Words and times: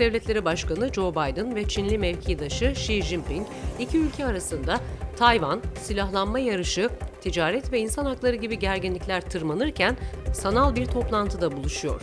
Devletleri 0.00 0.44
Başkanı 0.44 0.92
Joe 0.92 1.12
Biden 1.12 1.54
ve 1.54 1.68
Çinli 1.68 1.98
mevkidaşı 1.98 2.64
Xi 2.64 3.02
Jinping 3.02 3.46
iki 3.78 3.98
ülke 3.98 4.26
arasında 4.26 4.80
Tayvan, 5.16 5.62
silahlanma 5.82 6.38
yarışı, 6.38 6.90
ticaret 7.20 7.72
ve 7.72 7.80
insan 7.80 8.04
hakları 8.04 8.36
gibi 8.36 8.58
gerginlikler 8.58 9.20
tırmanırken 9.20 9.96
sanal 10.34 10.76
bir 10.76 10.86
toplantıda 10.86 11.52
buluşuyor. 11.52 12.00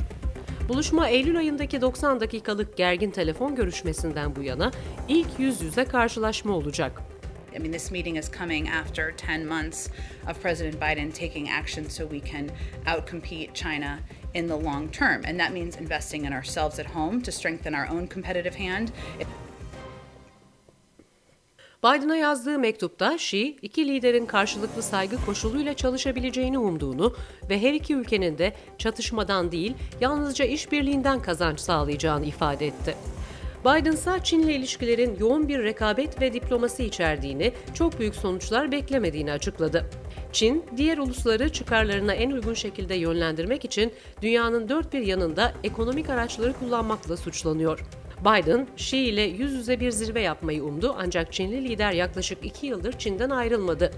Buluşma 0.70 1.09
Eylül 1.09 1.38
ayındaki 1.38 1.81
90 1.81 2.20
dakikalık 2.20 2.77
gergin 2.77 3.12
telefon 3.12 3.55
görüşmesinden 3.55 4.36
bu 4.36 4.44
yana 4.44 4.72
ilk 5.08 5.39
yüz 5.39 5.61
yüze 5.61 5.86
karşılaşma 5.86 6.53
olacak. 6.53 7.02
I 7.55 7.59
mean, 7.59 7.72
this 7.72 7.91
meeting 7.91 8.17
is 8.17 8.31
coming 8.39 8.70
after 8.70 9.14
10 9.36 9.48
months 9.48 9.89
of 10.30 10.41
President 10.44 10.75
Biden 10.75 11.11
taking 11.11 11.50
action 11.50 11.86
so 11.86 12.09
we 12.09 12.31
can 12.31 12.50
outcompete 12.95 13.53
China 13.53 14.00
in 14.38 14.48
the 14.48 14.64
long 14.64 14.91
term. 14.91 15.26
And 15.26 15.40
that 15.40 15.52
means 15.52 15.82
investing 15.82 16.26
in 16.26 16.32
ourselves 16.32 16.80
at 16.80 16.86
home 16.95 17.22
to 17.22 17.32
strengthen 17.32 17.73
our 17.73 17.88
own 17.91 18.08
competitive 18.14 18.55
hand. 18.68 18.88
Biden'a 21.84 22.16
yazdığı 22.16 22.59
mektupta 22.59 23.14
Xi, 23.14 23.58
iki 23.62 23.88
liderin 23.88 24.26
karşılıklı 24.26 24.84
saygı 24.84 25.26
koşuluyla 25.26 25.73
çalışabileceğini 25.73 26.59
umduğunu 26.59 27.16
ve 27.50 27.61
her 27.61 27.73
iki 27.73 27.95
ülkenin 27.95 28.38
de 28.38 28.53
çatışmadan 28.78 29.52
değil, 29.52 29.73
yalnızca 30.02 30.45
işbirliğinden 30.45 31.22
kazanç 31.22 31.59
sağlayacağını 31.59 32.26
ifade 32.26 32.67
etti. 32.67 32.95
Biden 33.61 33.92
ise 33.92 34.11
Çin'le 34.23 34.50
ilişkilerin 34.50 35.17
yoğun 35.20 35.48
bir 35.48 35.64
rekabet 35.64 36.22
ve 36.22 36.33
diplomasi 36.33 36.86
içerdiğini, 36.86 37.54
çok 37.73 38.00
büyük 38.00 38.16
sonuçlar 38.16 38.72
beklemediğini 38.72 39.31
açıkladı. 39.31 39.89
Çin, 40.31 40.66
diğer 40.78 40.97
ulusları 40.97 41.50
çıkarlarına 41.50 42.14
en 42.14 42.31
uygun 42.31 42.53
şekilde 42.53 42.95
yönlendirmek 42.95 43.66
için 43.66 43.94
dünyanın 44.22 44.70
dört 44.70 44.94
bir 44.94 45.02
yanında 45.02 45.53
ekonomik 45.64 46.09
araçları 46.09 46.53
kullanmakla 46.53 47.17
suçlanıyor. 47.17 47.80
Biden, 48.22 48.67
Xi 48.78 48.98
ile 48.98 49.22
yüz 49.22 49.53
yüze 49.53 49.80
bir 49.80 49.92
zirve 49.92 50.22
yapmayı 50.22 50.64
umdu 50.64 50.95
ancak 50.98 51.33
Çinli 51.33 51.70
lider 51.70 51.92
yaklaşık 51.92 52.45
iki 52.45 52.67
yıldır 52.67 52.94
Çin'den 52.94 53.30
ayrılmadı. 53.30 53.92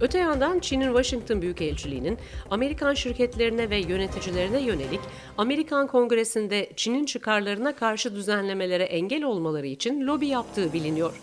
Öte 0.00 0.18
yandan 0.18 0.58
Çin'in 0.58 0.86
Washington 0.86 1.42
Büyükelçiliği'nin 1.42 2.18
Amerikan 2.50 2.94
şirketlerine 2.94 3.70
ve 3.70 3.76
yöneticilerine 3.76 4.60
yönelik 4.60 5.00
Amerikan 5.38 5.86
Kongresi'nde 5.86 6.70
Çin'in 6.76 7.04
çıkarlarına 7.04 7.76
karşı 7.76 8.14
düzenlemelere 8.14 8.84
engel 8.84 9.24
olmaları 9.24 9.66
için 9.66 10.06
lobi 10.06 10.26
yaptığı 10.26 10.72
biliniyor. 10.72 11.20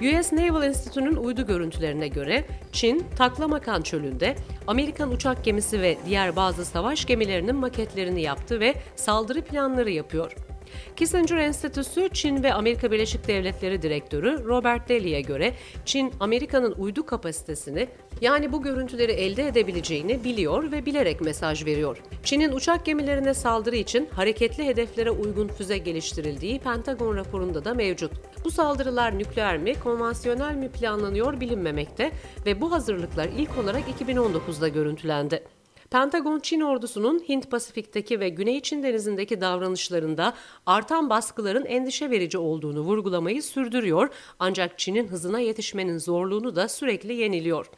US 0.00 0.32
Naval 0.32 0.68
Institute'un 0.68 1.16
uydu 1.16 1.46
görüntülerine 1.46 2.08
göre 2.08 2.44
Çin, 2.72 3.06
Taklamakan 3.16 3.82
Çölü'nde 3.82 4.36
Amerikan 4.66 5.10
uçak 5.12 5.44
gemisi 5.44 5.82
ve 5.82 5.98
diğer 6.06 6.36
bazı 6.36 6.64
savaş 6.64 7.06
gemilerinin 7.06 7.56
maketlerini 7.56 8.22
yaptı 8.22 8.60
ve 8.60 8.74
saldırı 8.96 9.42
planları 9.42 9.90
yapıyor. 9.90 10.49
Kissinger 10.96 11.36
Enstitüsü 11.36 12.08
Çin 12.12 12.42
ve 12.42 12.54
Amerika 12.54 12.92
Birleşik 12.92 13.28
Devletleri 13.28 13.82
Direktörü 13.82 14.44
Robert 14.44 14.88
Daly'e 14.88 15.20
göre 15.20 15.54
Çin, 15.84 16.12
Amerika'nın 16.20 16.72
uydu 16.72 17.06
kapasitesini 17.06 17.88
yani 18.20 18.52
bu 18.52 18.62
görüntüleri 18.62 19.12
elde 19.12 19.46
edebileceğini 19.46 20.24
biliyor 20.24 20.72
ve 20.72 20.86
bilerek 20.86 21.20
mesaj 21.20 21.66
veriyor. 21.66 21.98
Çin'in 22.24 22.52
uçak 22.52 22.86
gemilerine 22.86 23.34
saldırı 23.34 23.76
için 23.76 24.08
hareketli 24.12 24.66
hedeflere 24.66 25.10
uygun 25.10 25.48
füze 25.48 25.78
geliştirildiği 25.78 26.58
Pentagon 26.58 27.16
raporunda 27.16 27.64
da 27.64 27.74
mevcut. 27.74 28.12
Bu 28.44 28.50
saldırılar 28.50 29.18
nükleer 29.18 29.58
mi, 29.58 29.74
konvansiyonel 29.74 30.54
mi 30.54 30.68
planlanıyor 30.68 31.40
bilinmemekte 31.40 32.12
ve 32.46 32.60
bu 32.60 32.72
hazırlıklar 32.72 33.28
ilk 33.38 33.58
olarak 33.58 33.82
2019'da 34.00 34.68
görüntülendi. 34.68 35.42
Pentagon 35.90 36.40
Çin 36.40 36.60
ordusunun 36.60 37.18
Hint 37.28 37.50
Pasifik'teki 37.50 38.20
ve 38.20 38.28
Güney 38.28 38.60
Çin 38.60 38.82
Denizi'ndeki 38.82 39.40
davranışlarında 39.40 40.34
artan 40.66 41.10
baskıların 41.10 41.64
endişe 41.64 42.10
verici 42.10 42.38
olduğunu 42.38 42.80
vurgulamayı 42.80 43.42
sürdürüyor 43.42 44.08
ancak 44.38 44.78
Çin'in 44.78 45.08
hızına 45.08 45.40
yetişmenin 45.40 45.98
zorluğunu 45.98 46.56
da 46.56 46.68
sürekli 46.68 47.14
yeniliyor. 47.14 47.70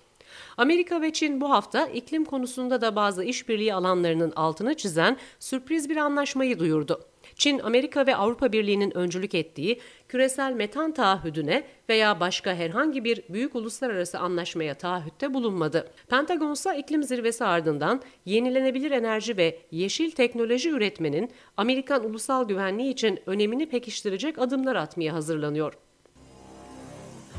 Amerika 0.56 1.02
ve 1.02 1.12
Çin 1.12 1.40
bu 1.40 1.50
hafta 1.50 1.86
iklim 1.86 2.24
konusunda 2.24 2.80
da 2.80 2.96
bazı 2.96 3.24
işbirliği 3.24 3.74
alanlarının 3.74 4.32
altını 4.36 4.74
çizen 4.76 5.16
sürpriz 5.38 5.90
bir 5.90 5.96
anlaşmayı 5.96 6.58
duyurdu. 6.58 7.11
Çin, 7.36 7.58
Amerika 7.58 8.06
ve 8.06 8.16
Avrupa 8.16 8.52
Birliği'nin 8.52 8.96
öncülük 8.96 9.34
ettiği 9.34 9.80
küresel 10.08 10.52
metan 10.52 10.92
taahhüdüne 10.92 11.64
veya 11.88 12.20
başka 12.20 12.54
herhangi 12.54 13.04
bir 13.04 13.22
büyük 13.28 13.54
uluslararası 13.54 14.18
anlaşmaya 14.18 14.74
taahhütte 14.74 15.34
bulunmadı. 15.34 15.90
Pentagon 16.08 16.52
ise 16.52 16.78
iklim 16.78 17.02
zirvesi 17.02 17.44
ardından 17.44 18.02
yenilenebilir 18.24 18.90
enerji 18.90 19.36
ve 19.36 19.58
yeşil 19.70 20.10
teknoloji 20.10 20.70
üretmenin 20.70 21.30
Amerikan 21.56 22.04
ulusal 22.04 22.48
güvenliği 22.48 22.92
için 22.92 23.20
önemini 23.26 23.68
pekiştirecek 23.68 24.38
adımlar 24.38 24.76
atmaya 24.76 25.12
hazırlanıyor. 25.12 25.74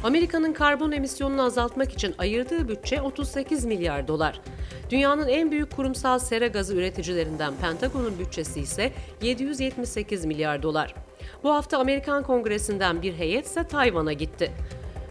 Amerika'nın 0.04 0.54
karbon 0.54 0.92
emisyonunu 0.92 1.42
azaltmak 1.42 1.94
için 1.94 2.16
ayırdığı 2.18 2.68
bütçe 2.68 3.02
38 3.02 3.66
milyar 3.66 4.08
dolar. 4.08 4.42
Dünyanın 4.90 5.28
en 5.28 5.52
büyük 5.52 5.76
kurumsal 5.76 6.20
sera 6.20 6.48
gazı 6.48 6.76
üreticilerinden 6.76 7.54
Pentagon'un 7.62 8.20
bütçesi 8.20 8.60
ise 8.60 8.92
778 9.22 10.26
milyar 10.26 10.64
dolar. 10.64 10.96
Bu 11.44 11.54
hafta 11.54 11.78
Amerikan 11.78 12.24
Kongresi'nden 12.24 13.02
bir 13.02 13.14
heyet 13.14 13.46
ise 13.46 13.68
Tayvan'a 13.68 14.14
gitti. 14.14 14.52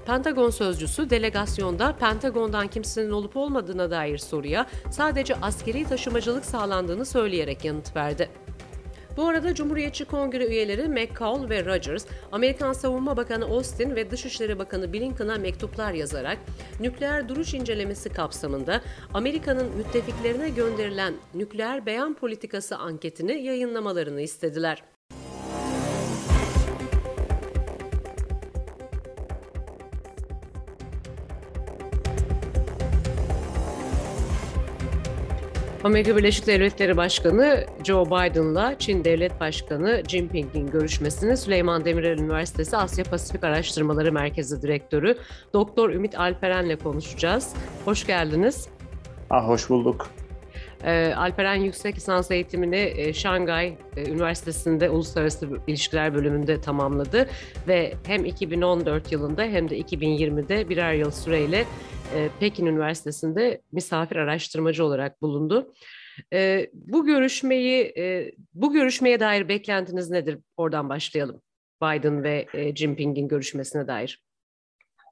Pentagon 0.06 0.50
sözcüsü 0.50 1.10
delegasyonda 1.10 1.96
Pentagon'dan 1.96 2.68
kimsenin 2.68 3.10
olup 3.10 3.36
olmadığına 3.36 3.90
dair 3.90 4.18
soruya 4.18 4.66
sadece 4.90 5.34
askeri 5.34 5.84
taşımacılık 5.84 6.44
sağlandığını 6.44 7.04
söyleyerek 7.04 7.64
yanıt 7.64 7.96
verdi. 7.96 8.30
Bu 9.16 9.28
arada 9.28 9.54
Cumhuriyetçi 9.54 10.04
Kongre 10.04 10.46
üyeleri 10.46 10.88
McCall 10.88 11.50
ve 11.50 11.64
Rogers, 11.64 12.06
Amerikan 12.32 12.72
Savunma 12.72 13.16
Bakanı 13.16 13.44
Austin 13.44 13.96
ve 13.96 14.10
Dışişleri 14.10 14.58
Bakanı 14.58 14.92
Blinken'a 14.92 15.38
mektuplar 15.38 15.92
yazarak 15.92 16.38
nükleer 16.80 17.28
duruş 17.28 17.54
incelemesi 17.54 18.08
kapsamında 18.08 18.80
Amerika'nın 19.14 19.76
müttefiklerine 19.76 20.48
gönderilen 20.48 21.14
nükleer 21.34 21.86
beyan 21.86 22.14
politikası 22.14 22.76
anketini 22.76 23.42
yayınlamalarını 23.42 24.20
istediler. 24.20 24.91
Amerika 35.84 36.16
Birleşik 36.16 36.46
Devletleri 36.46 36.96
Başkanı 36.96 37.64
Joe 37.84 38.06
Biden'la 38.06 38.78
Çin 38.78 39.04
Devlet 39.04 39.40
Başkanı 39.40 40.02
Jinping'in 40.08 40.70
görüşmesini 40.70 41.36
Süleyman 41.36 41.84
Demirel 41.84 42.18
Üniversitesi 42.18 42.76
Asya 42.76 43.04
Pasifik 43.04 43.44
Araştırmaları 43.44 44.12
Merkezi 44.12 44.62
Direktörü 44.62 45.18
Doktor 45.52 45.90
Ümit 45.90 46.18
Alperen'le 46.18 46.76
konuşacağız. 46.76 47.54
Hoş 47.84 48.06
geldiniz. 48.06 48.68
Ah, 49.30 49.48
hoş 49.48 49.70
bulduk. 49.70 50.10
Ee, 50.84 51.14
Alperen 51.16 51.54
yüksek 51.54 51.96
lisans 51.96 52.30
eğitimini 52.30 52.92
e, 52.96 53.12
Şangay 53.12 53.76
e, 53.96 54.10
Üniversitesi'nde 54.10 54.90
Uluslararası 54.90 55.48
İlişkiler 55.66 56.14
bölümünde 56.14 56.60
tamamladı 56.60 57.28
ve 57.68 57.94
hem 58.06 58.24
2014 58.24 59.12
yılında 59.12 59.42
hem 59.42 59.70
de 59.70 59.78
2020'de 59.78 60.68
birer 60.68 60.94
yıl 60.94 61.10
süreyle 61.10 61.64
e, 62.14 62.28
Pekin 62.40 62.66
Üniversitesi'nde 62.66 63.62
misafir 63.72 64.16
araştırmacı 64.16 64.84
olarak 64.84 65.22
bulundu. 65.22 65.72
E, 66.32 66.70
bu 66.74 67.06
görüşmeyi, 67.06 67.92
e, 67.98 68.32
bu 68.54 68.72
görüşmeye 68.72 69.20
dair 69.20 69.48
beklentiniz 69.48 70.10
nedir? 70.10 70.38
Oradan 70.56 70.88
başlayalım. 70.88 71.42
Biden 71.82 72.24
ve 72.24 72.46
Jinping'in 72.76 73.28
görüşmesine 73.28 73.86
dair. 73.86 74.22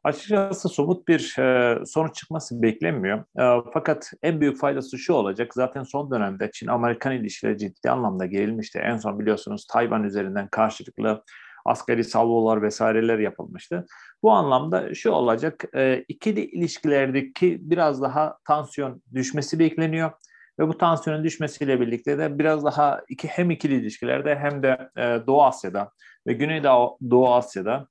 Açıkçası 0.04 0.68
somut 0.68 1.08
bir 1.08 1.38
e, 1.38 1.78
sonuç 1.86 2.14
çıkması 2.14 2.62
beklenmiyor. 2.62 3.18
E, 3.18 3.62
fakat 3.72 4.12
en 4.22 4.40
büyük 4.40 4.58
faydası 4.58 4.98
şu 4.98 5.12
olacak. 5.12 5.54
Zaten 5.54 5.82
son 5.82 6.10
dönemde 6.10 6.50
Çin-Amerikan 6.52 7.12
ilişkileri 7.12 7.58
ciddi 7.58 7.90
anlamda 7.90 8.26
gerilmişti. 8.26 8.78
En 8.78 8.96
son 8.96 9.18
biliyorsunuz 9.18 9.66
Tayvan 9.66 10.04
üzerinden 10.04 10.48
karşılıklı 10.48 11.24
askeri 11.64 12.04
salvolar 12.04 12.62
vesaireler 12.62 13.18
yapılmıştı. 13.18 13.86
Bu 14.22 14.32
anlamda 14.32 14.94
şu 14.94 15.10
olacak, 15.10 15.64
e, 15.74 16.04
ikili 16.08 16.44
ilişkilerdeki 16.44 17.58
biraz 17.60 18.02
daha 18.02 18.36
tansiyon 18.46 19.02
düşmesi 19.14 19.58
bekleniyor. 19.58 20.10
Ve 20.58 20.68
bu 20.68 20.78
tansiyonun 20.78 21.24
düşmesiyle 21.24 21.80
birlikte 21.80 22.18
de 22.18 22.38
biraz 22.38 22.64
daha 22.64 23.00
iki 23.08 23.28
hem 23.28 23.50
ikili 23.50 23.74
ilişkilerde 23.74 24.36
hem 24.36 24.62
de 24.62 24.90
e, 24.96 25.26
Doğu 25.26 25.42
Asya'da 25.42 25.90
ve 26.26 26.32
Güneydoğu 26.32 26.98
Doğu 27.10 27.34
Asya'da 27.34 27.88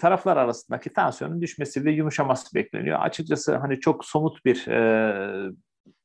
taraflar 0.00 0.36
arasındaki 0.36 0.92
tansiyonun 0.92 1.40
düşmesi 1.40 1.84
ve 1.84 1.92
yumuşaması 1.92 2.54
bekleniyor. 2.54 3.00
Açıkçası 3.00 3.56
hani 3.56 3.80
çok 3.80 4.04
somut 4.04 4.44
bir 4.44 4.68
e, 4.68 5.50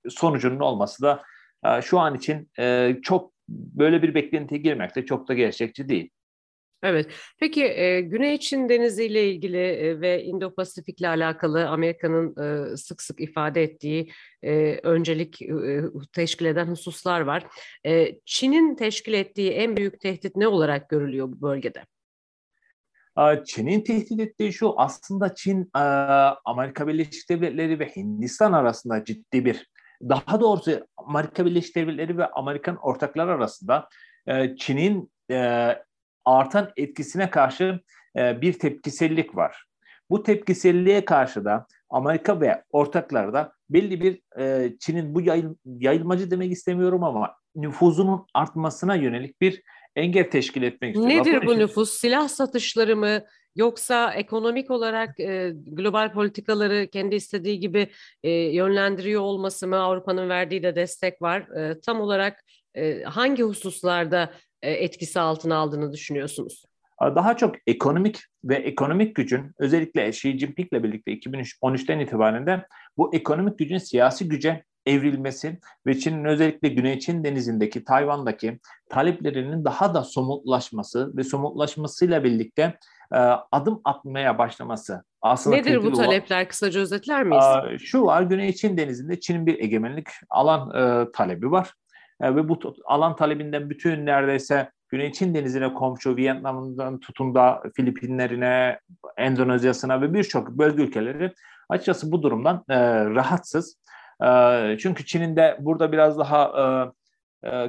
sonucunun 0.09 0.59
olması 0.59 1.03
da 1.03 1.23
e, 1.65 1.81
şu 1.81 1.99
an 1.99 2.15
için 2.15 2.49
e, 2.59 2.95
çok 3.01 3.31
böyle 3.49 4.01
bir 4.01 4.15
beklentiye 4.15 4.61
girmekte 4.61 5.05
çok 5.05 5.27
da 5.27 5.33
gerçekçi 5.33 5.89
değil. 5.89 6.09
Evet. 6.83 7.07
Peki 7.39 7.63
e, 7.63 8.01
Güney 8.01 8.39
Çin 8.39 8.69
Denizi 8.69 9.05
ile 9.05 9.31
ilgili 9.31 9.57
e, 9.57 10.01
ve 10.01 10.23
Indo-Pasifik 10.23 10.99
ile 10.99 11.07
alakalı 11.07 11.67
Amerika'nın 11.67 12.35
e, 12.43 12.77
sık 12.77 13.01
sık 13.01 13.21
ifade 13.21 13.63
ettiği 13.63 14.11
e, 14.43 14.79
öncelik 14.83 15.41
e, 15.41 15.81
teşkil 16.13 16.45
eden 16.45 16.67
hususlar 16.67 17.21
var. 17.21 17.47
E, 17.85 18.19
Çin'in 18.25 18.75
teşkil 18.75 19.13
ettiği 19.13 19.51
en 19.51 19.77
büyük 19.77 19.99
tehdit 19.99 20.35
ne 20.35 20.47
olarak 20.47 20.89
görülüyor 20.89 21.27
bu 21.31 21.41
bölgede? 21.41 21.83
Çin'in 23.45 23.81
tehdit 23.83 24.19
ettiği 24.19 24.53
şu 24.53 24.73
aslında 24.77 25.35
Çin, 25.35 25.69
Amerika 26.45 26.87
Birleşik 26.87 27.29
Devletleri 27.29 27.79
ve 27.79 27.85
Hindistan 27.95 28.53
arasında 28.53 29.03
ciddi 29.03 29.45
bir, 29.45 29.69
daha 30.09 30.41
doğrusu 30.41 30.87
Amerika 30.97 31.45
Birleşik 31.45 31.75
Devletleri 31.75 32.17
ve 32.17 32.25
Amerikan 32.25 32.75
ortaklar 32.75 33.27
arasında 33.27 33.89
Çin'in 34.57 35.11
artan 36.25 36.71
etkisine 36.77 37.29
karşı 37.29 37.79
bir 38.15 38.59
tepkisellik 38.59 39.35
var. 39.35 39.63
Bu 40.09 40.23
tepkiselliğe 40.23 41.05
karşı 41.05 41.45
da 41.45 41.67
Amerika 41.89 42.41
ve 42.41 42.63
ortaklar 42.71 43.33
da 43.33 43.53
belli 43.69 44.01
bir 44.01 44.21
Çin'in 44.79 45.15
bu 45.15 45.21
yayıl, 45.21 45.55
yayılmacı 45.65 46.31
demek 46.31 46.51
istemiyorum 46.51 47.03
ama 47.03 47.35
nüfuzunun 47.55 48.25
artmasına 48.33 48.95
yönelik 48.95 49.41
bir 49.41 49.63
engel 49.97 50.29
teşkil 50.29 50.63
etmek 50.63 50.95
istiyor. 50.95 51.09
Nedir 51.09 51.47
bu 51.47 51.59
nüfus? 51.59 51.93
Silah 51.93 52.27
satışları 52.27 52.95
mı? 52.95 53.21
Yoksa 53.55 54.13
ekonomik 54.13 54.71
olarak 54.71 55.19
e, 55.19 55.53
global 55.67 56.13
politikaları 56.13 56.87
kendi 56.87 57.15
istediği 57.15 57.59
gibi 57.59 57.87
e, 58.23 58.31
yönlendiriyor 58.31 59.21
olması 59.21 59.67
mı? 59.67 59.77
Avrupa'nın 59.77 60.29
verdiği 60.29 60.63
de 60.63 60.75
destek 60.75 61.21
var. 61.21 61.41
E, 61.41 61.79
tam 61.79 62.01
olarak 62.01 62.43
e, 62.75 63.03
hangi 63.03 63.43
hususlarda 63.43 64.33
e, 64.61 64.71
etkisi 64.71 65.19
altına 65.19 65.55
aldığını 65.55 65.93
düşünüyorsunuz? 65.93 66.63
Daha 67.01 67.37
çok 67.37 67.55
ekonomik 67.67 68.19
ve 68.43 68.55
ekonomik 68.55 69.15
gücün 69.15 69.51
özellikle 69.59 70.09
Xi 70.09 70.39
Jinping'le 70.39 70.83
birlikte 70.83 71.11
2013'ten 71.13 71.99
itibaren 71.99 72.47
de 72.47 72.65
bu 72.97 73.15
ekonomik 73.15 73.59
gücün 73.59 73.77
siyasi 73.77 74.27
güce 74.27 74.63
evrilmesi 74.87 75.59
ve 75.85 75.99
Çin'in 75.99 76.25
özellikle 76.25 76.69
Güney 76.69 76.99
Çin 76.99 77.23
denizindeki 77.23 77.83
Tayvan'daki 77.83 78.59
taleplerinin 78.89 79.65
daha 79.65 79.93
da 79.93 80.03
somutlaşması 80.03 81.17
ve 81.17 81.23
somutlaşmasıyla 81.23 82.23
birlikte 82.23 82.77
e, 83.13 83.17
adım 83.51 83.81
atmaya 83.83 84.37
başlaması. 84.37 85.03
Aslında 85.21 85.55
Nedir 85.55 85.83
bu 85.83 85.93
talepler? 85.93 86.37
Olan, 86.37 86.47
Kısaca 86.47 86.81
özetler 86.81 87.23
miyiz? 87.23 87.45
E, 87.71 87.77
şu 87.77 88.05
var, 88.05 88.21
Güney 88.21 88.53
Çin 88.53 88.77
denizinde 88.77 89.19
Çin'in 89.19 89.45
bir 89.45 89.59
egemenlik 89.59 90.07
alan 90.29 90.69
e, 90.75 91.11
talebi 91.11 91.51
var. 91.51 91.73
E, 92.21 92.35
ve 92.35 92.49
bu 92.49 92.59
alan 92.85 93.15
talebinden 93.15 93.69
bütün 93.69 94.05
neredeyse 94.05 94.71
Güney 94.89 95.11
Çin 95.11 95.33
denizine 95.33 95.73
komşu 95.73 96.15
Vietnam'dan 96.15 96.99
tutun 96.99 97.35
da 97.35 97.63
Filipinlerine, 97.75 98.79
Endonezya'sına 99.17 100.01
ve 100.01 100.13
birçok 100.13 100.49
bölge 100.49 100.83
ülkeleri 100.83 101.33
açıkçası 101.69 102.11
bu 102.11 102.23
durumdan 102.23 102.63
e, 102.69 103.05
rahatsız. 103.05 103.77
Çünkü 104.79 105.05
Çin'in 105.05 105.35
de 105.35 105.57
burada 105.59 105.91
biraz 105.91 106.19
daha 106.19 106.93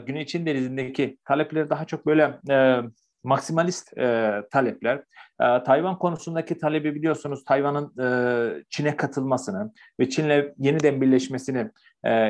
Güney 0.07 0.27
Çin 0.27 0.47
denizindeki 0.47 1.19
talepleri 1.25 1.71
daha 1.71 1.85
çok 1.85 2.07
böyle 2.07 2.41
maksimalist 3.25 3.97
talepler. 4.51 5.05
Tayvan 5.39 5.99
konusundaki 5.99 6.59
talebi 6.59 6.95
biliyorsunuz 6.95 7.45
Tayvan'ın 7.45 7.93
Çin'e 8.71 8.97
katılmasını 8.97 9.73
ve 10.01 10.09
Çin'le 10.09 10.55
yeniden 10.59 11.01
birleşmesini 11.01 11.71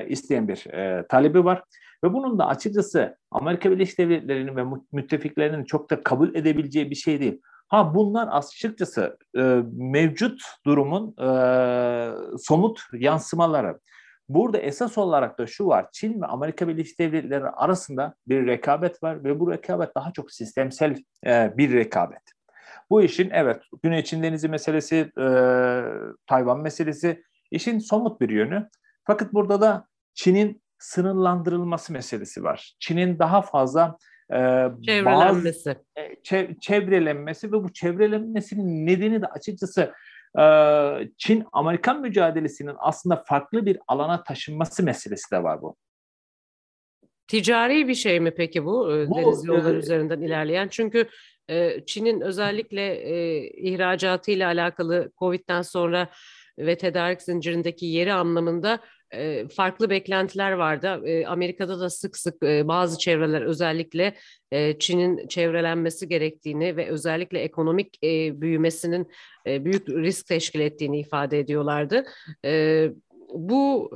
isteyen 0.08 0.48
bir 0.48 0.66
talebi 1.08 1.44
var. 1.44 1.62
Ve 2.04 2.12
bunun 2.12 2.38
da 2.38 2.46
açıkçası 2.46 3.18
Amerika 3.30 3.70
Birleşik 3.70 3.98
Devletleri'nin 3.98 4.56
ve 4.56 4.64
müttefiklerinin 4.92 5.64
çok 5.64 5.90
da 5.90 6.02
kabul 6.02 6.34
edebileceği 6.34 6.90
bir 6.90 6.94
şey 6.94 7.20
değil. 7.20 7.40
Ha 7.68 7.94
bunlar 7.94 8.28
açıkçası 8.28 9.18
e, 9.36 9.40
mevcut 9.72 10.42
durumun 10.66 11.14
e, 11.18 11.28
somut 12.38 12.80
yansımaları. 12.92 13.78
Burada 14.28 14.58
esas 14.58 14.98
olarak 14.98 15.38
da 15.38 15.46
şu 15.46 15.66
var. 15.66 15.86
Çin 15.92 16.22
ve 16.22 16.26
Amerika 16.26 16.68
Birleşik 16.68 16.98
Devletleri 16.98 17.44
arasında 17.44 18.14
bir 18.26 18.46
rekabet 18.46 19.02
var 19.02 19.24
ve 19.24 19.40
bu 19.40 19.52
rekabet 19.52 19.94
daha 19.94 20.12
çok 20.12 20.32
sistemsel 20.32 20.96
e, 21.26 21.52
bir 21.56 21.72
rekabet. 21.72 22.22
Bu 22.90 23.02
işin 23.02 23.30
evet 23.30 23.62
Güney 23.82 24.04
Çin 24.04 24.22
Denizi 24.22 24.48
meselesi, 24.48 25.12
e, 25.20 25.26
Tayvan 26.26 26.60
meselesi 26.60 27.22
işin 27.50 27.78
somut 27.78 28.20
bir 28.20 28.28
yönü. 28.28 28.68
Fakat 29.04 29.34
burada 29.34 29.60
da 29.60 29.86
Çin'in 30.14 30.62
sınırlandırılması 30.78 31.92
meselesi 31.92 32.44
var. 32.44 32.74
Çin'in 32.78 33.18
daha 33.18 33.42
fazla 33.42 33.96
e, 34.32 34.36
çevrelenmesi. 34.86 35.66
Bazı, 35.66 36.36
e, 36.36 36.56
çevrelenmesi 36.60 37.52
ve 37.52 37.52
bu 37.52 37.72
çevrelenmesinin 37.72 38.86
nedeni 38.86 39.22
de 39.22 39.26
açıkçası 39.26 39.92
Çin-Amerikan 41.18 42.00
mücadelesinin 42.00 42.74
aslında 42.78 43.24
farklı 43.26 43.66
bir 43.66 43.78
alana 43.88 44.22
taşınması 44.22 44.82
meselesi 44.82 45.30
de 45.30 45.42
var 45.42 45.62
bu. 45.62 45.76
Ticari 47.28 47.88
bir 47.88 47.94
şey 47.94 48.20
mi 48.20 48.30
peki 48.30 48.64
bu, 48.64 48.92
e, 48.92 49.08
bu 49.08 49.16
deniz 49.16 49.44
yolları 49.44 49.76
e, 49.76 49.78
üzerinden 49.78 50.20
ilerleyen? 50.20 50.68
Çünkü 50.68 51.08
e, 51.50 51.84
Çin'in 51.86 52.20
özellikle 52.20 52.94
e, 52.94 53.42
ihracatı 53.50 54.30
ile 54.30 54.46
alakalı 54.46 55.12
Covid'den 55.18 55.62
sonra 55.62 56.08
ve 56.58 56.78
tedarik 56.78 57.22
zincirindeki 57.22 57.86
yeri 57.86 58.12
anlamında 58.12 58.80
farklı 59.56 59.90
beklentiler 59.90 60.52
vardı. 60.52 60.88
Amerika'da 61.26 61.80
da 61.80 61.90
sık 61.90 62.16
sık 62.16 62.42
bazı 62.42 62.98
çevreler 62.98 63.42
özellikle 63.42 64.14
Çin'in 64.78 65.28
çevrelenmesi 65.28 66.08
gerektiğini 66.08 66.76
ve 66.76 66.88
özellikle 66.88 67.38
ekonomik 67.38 68.02
büyümesinin 68.40 69.08
büyük 69.46 69.88
risk 69.88 70.26
teşkil 70.26 70.60
ettiğini 70.60 71.00
ifade 71.00 71.38
ediyorlardı. 71.38 72.04
Bu 73.34 73.90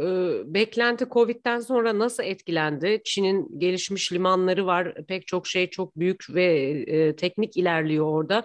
beklenti 0.47 1.07
Covid'den 1.11 1.61
sonra 1.61 1.99
nasıl 1.99 2.23
etkilendi? 2.23 3.01
Çin'in 3.05 3.59
gelişmiş 3.59 4.13
limanları 4.13 4.67
var, 4.67 4.95
pek 5.09 5.27
çok 5.27 5.47
şey 5.47 5.71
çok 5.71 5.99
büyük 5.99 6.35
ve 6.35 7.15
teknik 7.17 7.57
ilerliyor 7.57 8.07
orada. 8.07 8.45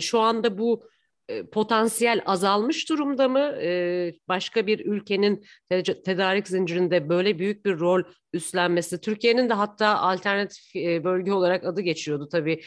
Şu 0.00 0.18
anda 0.18 0.58
bu 0.58 0.82
potansiyel 1.52 2.22
azalmış 2.26 2.90
durumda 2.90 3.28
mı? 3.28 3.54
başka 4.28 4.66
bir 4.66 4.86
ülkenin 4.86 5.44
tedarik 6.04 6.48
zincirinde 6.48 7.08
böyle 7.08 7.38
büyük 7.38 7.64
bir 7.64 7.78
rol 7.78 8.02
üstlenmesi, 8.32 9.00
Türkiye'nin 9.00 9.48
de 9.48 9.54
hatta 9.54 9.98
alternatif 9.98 10.74
bölge 10.74 11.32
olarak 11.32 11.64
adı 11.64 11.80
geçiyordu 11.80 12.28
tabii. 12.32 12.60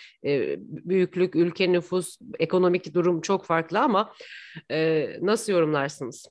büyüklük, 0.63 1.35
ülke 1.35 1.71
nüfus, 1.71 2.17
ekonomik 2.39 2.93
durum 2.93 3.21
çok 3.21 3.45
farklı 3.45 3.79
ama 3.79 4.13
nasıl 5.21 5.53
yorumlarsınız? 5.53 6.25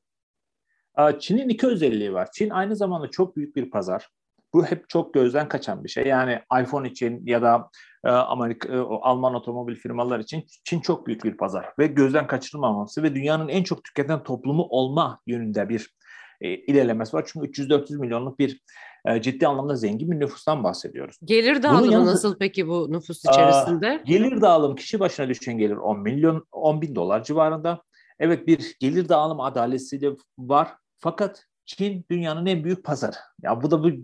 Çin'in 1.21 1.49
iki 1.49 1.67
özelliği 1.67 2.13
var. 2.13 2.29
Çin 2.35 2.51
aynı 2.51 2.77
zamanda 2.77 3.11
çok 3.11 3.37
büyük 3.37 3.57
bir 3.57 3.71
pazar. 3.71 4.09
Bu 4.57 4.65
hep 4.65 4.89
çok 4.89 5.15
gözden 5.15 5.49
kaçan 5.49 5.85
bir 5.85 5.89
şey. 5.89 6.07
Yani 6.07 6.41
iPhone 6.63 6.89
için 6.89 7.27
ya 7.27 7.43
da 7.43 7.71
e, 8.05 8.09
Amerika, 8.09 8.69
e, 8.69 8.79
Alman 8.79 9.35
otomobil 9.35 9.75
firmalar 9.77 10.19
için 10.19 10.45
Çin 10.65 10.81
çok 10.81 11.07
büyük 11.07 11.25
bir 11.25 11.37
pazar 11.37 11.67
ve 11.79 11.87
gözden 11.87 12.27
kaçırılmaması 12.27 13.03
ve 13.03 13.15
dünyanın 13.15 13.49
en 13.49 13.63
çok 13.63 13.85
tüketen 13.85 14.23
toplumu 14.23 14.63
olma 14.63 15.21
yönünde 15.27 15.69
bir 15.69 15.95
e, 16.41 16.55
ilerlemesi 16.55 17.17
var. 17.17 17.25
Çünkü 17.33 17.47
300-400 17.47 18.01
milyonluk 18.01 18.39
bir 18.39 18.61
e, 19.07 19.23
ciddi 19.23 19.47
anlamda 19.47 19.77
zengin 19.77 20.11
bir 20.11 20.21
nüfustan 20.21 20.65
bahsediyoruz. 20.65 21.17
Gelir 21.25 21.63
dağılımı 21.63 21.93
yanı, 21.93 22.07
nasıl 22.07 22.39
peki 22.39 22.69
bu 22.69 22.93
nüfus 22.93 23.25
içerisinde? 23.25 23.89
A, 23.89 24.03
gelir 24.07 24.41
dağılım 24.41 24.77
kişi 24.77 25.01
başına 25.01 25.29
düşen 25.29 25.59
gelir 25.59 25.77
10 25.77 26.01
milyon 26.01 26.47
10 26.53 26.83
bin 26.83 26.95
dolar 26.95 27.25
civarında. 27.25 27.83
Evet 28.19 28.47
bir 28.47 28.77
gelir 28.81 29.09
dağılım 29.09 29.41
adaleti 29.41 30.01
de 30.01 30.11
var. 30.39 30.69
Fakat 30.99 31.45
Çin 31.67 32.05
dünyanın 32.11 32.47
en 32.47 32.65
büyük 32.65 32.85
pazarı. 32.85 33.17
Ya 33.43 33.63
bu 33.63 33.71
da 33.71 33.83
bu 33.83 33.89
e, 33.89 33.95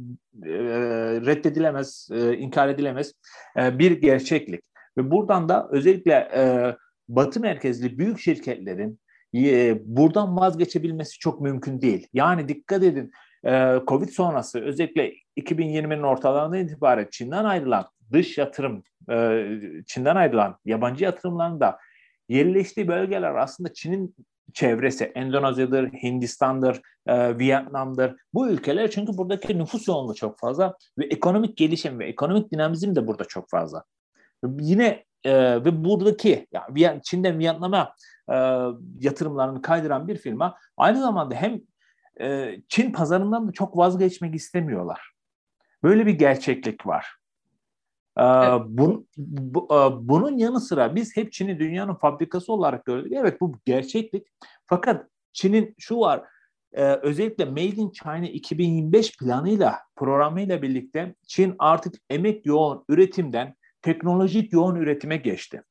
reddedilemez, 1.26 2.08
e, 2.12 2.36
inkar 2.36 2.68
edilemez 2.68 3.12
e, 3.56 3.78
bir 3.78 3.90
gerçeklik. 3.90 4.64
Ve 4.98 5.10
buradan 5.10 5.48
da 5.48 5.68
özellikle 5.70 6.12
e, 6.34 6.76
Batı 7.08 7.40
merkezli 7.40 7.98
büyük 7.98 8.20
şirketlerin 8.20 9.00
e, 9.34 9.78
buradan 9.84 10.36
vazgeçebilmesi 10.36 11.18
çok 11.18 11.40
mümkün 11.40 11.80
değil. 11.80 12.06
Yani 12.12 12.48
dikkat 12.48 12.82
edin, 12.82 13.10
e, 13.46 13.74
Covid 13.88 14.08
sonrası 14.08 14.60
özellikle 14.60 15.12
2020'nin 15.36 16.02
ortalarından 16.02 16.58
itibaren 16.58 17.08
Çin'den 17.10 17.44
ayrılan 17.44 17.84
dış 18.12 18.38
yatırım, 18.38 18.82
e, 19.10 19.46
Çin'den 19.86 20.16
ayrılan 20.16 20.58
yabancı 20.64 21.04
yatırımların 21.04 21.60
da 21.60 21.78
yerleştiği 22.28 22.88
bölgeler 22.88 23.34
aslında 23.34 23.72
Çin'in 23.72 24.14
çevresi 24.54 25.04
Endonezya'dır, 25.04 25.92
Hindistan'dır, 25.92 26.80
e, 27.06 27.38
Vietnam'dır. 27.38 28.16
Bu 28.34 28.48
ülkeler 28.48 28.90
çünkü 28.90 29.16
buradaki 29.16 29.58
nüfus 29.58 29.88
yoğunluğu 29.88 30.14
çok 30.14 30.38
fazla 30.38 30.76
ve 30.98 31.04
ekonomik 31.04 31.56
gelişim 31.56 31.98
ve 31.98 32.06
ekonomik 32.06 32.52
dinamizm 32.52 32.94
de 32.94 33.06
burada 33.06 33.24
çok 33.24 33.50
fazla. 33.50 33.84
Yine 34.60 35.04
e, 35.24 35.64
ve 35.64 35.84
buradaki 35.84 36.46
yani 36.76 37.02
Çin'den 37.02 37.38
Vietnam'a 37.38 37.94
e, 38.28 38.34
yatırımlarını 39.00 39.62
kaydıran 39.62 40.08
bir 40.08 40.16
firma 40.16 40.58
aynı 40.76 41.00
zamanda 41.00 41.34
hem 41.34 41.60
e, 42.20 42.56
Çin 42.68 42.92
pazarından 42.92 43.48
da 43.48 43.52
çok 43.52 43.76
vazgeçmek 43.76 44.34
istemiyorlar. 44.34 45.12
Böyle 45.82 46.06
bir 46.06 46.12
gerçeklik 46.12 46.86
var. 46.86 47.21
Evet. 48.16 48.60
Bun, 48.66 49.08
bu, 49.16 49.68
bunun 50.02 50.38
yanı 50.38 50.60
sıra 50.60 50.94
biz 50.94 51.16
hep 51.16 51.32
Çin'i 51.32 51.58
dünyanın 51.58 51.94
fabrikası 51.94 52.52
olarak 52.52 52.84
gördük. 52.84 53.12
Evet 53.16 53.40
bu 53.40 53.52
gerçeklik. 53.64 54.26
Fakat 54.66 55.06
Çin'in 55.32 55.74
şu 55.78 55.98
var 55.98 56.22
özellikle 57.02 57.44
Made 57.44 57.62
in 57.64 57.90
China 57.90 58.26
2025 58.26 59.16
planıyla 59.16 59.78
programıyla 59.96 60.62
birlikte 60.62 61.14
Çin 61.26 61.54
artık 61.58 61.94
emek 62.10 62.46
yoğun 62.46 62.84
üretimden 62.88 63.54
teknolojik 63.82 64.52
yoğun 64.52 64.76
üretime 64.76 65.16
geçti 65.16 65.62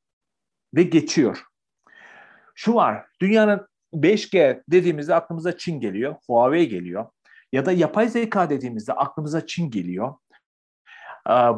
ve 0.74 0.82
geçiyor. 0.82 1.42
Şu 2.54 2.74
var 2.74 3.06
dünyanın 3.20 3.66
5G 3.94 4.62
dediğimizde 4.68 5.14
aklımıza 5.14 5.56
Çin 5.58 5.80
geliyor, 5.80 6.16
Huawei 6.26 6.68
geliyor 6.68 7.06
ya 7.52 7.66
da 7.66 7.72
yapay 7.72 8.08
zeka 8.08 8.50
dediğimizde 8.50 8.92
aklımıza 8.92 9.46
Çin 9.46 9.70
geliyor. 9.70 10.14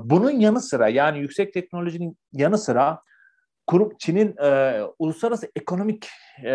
Bunun 0.04 0.30
yanı 0.30 0.60
sıra 0.60 0.88
yani 0.88 1.18
yüksek 1.18 1.52
teknolojinin 1.52 2.18
yanı 2.32 2.58
sıra 2.58 3.00
kurum 3.66 3.92
Çin'in 3.98 4.36
e, 4.36 4.80
uluslararası 4.98 5.50
ekonomik 5.56 6.08
e, 6.44 6.50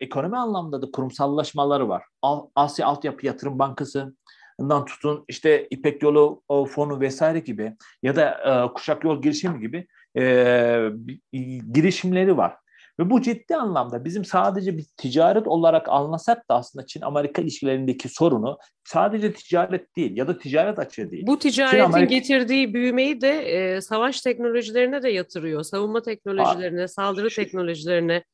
ekonomi 0.00 0.36
anlamda 0.36 0.82
da 0.82 0.90
kurumsallaşmaları 0.90 1.88
var. 1.88 2.04
Asya 2.54 2.86
Altyapı 2.86 3.26
Yatırım 3.26 3.58
Bankası'ndan 3.58 4.84
tutun 4.84 5.24
işte 5.28 5.66
İpek 5.70 6.02
Yolu 6.02 6.42
Fonu 6.68 7.00
vesaire 7.00 7.38
gibi 7.38 7.76
ya 8.02 8.16
da 8.16 8.30
e, 8.30 8.72
Kuşak 8.74 9.04
Yol 9.04 9.22
girişimi 9.22 9.60
gibi 9.60 9.86
e, 10.16 10.90
girişimleri 11.72 12.36
var. 12.36 12.56
Ve 13.00 13.10
bu 13.10 13.22
ciddi 13.22 13.56
anlamda 13.56 14.04
bizim 14.04 14.24
sadece 14.24 14.78
bir 14.78 14.86
ticaret 14.96 15.46
olarak 15.46 15.88
anlasak 15.88 16.48
da 16.50 16.54
aslında 16.54 16.86
Çin-Amerika 16.86 17.42
ilişkilerindeki 17.42 18.08
sorunu 18.08 18.58
sadece 18.84 19.32
ticaret 19.32 19.96
değil 19.96 20.16
ya 20.16 20.28
da 20.28 20.38
ticaret 20.38 20.78
açığı 20.78 21.10
değil. 21.10 21.26
Bu 21.26 21.38
ticaretin 21.38 21.84
Amerika... 21.84 22.14
getirdiği 22.14 22.74
büyümeyi 22.74 23.20
de 23.20 23.28
e, 23.28 23.80
savaş 23.80 24.20
teknolojilerine 24.20 25.02
de 25.02 25.10
yatırıyor. 25.10 25.62
Savunma 25.62 26.02
teknolojilerine, 26.02 26.82
Aa, 26.82 26.88
saldırı 26.88 27.30
şu, 27.30 27.42
teknolojilerine. 27.42 28.24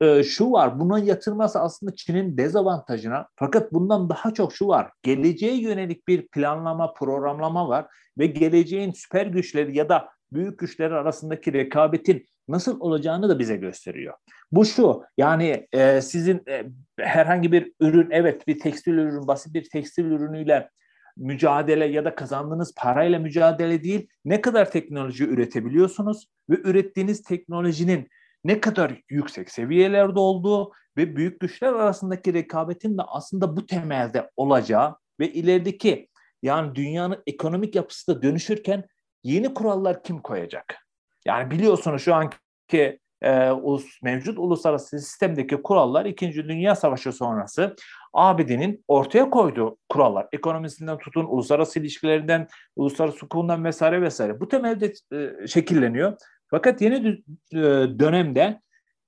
E, 0.00 0.22
şu 0.22 0.52
var, 0.52 0.80
buna 0.80 0.98
yatırması 0.98 1.60
aslında 1.60 1.94
Çin'in 1.94 2.38
dezavantajına. 2.38 3.28
Fakat 3.36 3.72
bundan 3.72 4.08
daha 4.08 4.34
çok 4.34 4.54
şu 4.54 4.68
var. 4.68 4.90
Geleceğe 5.02 5.60
yönelik 5.60 6.08
bir 6.08 6.28
planlama, 6.28 6.92
programlama 6.92 7.68
var 7.68 7.86
ve 8.18 8.26
geleceğin 8.26 8.92
süper 8.92 9.26
güçleri 9.26 9.76
ya 9.76 9.88
da 9.88 10.08
büyük 10.32 10.58
güçler 10.58 10.90
arasındaki 10.90 11.52
rekabetin 11.52 12.26
nasıl 12.48 12.80
olacağını 12.80 13.28
da 13.28 13.38
bize 13.38 13.56
gösteriyor. 13.56 14.14
Bu 14.52 14.64
şu 14.64 15.02
yani 15.16 15.66
e, 15.72 16.00
sizin 16.00 16.42
e, 16.48 16.64
herhangi 16.98 17.52
bir 17.52 17.72
ürün 17.80 18.08
evet 18.10 18.46
bir 18.46 18.58
tekstil 18.58 18.92
ürün 18.92 19.26
basit 19.26 19.54
bir 19.54 19.68
tekstil 19.70 20.04
ürünüyle 20.04 20.70
mücadele 21.16 21.84
ya 21.84 22.04
da 22.04 22.14
kazandığınız 22.14 22.74
parayla 22.76 23.18
mücadele 23.18 23.84
değil 23.84 24.08
ne 24.24 24.40
kadar 24.40 24.70
teknoloji 24.70 25.24
üretebiliyorsunuz 25.24 26.26
ve 26.50 26.54
ürettiğiniz 26.64 27.22
teknolojinin 27.22 28.08
ne 28.44 28.60
kadar 28.60 29.02
yüksek 29.10 29.50
seviyelerde 29.50 30.18
olduğu 30.18 30.72
ve 30.96 31.16
büyük 31.16 31.40
güçler 31.40 31.72
arasındaki 31.72 32.34
rekabetin 32.34 32.98
de 32.98 33.02
aslında 33.02 33.56
bu 33.56 33.66
temelde 33.66 34.30
olacağı 34.36 34.96
ve 35.20 35.32
ilerideki 35.32 36.08
yani 36.42 36.74
dünyanın 36.74 37.22
ekonomik 37.26 37.74
yapısı 37.74 38.14
da 38.14 38.22
dönüşürken 38.22 38.84
yeni 39.24 39.54
kurallar 39.54 40.02
kim 40.02 40.22
koyacak? 40.22 40.87
Yani 41.26 41.50
biliyorsunuz 41.50 42.02
şu 42.02 42.14
anki 42.14 42.98
e, 43.22 43.50
ulus, 43.50 44.02
mevcut 44.02 44.38
uluslararası 44.38 44.98
sistemdeki 44.98 45.62
kurallar 45.62 46.04
İkinci 46.06 46.48
Dünya 46.48 46.74
Savaşı 46.74 47.12
sonrası 47.12 47.76
ABD'nin 48.12 48.84
ortaya 48.88 49.30
koyduğu 49.30 49.76
kurallar. 49.88 50.26
Ekonomisinden 50.32 50.98
tutun, 50.98 51.24
uluslararası 51.24 51.80
ilişkilerinden, 51.80 52.48
uluslararası 52.76 53.16
hukukundan 53.16 53.64
vesaire 53.64 54.02
vesaire. 54.02 54.40
Bu 54.40 54.48
temelde 54.48 54.92
e, 55.12 55.46
şekilleniyor. 55.46 56.16
Fakat 56.50 56.80
yeni 56.82 57.22
e, 57.52 57.58
dönemde 57.98 58.60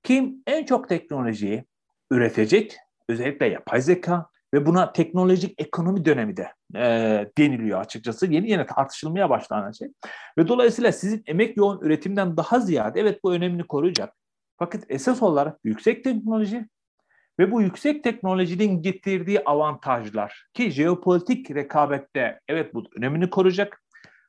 kim 0.03 0.35
en 0.47 0.65
çok 0.65 0.89
teknolojiyi 0.89 1.65
üretecek? 2.11 2.77
Özellikle 3.09 3.47
yapay 3.47 3.81
zeka, 3.81 4.30
ve 4.53 4.65
buna 4.65 4.93
teknolojik 4.93 5.61
ekonomi 5.61 6.05
dönemi 6.05 6.37
de 6.37 6.53
e, 6.75 7.25
deniliyor 7.37 7.79
açıkçası. 7.79 8.25
Yeni 8.25 8.49
yeni 8.49 8.65
tartışılmaya 8.65 9.29
başlanan 9.29 9.71
şey. 9.71 9.87
Ve 10.37 10.47
dolayısıyla 10.47 10.91
sizin 10.91 11.23
emek 11.25 11.57
yoğun 11.57 11.79
üretimden 11.81 12.37
daha 12.37 12.59
ziyade 12.59 12.99
evet 12.99 13.23
bu 13.23 13.33
önemini 13.33 13.63
koruyacak. 13.63 14.13
Fakat 14.59 14.83
esas 14.89 15.21
olarak 15.21 15.59
yüksek 15.63 16.03
teknoloji 16.03 16.67
ve 17.39 17.51
bu 17.51 17.61
yüksek 17.61 18.03
teknolojinin 18.03 18.81
getirdiği 18.81 19.43
avantajlar 19.45 20.45
ki 20.53 20.71
jeopolitik 20.71 21.51
rekabette 21.51 22.39
evet 22.47 22.73
bu 22.73 22.83
önemini 22.97 23.29
koruyacak. 23.29 23.83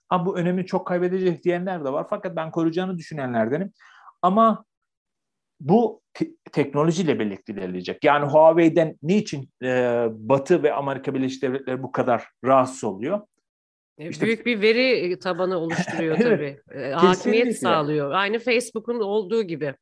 Ha 0.09 0.27
bu 0.27 0.39
önemi 0.39 0.67
çok 0.67 0.87
kaybedecek 0.87 1.45
diyenler 1.45 1.85
de 1.85 1.93
var 1.93 2.07
fakat 2.11 2.37
ben 2.37 2.51
koruyacağını 2.51 2.99
düşünenlerdenim. 2.99 3.73
Ama 4.23 4.65
bu 5.63 6.03
te- 6.15 6.31
teknolojiyle 6.53 7.19
birlikte 7.19 7.53
ilerleyecek. 7.53 8.05
Yani 8.05 8.27
Huawei'den 8.27 8.97
niçin 9.03 9.51
e, 9.63 10.07
Batı 10.11 10.63
ve 10.63 10.73
Amerika 10.73 11.15
Birleşik 11.15 11.43
Devletleri 11.43 11.83
bu 11.83 11.93
kadar 11.93 12.25
rahatsız 12.45 12.85
oluyor? 12.85 13.21
E, 13.99 14.09
işte, 14.09 14.27
Büyük 14.27 14.47
bir 14.47 14.61
veri 14.61 15.19
tabanı 15.19 15.59
oluşturuyor 15.59 16.17
tabii. 16.23 16.61
evet, 16.71 16.95
Hakimiyet 16.95 17.59
sağlıyor. 17.59 18.11
Aynı 18.11 18.39
Facebook'un 18.39 19.01
olduğu 19.01 19.43
gibi. 19.43 19.75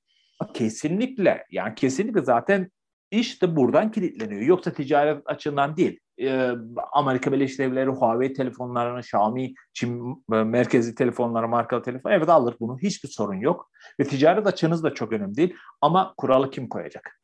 Kesinlikle. 0.54 1.44
Yani 1.50 1.74
kesinlikle 1.74 2.22
zaten 2.22 2.70
iş 3.10 3.42
de 3.42 3.56
buradan 3.56 3.90
kilitleniyor. 3.90 4.40
Yoksa 4.40 4.72
ticaret 4.72 5.22
açısından 5.24 5.76
değil 5.76 5.98
e, 6.20 6.50
Amerika 6.92 7.32
Birleşik 7.32 7.58
Devletleri 7.58 7.90
Huawei 7.90 8.32
telefonlarını, 8.32 9.00
Xiaomi, 9.00 9.54
Çin 9.72 10.24
e, 10.32 10.36
merkezi 10.36 10.94
telefonları, 10.94 11.48
markalı 11.48 11.82
telefon 11.82 12.10
evet 12.10 12.28
alır 12.28 12.56
bunu. 12.60 12.78
Hiçbir 12.78 13.08
sorun 13.08 13.40
yok. 13.40 13.70
Ve 14.00 14.04
ticaret 14.04 14.46
açınız 14.46 14.82
da 14.82 14.94
çok 14.94 15.12
önemli 15.12 15.36
değil. 15.36 15.54
Ama 15.80 16.14
kuralı 16.16 16.50
kim 16.50 16.68
koyacak? 16.68 17.20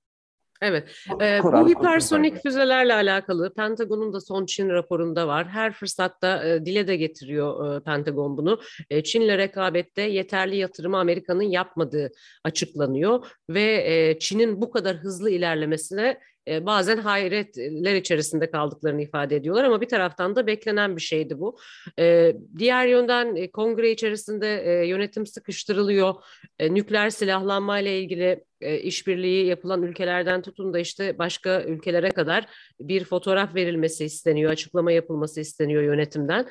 Evet. 0.62 0.88
Ee, 1.20 1.40
bu 1.42 1.68
hipersonik 1.68 2.42
füzelerle 2.42 2.94
alakalı 2.94 3.54
Pentagon'un 3.54 4.12
da 4.12 4.20
son 4.20 4.46
Çin 4.46 4.68
raporunda 4.68 5.28
var. 5.28 5.48
Her 5.48 5.72
fırsatta 5.72 6.44
e, 6.48 6.66
dile 6.66 6.88
de 6.88 6.96
getiriyor 6.96 7.76
e, 7.76 7.80
Pentagon 7.84 8.36
bunu. 8.36 8.60
E, 8.90 9.02
Çin'le 9.02 9.38
rekabette 9.38 10.02
yeterli 10.02 10.56
yatırımı 10.56 10.98
Amerika'nın 10.98 11.42
yapmadığı 11.42 12.10
açıklanıyor 12.44 13.26
ve 13.50 13.62
e, 13.62 14.18
Çin'in 14.18 14.60
bu 14.60 14.70
kadar 14.70 14.96
hızlı 14.96 15.30
ilerlemesine 15.30 16.20
e, 16.48 16.66
bazen 16.66 16.98
hayretler 16.98 17.94
içerisinde 17.94 18.50
kaldıklarını 18.50 19.02
ifade 19.02 19.36
ediyorlar 19.36 19.64
ama 19.64 19.80
bir 19.80 19.88
taraftan 19.88 20.36
da 20.36 20.46
beklenen 20.46 20.96
bir 20.96 21.02
şeydi 21.02 21.38
bu. 21.38 21.58
E, 21.98 22.36
diğer 22.58 22.86
yönden 22.86 23.36
e, 23.36 23.50
kongre 23.50 23.90
içerisinde 23.90 24.46
yönetim 24.86 25.26
sıkıştırılıyor. 25.26 26.14
Nükleer 26.60 27.10
silahlanma 27.10 27.78
ile 27.78 28.00
ilgili 28.00 28.44
işbirliği 28.60 29.46
yapılan 29.46 29.82
ülkelerden 29.82 30.42
tutun 30.42 30.74
da 30.74 30.78
işte 30.78 31.18
başka 31.18 31.62
ülkelere 31.62 32.10
kadar 32.10 32.46
bir 32.80 33.04
fotoğraf 33.04 33.54
verilmesi 33.54 34.04
isteniyor, 34.04 34.50
açıklama 34.52 34.92
yapılması 34.92 35.40
isteniyor 35.40 35.82
yönetimden. 35.82 36.48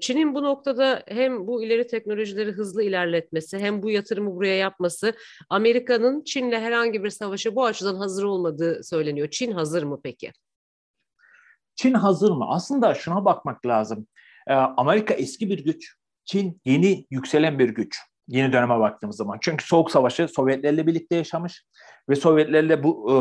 Çin'in 0.00 0.34
bu 0.34 0.42
noktada 0.42 1.02
hem 1.08 1.46
bu 1.46 1.64
ileri 1.64 1.86
teknolojileri 1.86 2.52
hızlı 2.52 2.82
ilerletmesi 2.82 3.58
hem 3.58 3.82
bu 3.82 3.90
yatırımı 3.90 4.36
buraya 4.36 4.56
yapması 4.56 5.12
Amerika'nın 5.50 6.24
Çin'le 6.24 6.52
herhangi 6.52 7.04
bir 7.04 7.10
savaşa 7.10 7.54
bu 7.54 7.64
açıdan 7.64 7.94
hazır 7.94 8.24
olmadığı 8.24 8.84
söyleniyor. 8.84 9.28
Çin 9.30 9.52
hazır 9.52 9.82
mı 9.82 10.00
peki? 10.02 10.32
Çin 11.76 11.94
hazır 11.94 12.30
mı? 12.30 12.44
Aslında 12.48 12.94
şuna 12.94 13.24
bakmak 13.24 13.66
lazım. 13.66 14.06
Ee, 14.46 14.54
Amerika 14.54 15.14
eski 15.14 15.50
bir 15.50 15.64
güç. 15.64 15.94
Çin 16.24 16.60
yeni 16.64 17.06
yükselen 17.10 17.58
bir 17.58 17.68
güç. 17.68 17.98
Yeni 18.28 18.52
döneme 18.52 18.78
baktığımız 18.78 19.16
zaman. 19.16 19.38
Çünkü 19.40 19.66
Soğuk 19.66 19.90
Savaşı 19.90 20.28
Sovyetlerle 20.28 20.86
birlikte 20.86 21.16
yaşamış 21.16 21.64
ve 22.08 22.16
Sovyetlerle 22.16 22.82
bu 22.82 23.12
e, 23.12 23.16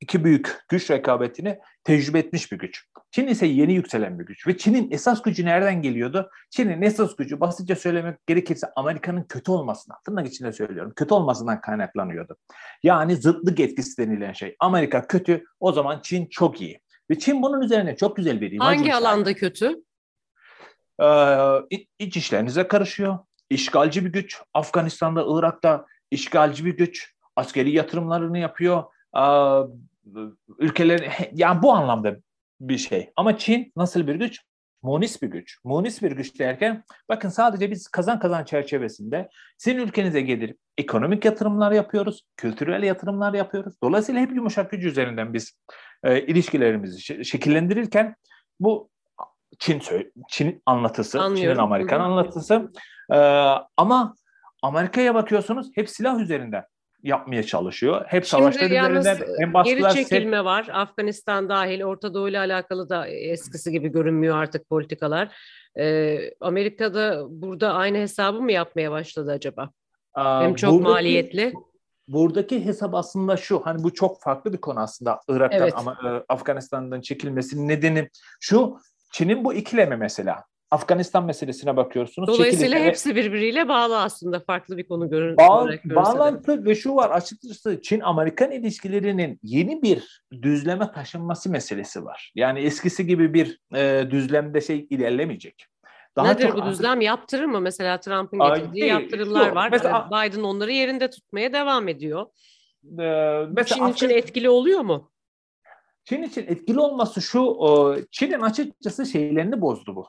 iki 0.00 0.24
büyük 0.24 0.58
güç 0.68 0.90
rekabetini 0.90 1.58
tecrübe 1.84 2.18
etmiş 2.18 2.52
bir 2.52 2.58
güç. 2.58 2.86
Çin 3.10 3.26
ise 3.26 3.46
yeni 3.46 3.72
yükselen 3.72 4.18
bir 4.18 4.26
güç. 4.26 4.46
Ve 4.46 4.56
Çin'in 4.56 4.90
esas 4.90 5.22
gücü 5.22 5.44
nereden 5.44 5.82
geliyordu? 5.82 6.30
Çin'in 6.50 6.82
esas 6.82 7.16
gücü 7.16 7.40
basitçe 7.40 7.76
söylemek 7.76 8.26
gerekirse 8.26 8.66
Amerika'nın 8.76 9.22
kötü 9.22 9.50
olmasına, 9.50 9.96
tırnak 10.04 10.26
içinde 10.26 10.52
söylüyorum, 10.52 10.92
kötü 10.96 11.14
olmasından 11.14 11.60
kaynaklanıyordu. 11.60 12.36
Yani 12.82 13.16
zıtlık 13.16 13.60
etkisi 13.60 14.06
denilen 14.06 14.32
şey. 14.32 14.56
Amerika 14.60 15.06
kötü, 15.06 15.44
o 15.60 15.72
zaman 15.72 16.00
Çin 16.02 16.26
çok 16.26 16.60
iyi. 16.60 16.80
Ve 17.10 17.18
Çin 17.18 17.42
bunun 17.42 17.60
üzerine 17.60 17.96
çok 17.96 18.16
güzel 18.16 18.40
bir 18.40 18.52
imaj 18.52 18.76
Hangi 18.76 18.94
alanda 18.94 19.34
kötü? 19.34 19.82
Ee, 21.02 21.78
iç 21.98 22.16
işlerinize 22.16 22.68
karışıyor. 22.68 23.18
İşgalci 23.50 24.04
bir 24.04 24.12
güç. 24.12 24.42
Afganistan'da, 24.54 25.24
Irak'ta 25.28 25.86
işgalci 26.10 26.64
bir 26.64 26.76
güç. 26.76 27.14
Askeri 27.36 27.70
yatırımlarını 27.70 28.38
yapıyor. 28.38 28.84
Ee, 29.16 29.22
ülkelerin 30.58 31.10
yani 31.34 31.62
bu 31.62 31.72
anlamda 31.72 32.16
bir 32.60 32.78
şey. 32.78 33.10
Ama 33.16 33.38
Çin 33.38 33.72
nasıl 33.76 34.06
bir 34.06 34.14
güç? 34.14 34.40
Monist 34.82 35.22
bir 35.22 35.28
güç. 35.28 35.58
Monist 35.64 36.02
bir 36.02 36.12
güç 36.12 36.38
derken 36.38 36.84
bakın 37.08 37.28
sadece 37.28 37.70
biz 37.70 37.88
kazan 37.88 38.18
kazan 38.18 38.44
çerçevesinde 38.44 39.28
sizin 39.58 39.78
ülkenize 39.78 40.20
gelir 40.20 40.54
ekonomik 40.78 41.24
yatırımlar 41.24 41.72
yapıyoruz, 41.72 42.22
kültürel 42.36 42.82
yatırımlar 42.82 43.34
yapıyoruz. 43.34 43.74
Dolayısıyla 43.82 44.20
hep 44.20 44.34
yumuşak 44.34 44.70
güç 44.70 44.84
üzerinden 44.84 45.34
biz 45.34 45.52
e, 46.04 46.22
ilişkilerimizi 46.26 47.24
şekillendirirken 47.24 48.16
bu 48.60 48.90
Çin 49.58 49.82
Çin 50.28 50.62
anlatısı, 50.66 51.20
Anlıyorum. 51.20 51.56
Çin'in 51.56 51.64
Amerikan 51.64 52.00
anlatısı. 52.00 52.72
Ee, 53.12 53.16
ama 53.76 54.14
Amerika'ya 54.62 55.14
bakıyorsunuz 55.14 55.70
hep 55.74 55.90
silah 55.90 56.20
üzerinden 56.20 56.64
yapmaya 57.02 57.42
çalışıyor. 57.42 58.04
Hep 58.08 58.26
savaşlar 58.26 58.66
üzerinden 58.66 59.18
hem 59.38 59.54
baskılar... 59.54 59.76
Geri 59.76 59.94
çekilme 59.94 60.38
hep... 60.38 60.44
var. 60.44 60.68
Afganistan 60.72 61.48
dahil 61.48 61.82
Orta 61.82 62.14
Doğu 62.14 62.28
ile 62.28 62.38
alakalı 62.38 62.88
da 62.88 63.08
eskisi 63.08 63.72
gibi 63.72 63.88
görünmüyor 63.88 64.36
artık 64.36 64.68
politikalar. 64.68 65.36
Ee, 65.78 66.18
Amerika'da 66.40 67.26
burada 67.28 67.74
aynı 67.74 67.98
hesabı 67.98 68.40
mı 68.40 68.52
yapmaya 68.52 68.90
başladı 68.90 69.32
acaba? 69.32 69.70
Aa, 70.14 70.42
hem 70.42 70.54
çok 70.54 70.72
buradaki, 70.72 70.92
maliyetli. 70.92 71.52
Buradaki 72.08 72.64
hesap 72.64 72.94
aslında 72.94 73.36
şu. 73.36 73.66
Hani 73.66 73.82
bu 73.82 73.94
çok 73.94 74.22
farklı 74.22 74.52
bir 74.52 74.58
konu 74.58 74.80
aslında. 74.80 75.20
Irak'tan 75.28 75.62
evet. 75.62 75.74
ama 75.76 75.98
e, 76.04 76.32
Afganistan'dan 76.32 77.00
çekilmesinin 77.00 77.68
nedeni 77.68 78.08
şu. 78.40 78.78
Çin'in 79.10 79.44
bu 79.44 79.54
ikileme 79.54 79.96
mesela. 79.96 80.44
Afganistan 80.70 81.24
meselesine 81.24 81.76
bakıyorsunuz. 81.76 82.28
Dolayısıyla 82.28 82.66
Çekilirken, 82.66 82.84
hepsi 82.84 83.16
birbiriyle 83.16 83.68
bağlı 83.68 84.02
aslında 84.02 84.40
farklı 84.40 84.76
bir 84.76 84.88
konu 84.88 85.10
görün 85.10 85.36
bağ, 85.36 85.68
Bağlantı 85.84 86.64
ve 86.64 86.74
şu 86.74 86.96
var 86.96 87.10
açıkçası 87.10 87.82
Çin-Amerikan 87.82 88.50
ilişkilerinin 88.50 89.38
yeni 89.42 89.82
bir 89.82 90.22
düzleme 90.42 90.92
taşınması 90.92 91.50
meselesi 91.50 92.04
var. 92.04 92.32
Yani 92.34 92.60
eskisi 92.60 93.06
gibi 93.06 93.34
bir 93.34 93.58
e, 93.74 94.10
düzlemde 94.10 94.60
şey 94.60 94.86
ilerlemeyecek. 94.90 95.66
Daha 96.16 96.32
Nedir 96.32 96.48
çok 96.48 96.56
bu 96.56 96.66
düzlem? 96.66 97.00
Yaptırır 97.00 97.44
mı? 97.44 97.60
Mesela 97.60 98.00
Trump'ın 98.00 98.38
getirdiği 98.38 98.80
değil, 98.80 98.92
yaptırımlar 98.92 99.46
yok. 99.46 99.56
var. 99.56 99.68
Mesela, 99.70 100.08
Biden 100.10 100.42
onları 100.42 100.72
yerinde 100.72 101.10
tutmaya 101.10 101.52
devam 101.52 101.88
ediyor. 101.88 102.26
E, 102.98 103.46
mesela 103.50 103.64
Çin 103.64 103.86
için 103.86 104.10
etkili 104.10 104.50
oluyor 104.50 104.80
mu? 104.80 105.10
Çin 106.10 106.22
için 106.22 106.42
etkili 106.46 106.80
olması 106.80 107.22
şu, 107.22 107.56
Çin'in 108.10 108.40
açıkçası 108.40 109.06
şeylerini 109.06 109.60
bozdu 109.60 109.96
bu. 109.96 110.06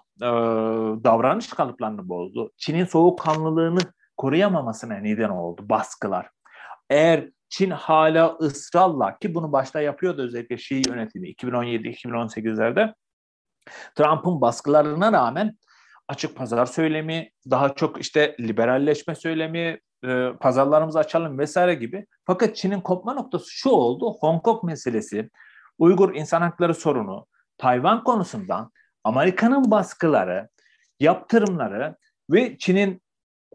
Davranış 1.04 1.50
kalıplarını 1.50 2.10
bozdu. 2.10 2.52
Çin'in 2.58 2.86
soğukkanlılığını 2.86 3.80
koruyamamasına 4.18 4.94
neden 4.94 5.30
oldu 5.30 5.70
baskılar. 5.70 6.30
Eğer 6.90 7.30
Çin 7.50 7.70
hala 7.70 8.38
ısrarla 8.42 9.18
ki 9.18 9.36
bunu 9.36 9.52
başta 9.52 9.82
yapıyordu 9.82 10.22
özellikle 10.22 10.58
Şii 10.58 10.90
yönetimi 10.90 11.32
2017-2018'lerde 11.32 12.94
Trump'ın 13.96 14.42
baskılarına 14.42 15.12
rağmen 15.12 15.58
açık 16.08 16.36
pazar 16.36 16.66
söylemi, 16.66 17.30
daha 17.52 17.76
çok 17.76 18.02
işte 18.02 18.36
liberalleşme 18.40 19.16
söylemi, 19.16 19.80
pazarlarımızı 20.40 21.00
açalım 21.00 21.40
vesaire 21.40 21.76
gibi. 21.76 22.06
Fakat 22.26 22.56
Çin'in 22.56 22.82
kopma 22.82 23.14
noktası 23.14 23.46
şu 23.50 23.70
oldu. 23.70 24.14
Hong 24.20 24.44
Kong 24.44 24.64
meselesi, 24.64 25.30
Uygur 25.78 26.16
insan 26.16 26.42
hakları 26.42 26.76
sorunu, 26.76 27.28
Tayvan 27.58 28.04
konusundan 28.04 28.72
Amerika'nın 29.04 29.72
baskıları, 29.72 30.50
yaptırımları 31.00 31.96
ve 32.30 32.58
Çin'in 32.58 33.02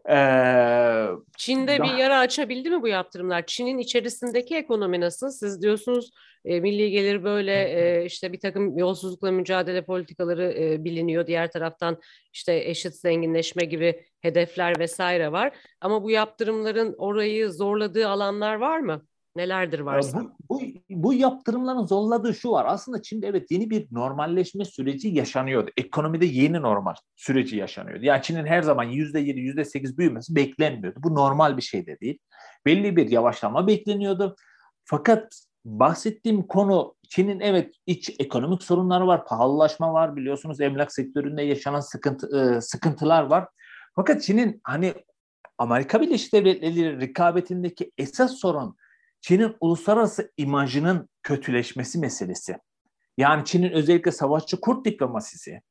ee, 0.09 1.07
Çin'de 1.37 1.77
daha... 1.77 1.87
bir 1.87 1.97
yara 1.97 2.19
açabildi 2.19 2.69
mi 2.69 2.81
bu 2.81 2.87
yaptırımlar? 2.87 3.45
Çin'in 3.45 3.77
içerisindeki 3.77 4.55
ekonomi 4.55 5.01
nasıl? 5.01 5.29
Siz 5.29 5.61
diyorsunuz 5.61 6.11
e, 6.45 6.59
milli 6.59 6.91
gelir 6.91 7.23
böyle 7.23 7.53
e, 7.53 8.05
işte 8.05 8.33
bir 8.33 8.39
takım 8.39 8.77
yolsuzlukla 8.77 9.31
mücadele 9.31 9.85
politikaları 9.85 10.53
e, 10.59 10.83
biliniyor. 10.83 11.27
Diğer 11.27 11.51
taraftan 11.51 12.01
işte 12.33 12.55
eşit 12.55 12.95
zenginleşme 12.95 13.65
gibi 13.65 14.05
hedefler 14.21 14.79
vesaire 14.79 15.31
var. 15.31 15.57
Ama 15.81 16.03
bu 16.03 16.11
yaptırımların 16.11 16.95
orayı 16.97 17.51
zorladığı 17.51 18.07
alanlar 18.07 18.55
var 18.55 18.79
mı? 18.79 19.05
Nelerdir 19.37 19.79
varsa? 19.79 20.23
Bu, 20.49 20.61
bu, 20.61 20.61
bu 20.89 21.13
yaptırımların 21.13 21.85
zorladığı 21.85 22.33
şu 22.33 22.51
var. 22.51 22.65
Aslında 22.69 23.01
Çin'de 23.01 23.27
evet 23.27 23.51
yeni 23.51 23.69
bir 23.69 23.87
normalleşme 23.91 24.65
süreci 24.65 25.07
yaşanıyordu. 25.07 25.71
Ekonomide 25.77 26.25
yeni 26.25 26.61
normal 26.61 26.95
süreci 27.15 27.57
yaşanıyordu. 27.57 28.05
Yani 28.05 28.21
Çin'in 28.21 28.45
her 28.45 28.61
zaman 28.61 28.83
yüzde 28.83 29.19
yedi, 29.19 29.39
yüzde 29.39 29.65
sekiz 29.65 29.97
büyümesi 29.97 30.35
beklenmiyordu. 30.35 30.99
Bu 31.03 31.15
normal 31.15 31.57
bir 31.57 31.61
şey 31.61 31.85
de 31.85 31.99
değil. 31.99 32.19
Belli 32.65 32.95
bir 32.95 33.09
yavaşlama 33.09 33.67
bekleniyordu. 33.67 34.35
Fakat 34.85 35.41
bahsettiğim 35.65 36.47
konu 36.47 36.95
Çin'in 37.09 37.39
evet 37.39 37.75
iç 37.85 38.09
ekonomik 38.19 38.63
sorunları 38.63 39.07
var, 39.07 39.25
pahalılaşma 39.25 39.93
var 39.93 40.15
biliyorsunuz 40.15 40.61
emlak 40.61 40.93
sektöründe 40.93 41.41
yaşanan 41.41 41.79
sıkıntı 41.79 42.59
sıkıntılar 42.61 43.23
var. 43.23 43.47
Fakat 43.95 44.21
Çin'in 44.21 44.61
hani 44.63 44.93
Amerika 45.57 46.01
Birleşik 46.01 46.33
Devletleri 46.33 47.01
rekabetindeki 47.01 47.91
esas 47.97 48.31
sorun 48.31 48.75
Çin'in 49.21 49.55
uluslararası 49.59 50.31
imajının 50.37 51.09
kötüleşmesi 51.23 51.99
meselesi. 51.99 52.57
Yani 53.17 53.45
Çin'in 53.45 53.71
özellikle 53.71 54.11
savaşçı 54.11 54.61
kurt 54.61 54.85
diplomasisi 54.85 55.61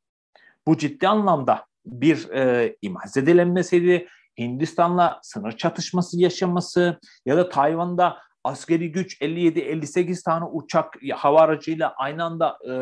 bu 0.67 0.77
ciddi 0.77 1.09
anlamda 1.09 1.67
bir 1.87 2.31
e, 2.31 2.77
imaj 2.83 3.11
zedelenmesiydi. 3.11 4.09
Hindistan'la 4.39 5.21
sınır 5.23 5.53
çatışması 5.53 6.21
yaşaması 6.21 7.01
ya 7.27 7.37
da 7.37 7.49
Tayvan'da 7.49 8.19
askeri 8.45 8.93
güç 8.93 9.21
57-58 9.21 10.25
tane 10.25 10.45
uçak 10.45 10.95
hava 11.15 11.41
aracıyla 11.41 11.95
aynı 11.97 12.25
anda 12.25 12.59
e, 12.69 12.75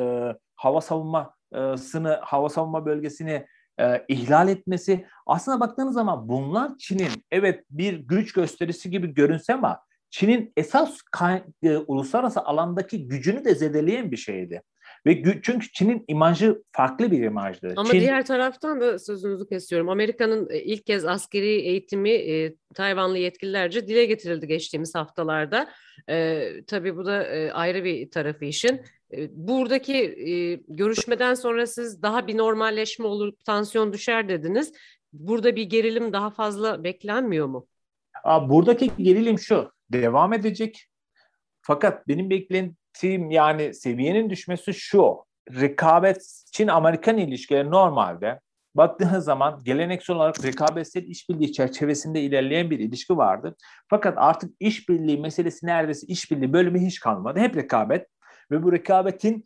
hava 0.56 0.80
savunmasını, 0.80 2.18
hava 2.22 2.48
savunma 2.48 2.86
bölgesini 2.86 3.46
e, 3.80 4.04
ihlal 4.08 4.48
etmesi. 4.48 5.06
Aslında 5.26 5.60
baktığınız 5.60 5.94
zaman 5.94 6.28
bunlar 6.28 6.78
Çin'in 6.78 7.24
evet 7.30 7.64
bir 7.70 7.94
güç 7.98 8.32
gösterisi 8.32 8.90
gibi 8.90 9.14
görünse 9.14 9.54
ama 9.54 9.80
Çin'in 10.14 10.52
esas 10.56 10.98
e, 11.62 11.76
uluslararası 11.76 12.40
alandaki 12.40 13.08
gücünü 13.08 13.44
de 13.44 13.54
zedeleyen 13.54 14.10
bir 14.10 14.16
şeydi. 14.16 14.62
Ve 15.06 15.22
çünkü 15.42 15.72
Çin'in 15.72 16.04
imajı 16.08 16.62
farklı 16.72 17.10
bir 17.10 17.22
imajdı. 17.22 17.74
Ama 17.76 17.90
Çin... 17.90 18.00
diğer 18.00 18.26
taraftan 18.26 18.80
da 18.80 18.98
sözünüzü 18.98 19.46
kesiyorum. 19.46 19.88
Amerika'nın 19.88 20.50
e, 20.50 20.58
ilk 20.60 20.86
kez 20.86 21.04
askeri 21.04 21.60
eğitimi 21.60 22.10
e, 22.10 22.56
Tayvanlı 22.74 23.18
yetkililerce 23.18 23.88
dile 23.88 24.04
getirildi 24.04 24.46
geçtiğimiz 24.46 24.94
haftalarda. 24.94 25.68
E, 26.08 26.48
tabii 26.66 26.96
bu 26.96 27.06
da 27.06 27.24
e, 27.24 27.52
ayrı 27.52 27.84
bir 27.84 28.10
tarafı 28.10 28.44
işin. 28.44 28.80
E, 29.12 29.28
buradaki 29.32 29.96
e, 29.96 30.54
görüşmeden 30.68 31.34
sonra 31.34 31.66
siz 31.66 32.02
daha 32.02 32.26
bir 32.26 32.38
normalleşme 32.38 33.06
olur, 33.06 33.32
tansiyon 33.46 33.92
düşer 33.92 34.28
dediniz. 34.28 34.72
Burada 35.12 35.56
bir 35.56 35.64
gerilim 35.64 36.12
daha 36.12 36.30
fazla 36.30 36.84
beklenmiyor 36.84 37.46
mu? 37.46 37.66
Buradaki 38.48 38.90
gerilim 38.98 39.38
şu 39.38 39.73
devam 39.92 40.32
edecek. 40.32 40.88
Fakat 41.62 42.08
benim 42.08 42.30
beklentim 42.30 43.30
yani 43.30 43.74
seviyenin 43.74 44.30
düşmesi 44.30 44.74
şu. 44.74 45.24
Rekabet 45.60 46.44
Çin-Amerikan 46.52 47.18
ilişkileri 47.18 47.70
normalde 47.70 48.40
baktığınız 48.74 49.24
zaman 49.24 49.60
geleneksel 49.64 50.16
olarak 50.16 50.44
rekabetsel 50.44 51.02
işbirliği 51.02 51.52
çerçevesinde 51.52 52.20
ilerleyen 52.20 52.70
bir 52.70 52.78
ilişki 52.78 53.16
vardı. 53.16 53.56
Fakat 53.88 54.14
artık 54.16 54.54
işbirliği 54.60 55.18
meselesi 55.18 55.66
neredeyse 55.66 56.06
işbirliği 56.06 56.52
bölümü 56.52 56.80
hiç 56.80 57.00
kalmadı. 57.00 57.40
Hep 57.40 57.56
rekabet 57.56 58.06
ve 58.50 58.62
bu 58.62 58.72
rekabetin 58.72 59.44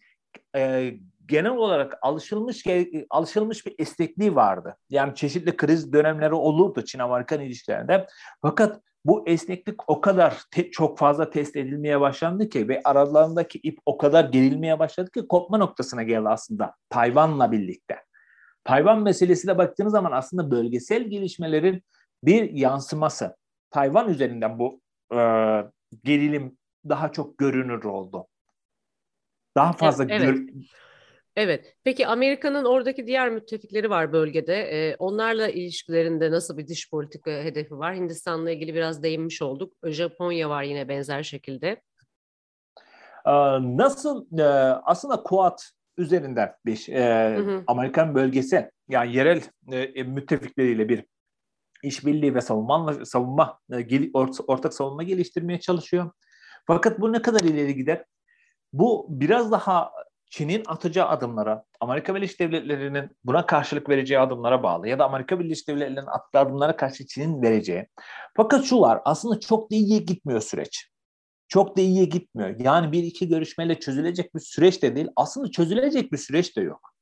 e, 0.57 0.93
genel 1.27 1.53
olarak 1.53 1.99
alışılmış 2.03 2.65
alışılmış 3.11 3.67
bir 3.67 3.75
esnekliği 3.79 4.35
vardı. 4.35 4.77
Yani 4.91 5.15
çeşitli 5.15 5.57
kriz 5.57 5.93
dönemleri 5.93 6.35
olurdu 6.35 6.85
Çin-Amerikan 6.85 7.41
ilişkilerinde. 7.41 8.07
Fakat 8.43 8.83
bu 9.05 9.29
esneklik 9.29 9.91
o 9.91 10.01
kadar 10.01 10.43
te- 10.51 10.71
çok 10.71 10.99
fazla 10.99 11.31
test 11.31 11.57
edilmeye 11.57 12.01
başlandı 12.01 12.49
ki 12.49 12.69
ve 12.69 12.81
aralarındaki 12.85 13.59
ip 13.59 13.79
o 13.87 13.99
kadar 13.99 14.25
gerilmeye 14.25 14.79
başladı 14.79 15.11
ki 15.11 15.29
kopma 15.29 15.59
noktasına 15.59 16.03
geldi 16.03 16.29
aslında 16.29 16.75
Tayvan'la 16.91 17.53
birlikte. 17.53 17.97
Tayvan 18.65 19.03
meselesi 19.03 19.47
de 19.49 19.59
baktığınız 19.59 19.93
zaman 19.93 20.13
aslında 20.13 20.51
bölgesel 20.51 21.03
gelişmelerin 21.03 21.83
bir 22.25 22.51
yansıması. 22.51 23.37
Tayvan 23.71 24.09
üzerinden 24.09 24.59
bu 24.59 24.81
e, 25.13 25.19
gerilim 26.05 26.59
daha 26.89 27.13
çok 27.13 27.39
görünür 27.39 27.85
oldu. 27.85 28.27
Daha 29.57 29.73
fazla 29.73 30.05
evet, 30.09 30.21
gör- 30.21 30.47
evet. 31.39 31.77
Peki 31.85 32.07
Amerika'nın 32.07 32.65
oradaki 32.65 33.07
diğer 33.07 33.31
müttefikleri 33.31 33.91
var 33.91 34.13
bölgede. 34.13 34.57
Ee, 34.57 34.97
onlarla 34.99 35.49
ilişkilerinde 35.49 36.31
nasıl 36.31 36.59
bir 36.59 36.67
dış 36.69 36.91
politika 36.91 37.31
hedefi 37.31 37.79
var? 37.79 37.97
Hindistan'la 37.97 38.51
ilgili 38.51 38.75
biraz 38.75 39.03
değinmiş 39.03 39.43
olduk. 39.43 39.73
Japonya 39.85 40.51
var 40.51 40.63
yine 40.63 40.89
benzer 40.89 41.23
şekilde. 41.23 41.83
Ee, 43.27 43.33
nasıl? 43.77 44.39
E, 44.39 44.45
aslında 44.85 45.23
Kuat 45.23 45.71
üzerinden 45.99 46.55
bir 46.67 46.89
e, 46.89 47.37
hı 47.37 47.43
hı. 47.43 47.65
Amerikan 47.67 48.15
bölgesi 48.15 48.71
yani 48.89 49.17
yerel 49.17 49.43
e, 49.73 50.03
müttefikleriyle 50.03 50.89
bir 50.89 51.05
işbirliği 51.83 52.35
ve 52.35 52.41
savunma 52.41 52.95
savunma 53.05 53.61
e, 53.73 54.11
ortak 54.47 54.75
savunma 54.75 55.03
geliştirmeye 55.03 55.61
çalışıyor. 55.61 56.11
Fakat 56.67 57.01
bu 57.01 57.13
ne 57.13 57.23
kadar 57.23 57.41
ileri 57.41 57.75
gider? 57.75 58.05
Bu 58.73 59.07
biraz 59.11 59.53
daha 59.53 59.91
Çin'in 60.31 60.63
atacağı 60.67 61.09
adımlara, 61.09 61.65
Amerika 61.81 62.15
Birleşik 62.15 62.41
Devletleri'nin 62.41 63.11
buna 63.25 63.47
karşılık 63.47 63.89
vereceği 63.89 64.21
adımlara 64.21 64.63
bağlı 64.63 64.89
ya 64.89 64.99
da 64.99 65.05
Amerika 65.05 65.41
Birleşik 65.41 65.69
Devletleri'nin 65.69 66.07
attığı 66.07 66.39
adımlara 66.39 66.77
karşı 66.77 67.07
Çin'in 67.07 67.43
vereceği. 67.43 67.87
Fakat 68.37 68.65
şu 68.65 68.81
var, 68.81 69.01
aslında 69.05 69.41
çok 69.41 69.71
da 69.71 69.77
iyiye 69.77 69.99
gitmiyor 69.99 70.41
süreç. 70.41 70.91
Çok 71.49 71.77
da 71.77 71.81
iyiye 71.81 72.05
gitmiyor. 72.05 72.55
Yani 72.59 72.93
bir 72.93 73.03
iki 73.03 73.29
görüşmeyle 73.29 73.81
çözülecek 73.81 74.35
bir 74.35 74.41
süreç 74.41 74.83
de 74.83 74.97
değil, 74.97 75.09
aslında 75.17 75.51
çözülecek 75.51 76.13
bir 76.13 76.19
süreç 76.19 76.57
de 76.57 76.61
yok. 76.61 76.95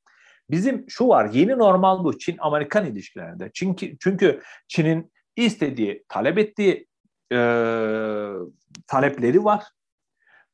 Bizim 0.49 0.85
şu 0.89 1.07
var 1.07 1.29
yeni 1.33 1.57
normal 1.57 2.03
bu 2.03 2.17
Çin-Amerikan 2.17 2.85
ilişkilerinde. 2.85 3.51
Çünkü 3.53 3.97
çünkü 3.97 4.41
Çin'in 4.67 5.11
istediği, 5.35 6.05
talep 6.09 6.37
ettiği 6.37 6.87
e, 7.33 7.37
talepleri 8.87 9.43
var. 9.43 9.63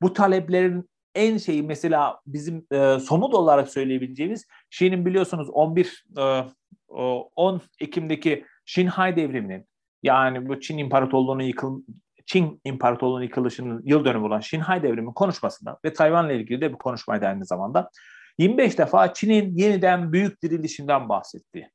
Bu 0.02 0.14
taleplerin 0.14 0.90
en 1.16 1.38
şeyi 1.38 1.64
mesela 1.64 2.20
bizim 2.28 2.66
e, 2.72 3.00
somut 3.00 3.34
olarak 3.34 3.70
söyleyebileceğimiz 3.70 4.48
Çin'in 4.70 5.06
biliyorsunuz 5.06 5.50
11 5.50 6.06
e, 6.18 6.44
10 6.88 7.62
Ekim'deki 7.80 8.46
Şinhay 8.66 9.16
devriminin 9.16 9.66
yani 10.04 10.50
bu 10.50 10.60
Çin 10.60 10.78
İmparatorluğu'nun 10.78 11.44
yıkıl 11.44 11.82
Çin 12.26 12.62
İmparatorluğu'nun 12.64 13.24
yıkılışının 13.24 13.82
yıl 13.86 14.06
dönümü 14.06 14.26
olan 14.26 14.40
Şinhay 14.40 14.84
devrimi 14.84 15.14
konuşmasında 15.14 15.80
ve 15.86 15.94
Tayvan'la 15.94 16.34
ilgili 16.34 16.62
de 16.62 16.74
bir 16.74 16.78
konuşmaydı 16.78 17.26
aynı 17.26 17.46
zamanda 17.46 17.90
25 18.38 18.78
defa 18.78 19.14
Çin'in 19.14 19.58
yeniden 19.58 20.14
büyük 20.14 20.44
dirilişinden 20.44 21.10
bahsetti. 21.10 21.72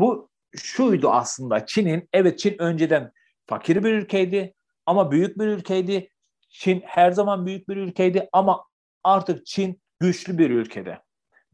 Bu 0.00 0.30
şuydu 0.56 1.10
aslında 1.10 1.66
Çin'in 1.66 2.08
evet 2.12 2.38
Çin 2.38 2.56
önceden 2.58 3.12
fakir 3.46 3.84
bir 3.84 3.92
ülkeydi 3.92 4.54
ama 4.86 5.10
büyük 5.10 5.38
bir 5.38 5.46
ülkeydi. 5.46 6.10
Çin 6.48 6.82
her 6.86 7.10
zaman 7.10 7.46
büyük 7.46 7.68
bir 7.68 7.76
ülkeydi 7.76 8.28
ama 8.32 8.64
artık 9.04 9.46
Çin 9.46 9.80
güçlü 10.00 10.38
bir 10.38 10.50
ülkede. 10.50 11.02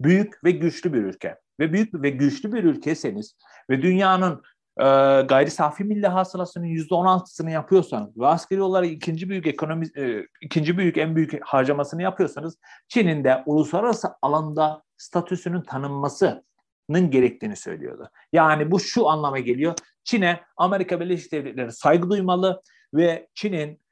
Büyük 0.00 0.44
ve 0.44 0.50
güçlü 0.50 0.92
bir 0.92 1.02
ülke. 1.02 1.38
Ve 1.60 1.72
büyük 1.72 2.02
ve 2.02 2.10
güçlü 2.10 2.52
bir 2.52 2.64
ülkeseniz 2.64 3.36
ve 3.70 3.82
dünyanın 3.82 4.42
e, 4.78 4.84
gayri 5.28 5.50
safi 5.50 5.84
milli 5.84 6.06
hasılasının 6.06 6.66
%16'sını 6.66 7.50
yapıyorsanız 7.50 8.18
ve 8.18 8.26
askeri 8.26 8.62
olarak 8.62 8.90
ikinci 8.90 9.28
büyük 9.28 9.46
ekonomi 9.46 9.86
e, 9.96 10.26
ikinci 10.40 10.78
büyük 10.78 10.98
en 10.98 11.16
büyük 11.16 11.44
harcamasını 11.44 12.02
yapıyorsanız 12.02 12.58
Çin'in 12.88 13.24
de 13.24 13.42
uluslararası 13.46 14.08
alanda 14.22 14.82
statüsünün 14.96 15.62
tanınmasının 15.62 17.10
gerektiğini 17.10 17.56
söylüyordu. 17.56 18.10
Yani 18.32 18.70
bu 18.70 18.80
şu 18.80 19.08
anlama 19.08 19.38
geliyor. 19.38 19.74
Çin'e 20.04 20.40
Amerika 20.56 21.00
Birleşik 21.00 21.32
Devletleri 21.32 21.72
saygı 21.72 22.10
duymalı 22.10 22.62
ve 22.94 23.28
Çin'in 23.34 23.83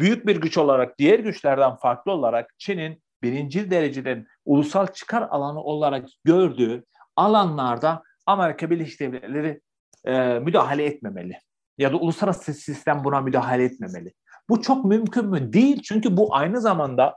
büyük 0.00 0.26
bir 0.26 0.36
güç 0.36 0.58
olarak 0.58 0.98
diğer 0.98 1.18
güçlerden 1.18 1.76
farklı 1.76 2.12
olarak 2.12 2.54
Çin'in 2.58 3.02
birinci 3.22 3.70
dereceden 3.70 4.26
ulusal 4.44 4.86
çıkar 4.86 5.22
alanı 5.30 5.62
olarak 5.62 6.08
gördüğü 6.24 6.84
alanlarda 7.16 8.02
Amerika 8.26 8.70
Birleşik 8.70 9.00
Devletleri 9.00 9.60
e, 10.04 10.38
müdahale 10.38 10.84
etmemeli. 10.84 11.38
Ya 11.78 11.92
da 11.92 11.96
uluslararası 11.96 12.54
sistem 12.54 13.04
buna 13.04 13.20
müdahale 13.20 13.64
etmemeli. 13.64 14.12
Bu 14.48 14.62
çok 14.62 14.84
mümkün 14.84 15.26
mü? 15.26 15.52
Değil. 15.52 15.82
Çünkü 15.82 16.16
bu 16.16 16.34
aynı 16.34 16.60
zamanda 16.60 17.14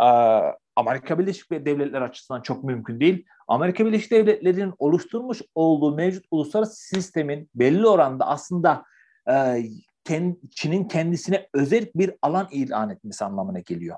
e, 0.00 0.06
Amerika 0.76 1.18
Birleşik 1.18 1.50
Devletleri 1.50 2.04
açısından 2.04 2.40
çok 2.40 2.64
mümkün 2.64 3.00
değil. 3.00 3.26
Amerika 3.48 3.86
Birleşik 3.86 4.10
Devletleri'nin 4.10 4.74
oluşturmuş 4.78 5.42
olduğu 5.54 5.94
mevcut 5.94 6.24
uluslararası 6.30 6.76
sistemin 6.76 7.50
belli 7.54 7.86
oranda 7.86 8.26
aslında 8.26 8.84
e, 9.30 9.62
Çin'in 10.04 10.88
kendisine 10.88 11.48
özel 11.54 11.86
bir 11.94 12.14
alan 12.22 12.48
ilan 12.50 12.90
etmesi 12.90 13.24
anlamına 13.24 13.58
geliyor. 13.58 13.96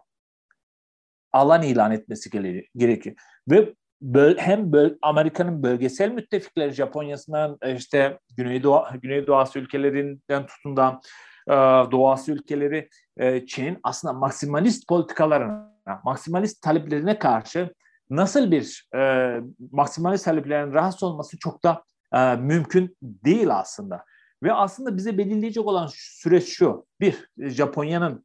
Alan 1.33 1.63
ilan 1.63 1.93
etmesi 1.93 2.31
gerekiyor. 2.77 3.17
Ve 3.51 3.75
böl, 4.03 4.37
hem 4.39 4.73
böl, 4.73 4.95
Amerika'nın 5.03 5.63
bölgesel 5.63 6.13
müttefikleri 6.13 6.71
Japonya'sından 6.73 7.59
e, 7.63 7.77
işte 7.77 8.19
Güneydoğu 8.37 8.85
Güneydoğu 9.03 9.37
Asya 9.37 9.63
ülkelerinden 9.63 10.47
tutun 10.47 10.77
da 10.77 11.01
e, 11.49 11.53
Doğu 11.91 12.11
Asya 12.11 12.35
ülkeleri 12.35 12.89
e, 13.17 13.47
Çin'in 13.47 13.79
aslında 13.83 14.15
maksimalist 14.15 14.89
politikalarına, 14.89 15.73
maksimalist 16.05 16.63
taleplerine 16.63 17.19
karşı 17.19 17.75
nasıl 18.11 18.51
bir 18.51 18.89
e, 18.95 19.33
maksimalist 19.73 20.25
taleplerin 20.25 20.73
rahatsız 20.73 21.03
olması 21.03 21.39
çok 21.39 21.65
da 21.65 21.85
e, 22.15 22.37
mümkün 22.37 22.97
değil 23.03 23.57
aslında. 23.57 24.05
Ve 24.43 24.53
aslında 24.53 24.97
bize 24.97 25.19
belirleyecek 25.19 25.67
olan 25.67 25.89
süreç 25.93 26.49
şu. 26.49 26.87
Bir, 27.01 27.29
Japonya'nın 27.39 28.25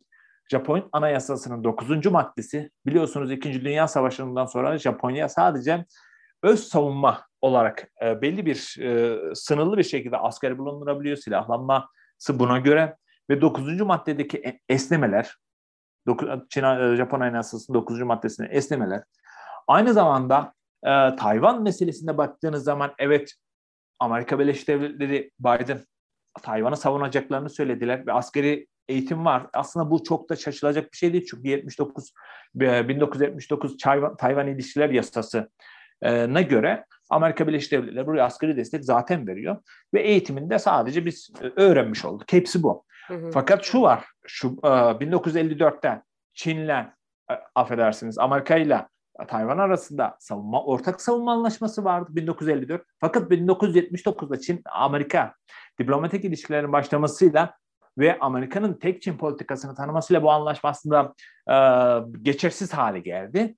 Japon 0.52 0.90
Anayasası'nın 0.92 1.64
9. 1.64 2.06
maddesi 2.06 2.72
biliyorsunuz 2.86 3.32
2. 3.32 3.66
Dünya 3.66 3.88
Savaşı'ndan 3.88 4.46
sonra 4.46 4.78
Japonya 4.78 5.30
sadece 5.30 5.86
öz 6.44 6.64
savunma 6.64 7.28
olarak 7.42 7.92
e, 8.04 8.22
belli 8.22 8.46
bir 8.46 8.78
e, 8.82 9.20
sınırlı 9.36 9.78
bir 9.78 9.84
şekilde 9.84 10.18
asker 10.18 10.58
bulundurabiliyor, 10.58 11.18
silahlanması 11.18 12.40
buna 12.40 12.60
göre 12.60 12.98
ve 13.30 13.42
9. 13.42 13.82
maddedeki 13.82 14.38
e, 14.38 14.60
esnemeler, 14.70 15.36
Çin, 16.50 16.64
e, 16.64 16.96
Japon 16.96 17.20
Anayasası'nın 17.20 17.80
9. 17.80 18.02
maddesine 18.02 18.48
esnemeler 18.48 19.04
aynı 19.68 19.94
zamanda 19.94 20.54
e, 20.84 21.16
Tayvan 21.16 21.64
meselesinde 21.64 22.18
baktığınız 22.18 22.64
zaman 22.64 22.94
evet 23.00 23.34
Amerika 24.00 24.40
Birleşik 24.40 24.68
Devletleri 24.68 25.32
Biden 25.40 25.80
Tayvan'ı 26.42 26.78
savunacaklarını 26.78 27.50
söylediler 27.50 28.08
ve 28.08 28.14
askeri 28.14 28.68
eğitim 28.90 29.26
var. 29.26 29.48
Aslında 29.54 29.92
bu 29.92 30.04
çok 30.04 30.30
da 30.30 30.36
şaşılacak 30.36 30.92
bir 30.94 30.98
şey 30.98 31.14
değil 31.14 31.28
çünkü 31.32 31.50
79 31.50 32.14
1979 32.56 33.78
Tayvan, 33.78 34.18
Tayvan 34.18 34.48
İlişkiler 34.48 34.90
Yasası'na 34.90 36.42
göre 36.42 36.86
Amerika 37.10 37.48
Birleşik 37.48 37.72
Devletleri 37.72 38.08
buraya 38.08 38.26
askeri 38.26 38.58
destek 38.58 38.86
zaten 38.86 39.28
veriyor 39.28 39.58
ve 39.94 40.02
eğitiminde 40.02 40.60
sadece 40.60 41.06
biz 41.06 41.30
e, 41.42 41.62
öğrenmiş 41.62 42.06
olduk. 42.06 42.34
Hepsi 42.34 42.64
bu. 42.64 42.84
Hı 43.08 43.14
hı. 43.14 43.32
Fakat 43.32 43.64
şu 43.64 43.82
var, 43.82 44.06
şu 44.28 44.48
1954'te 44.48 45.88
e, 45.88 46.02
Çin'le 46.34 46.70
e, 46.70 46.88
affedersiniz 47.56 48.18
Amerika 48.18 48.58
ile 48.58 48.88
Tayvan 49.28 49.58
arasında 49.58 50.18
savunma 50.20 50.64
ortak 50.64 51.02
savunma 51.02 51.34
anlaşması 51.34 51.84
vardı 51.84 52.08
1954. 52.12 52.84
Fakat 53.00 53.32
1979'da 53.32 54.40
Çin 54.40 54.62
Amerika 54.72 55.34
diplomatik 55.80 56.26
ilişkilerin 56.26 56.74
başlamasıyla 56.74 57.54
ve 57.98 58.20
Amerika'nın 58.20 58.74
tek 58.74 59.02
Çin 59.02 59.18
politikasını 59.18 59.76
tanımasıyla 59.76 60.24
bu 60.24 60.32
anlaşma 60.32 60.70
aslında 60.70 61.14
e, 61.50 61.56
geçersiz 62.22 62.74
hale 62.74 63.00
geldi. 63.00 63.56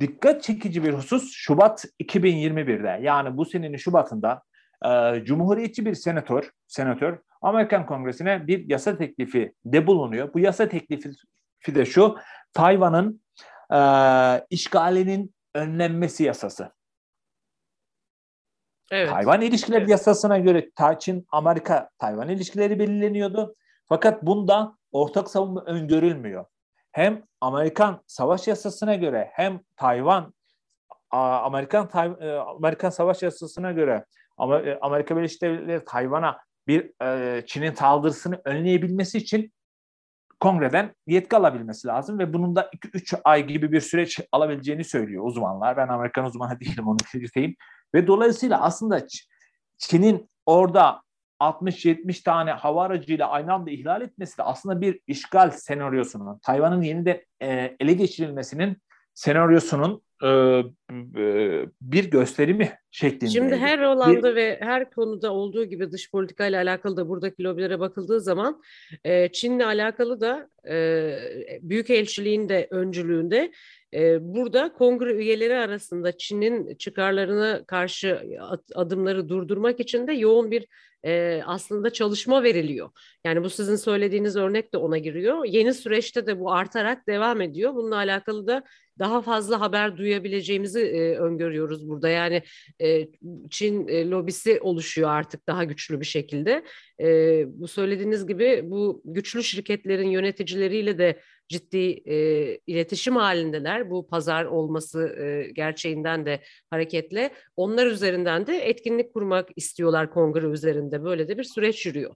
Dikkat 0.00 0.42
çekici 0.42 0.84
bir 0.84 0.92
husus 0.92 1.32
Şubat 1.32 1.84
2021'de 2.02 3.02
yani 3.02 3.36
bu 3.36 3.44
senenin 3.44 3.76
Şubat'ında 3.76 4.42
e, 4.84 5.24
Cumhuriyetçi 5.24 5.86
bir 5.86 5.94
senatör, 5.94 6.50
senatör 6.66 7.18
Amerikan 7.42 7.86
Kongresi'ne 7.86 8.46
bir 8.46 8.70
yasa 8.70 8.98
teklifi 8.98 9.54
de 9.64 9.86
bulunuyor. 9.86 10.34
Bu 10.34 10.38
yasa 10.38 10.68
teklifi 10.68 11.10
de 11.68 11.84
şu, 11.84 12.16
Tayvan'ın 12.52 13.22
e, 13.72 13.80
işgalinin 14.50 15.34
önlenmesi 15.54 16.24
yasası. 16.24 16.77
Evet. 18.90 19.10
Tayvan 19.10 19.40
ilişkileri 19.40 19.80
evet. 19.80 19.90
yasasına 19.90 20.38
göre 20.38 20.70
Çin 20.98 21.26
Amerika 21.30 21.90
Tayvan 21.98 22.28
ilişkileri 22.28 22.78
belirleniyordu. 22.78 23.54
Fakat 23.88 24.22
bunda 24.22 24.76
ortak 24.92 25.30
savunma 25.30 25.64
öngörülmüyor. 25.64 26.44
Hem 26.92 27.22
Amerikan 27.40 28.02
savaş 28.06 28.48
yasasına 28.48 28.94
göre 28.94 29.30
hem 29.32 29.60
Tayvan 29.76 30.34
Amerikan 31.10 32.16
e, 32.20 32.32
Amerikan 32.32 32.90
savaş 32.90 33.22
yasasına 33.22 33.72
göre 33.72 34.04
e, 34.40 34.78
Amerika 34.80 35.16
Birleşik 35.16 35.42
Devletleri 35.42 35.84
Tayvan'a 35.84 36.38
bir 36.66 37.04
e, 37.04 37.46
Çin'in 37.46 37.74
saldırısını 37.74 38.40
önleyebilmesi 38.44 39.18
için 39.18 39.52
kongreden 40.40 40.94
yetki 41.06 41.36
alabilmesi 41.36 41.88
lazım 41.88 42.18
ve 42.18 42.32
bunun 42.32 42.56
da 42.56 42.70
2-3 42.94 43.20
ay 43.24 43.46
gibi 43.46 43.72
bir 43.72 43.80
süreç 43.80 44.20
alabileceğini 44.32 44.84
söylüyor 44.84 45.24
uzmanlar. 45.26 45.76
Ben 45.76 45.88
Amerikan 45.88 46.24
uzmanı 46.24 46.60
değilim 46.60 46.88
onu 46.88 46.96
belirteyim. 47.14 47.56
Ve 47.94 48.06
dolayısıyla 48.06 48.60
aslında 48.62 49.06
Çin'in 49.78 50.30
orada 50.46 51.02
60-70 51.40 52.22
tane 52.22 52.50
hava 52.50 52.84
aracıyla 52.84 53.28
aynı 53.28 53.52
anda 53.52 53.70
ihlal 53.70 54.02
etmesi 54.02 54.38
de 54.38 54.42
aslında 54.42 54.80
bir 54.80 55.00
işgal 55.06 55.50
senaryosunun, 55.50 56.38
Tayvan'ın 56.38 56.82
yeniden 56.82 57.20
e, 57.42 57.76
ele 57.80 57.92
geçirilmesinin 57.92 58.76
senaryosunun 59.14 60.02
e, 60.22 60.28
e, 60.28 61.66
bir 61.80 62.10
gösterimi 62.10 62.72
şeklinde. 62.90 63.30
Şimdi 63.30 63.56
her 63.56 63.78
alanda 63.78 64.30
bir, 64.30 64.36
ve 64.36 64.58
her 64.60 64.90
konuda 64.90 65.32
olduğu 65.32 65.64
gibi 65.64 65.92
dış 65.92 66.10
politika 66.10 66.46
ile 66.46 66.56
alakalı 66.56 66.96
da 66.96 67.08
buradaki 67.08 67.44
lobilere 67.44 67.80
bakıldığı 67.80 68.20
zaman 68.20 68.62
e, 69.04 69.32
Çin'le 69.32 69.60
alakalı 69.60 70.20
da 70.20 70.50
e, 70.68 71.18
Büyükelçiliğin 71.62 72.48
de 72.48 72.68
öncülüğünde 72.70 73.52
burada 74.20 74.72
kongre 74.72 75.12
üyeleri 75.12 75.56
arasında 75.56 76.18
Çin'in 76.18 76.74
çıkarlarına 76.74 77.64
karşı 77.64 78.22
adımları 78.74 79.28
durdurmak 79.28 79.80
için 79.80 80.06
de 80.06 80.12
yoğun 80.12 80.50
bir 80.50 80.66
aslında 81.44 81.90
çalışma 81.90 82.42
veriliyor. 82.42 82.90
Yani 83.24 83.44
bu 83.44 83.50
sizin 83.50 83.76
söylediğiniz 83.76 84.36
örnek 84.36 84.74
de 84.74 84.78
ona 84.78 84.98
giriyor. 84.98 85.44
Yeni 85.44 85.74
süreçte 85.74 86.26
de 86.26 86.40
bu 86.40 86.52
artarak 86.52 87.06
devam 87.06 87.40
ediyor. 87.40 87.74
Bununla 87.74 87.96
alakalı 87.96 88.46
da 88.46 88.64
daha 88.98 89.22
fazla 89.22 89.60
haber 89.60 89.96
duyabileceğimizi 89.96 90.80
öngörüyoruz 91.20 91.88
burada. 91.88 92.08
Yani 92.08 92.42
Çin 93.50 93.88
lobisi 94.10 94.60
oluşuyor 94.60 95.10
artık 95.10 95.46
daha 95.46 95.64
güçlü 95.64 96.00
bir 96.00 96.06
şekilde. 96.06 96.64
Bu 97.46 97.68
söylediğiniz 97.68 98.26
gibi 98.26 98.60
bu 98.64 99.02
güçlü 99.04 99.42
şirketlerin 99.42 100.08
yöneticileriyle 100.08 100.98
de 100.98 101.20
ciddi 101.48 102.02
e, 102.04 102.16
iletişim 102.66 103.16
halindeler. 103.16 103.90
Bu 103.90 104.06
pazar 104.06 104.44
olması 104.44 105.08
e, 105.08 105.50
gerçeğinden 105.50 106.26
de 106.26 106.40
hareketle 106.70 107.30
onlar 107.56 107.86
üzerinden 107.86 108.46
de 108.46 108.56
etkinlik 108.56 109.14
kurmak 109.14 109.48
istiyorlar 109.56 110.10
kongre 110.10 110.46
üzerinde. 110.46 111.04
Böyle 111.04 111.28
de 111.28 111.38
bir 111.38 111.44
süreç 111.44 111.86
yürüyor. 111.86 112.14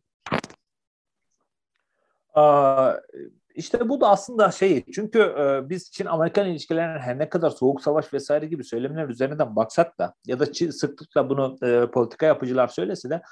İşte 3.55 3.89
bu 3.89 4.01
da 4.01 4.09
aslında 4.09 4.51
şey 4.51 4.85
çünkü 4.95 5.35
biz 5.69 5.91
Çin-Amerikan 5.91 6.49
ilişkilerinin 6.49 6.99
her 6.99 7.19
ne 7.19 7.29
kadar 7.29 7.51
soğuk 7.51 7.83
savaş 7.83 8.15
vesaire 8.15 8.47
gibi 8.47 8.65
söylemler 8.65 9.09
üzerinden 9.09 9.57
baksak 9.57 9.99
da 9.99 10.15
ya 10.27 10.41
da 10.41 10.53
Çin, 10.53 10.71
sıklıkla 10.71 11.31
bunu 11.31 11.57
politika 11.91 12.27
yapıcılar 12.27 12.69
söylese 12.69 13.11
de 13.11 13.23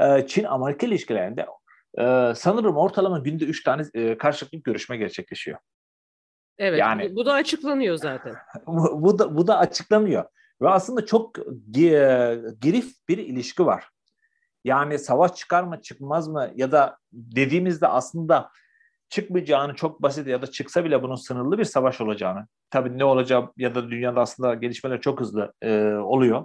e, 0.00 0.26
Çin-Amerika 0.26 0.86
ilişkilerinde 0.86 1.46
e, 1.98 2.34
sanırım 2.34 2.76
ortalama 2.76 3.18
günde 3.18 3.44
üç 3.44 3.62
tane 3.64 3.82
e, 3.94 4.18
karşılıklı 4.18 4.58
görüşme 4.58 4.96
gerçekleşiyor. 4.96 5.58
Evet 6.58 6.78
yani, 6.78 7.16
bu 7.16 7.26
da 7.26 7.32
açıklanıyor 7.32 7.96
zaten. 7.96 8.36
bu, 8.66 9.02
bu, 9.02 9.18
da, 9.18 9.36
bu 9.36 9.46
da 9.46 9.58
açıklanıyor. 9.58 10.24
Ve 10.62 10.68
aslında 10.68 11.06
çok 11.06 11.36
girif 12.60 13.08
bir 13.08 13.18
ilişki 13.18 13.66
var. 13.66 13.88
Yani 14.64 14.98
savaş 14.98 15.34
çıkar 15.34 15.62
mı 15.62 15.80
çıkmaz 15.82 16.28
mı 16.28 16.50
ya 16.54 16.72
da 16.72 16.98
dediğimizde 17.12 17.86
aslında 17.88 18.50
çıkmayacağını 19.08 19.74
çok 19.74 20.02
basit 20.02 20.26
ya 20.26 20.42
da 20.42 20.46
çıksa 20.46 20.84
bile 20.84 21.02
bunun 21.02 21.14
sınırlı 21.14 21.58
bir 21.58 21.64
savaş 21.64 22.00
olacağını 22.00 22.46
tabii 22.70 22.98
ne 22.98 23.04
olacağı 23.04 23.52
ya 23.56 23.74
da 23.74 23.90
dünyada 23.90 24.20
aslında 24.20 24.54
gelişmeler 24.54 25.00
çok 25.00 25.20
hızlı 25.20 25.52
e, 25.62 25.94
oluyor. 25.94 26.44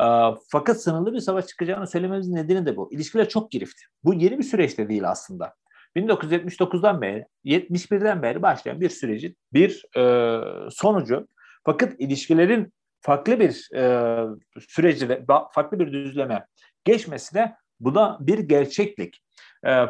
E, 0.00 0.06
fakat 0.48 0.82
sınırlı 0.82 1.12
bir 1.12 1.20
savaş 1.20 1.46
çıkacağını 1.46 1.86
söylememizin 1.86 2.34
nedeni 2.34 2.66
de 2.66 2.76
bu. 2.76 2.92
İlişkiler 2.92 3.28
çok 3.28 3.50
girifti. 3.50 3.84
Bu 4.04 4.14
yeni 4.14 4.38
bir 4.38 4.44
süreçte 4.44 4.88
değil 4.88 5.08
aslında. 5.10 5.54
1979'dan 5.96 7.02
beri, 7.02 7.26
71'den 7.44 8.22
beri 8.22 8.42
başlayan 8.42 8.80
bir 8.80 8.88
sürecin 8.88 9.36
bir 9.52 9.84
e, 9.96 10.70
sonucu. 10.70 11.28
Fakat 11.64 11.94
ilişkilerin 11.98 12.72
farklı 13.00 13.40
bir 13.40 13.68
e, 13.74 14.24
süreci 14.68 15.08
farklı 15.54 15.78
bir 15.78 15.92
düzleme 15.92 16.46
geçmesi 16.84 17.34
de 17.34 17.54
bu 17.80 17.94
da 17.94 18.18
bir 18.20 18.38
gerçeklik. 18.38 19.22
Ee, 19.66 19.86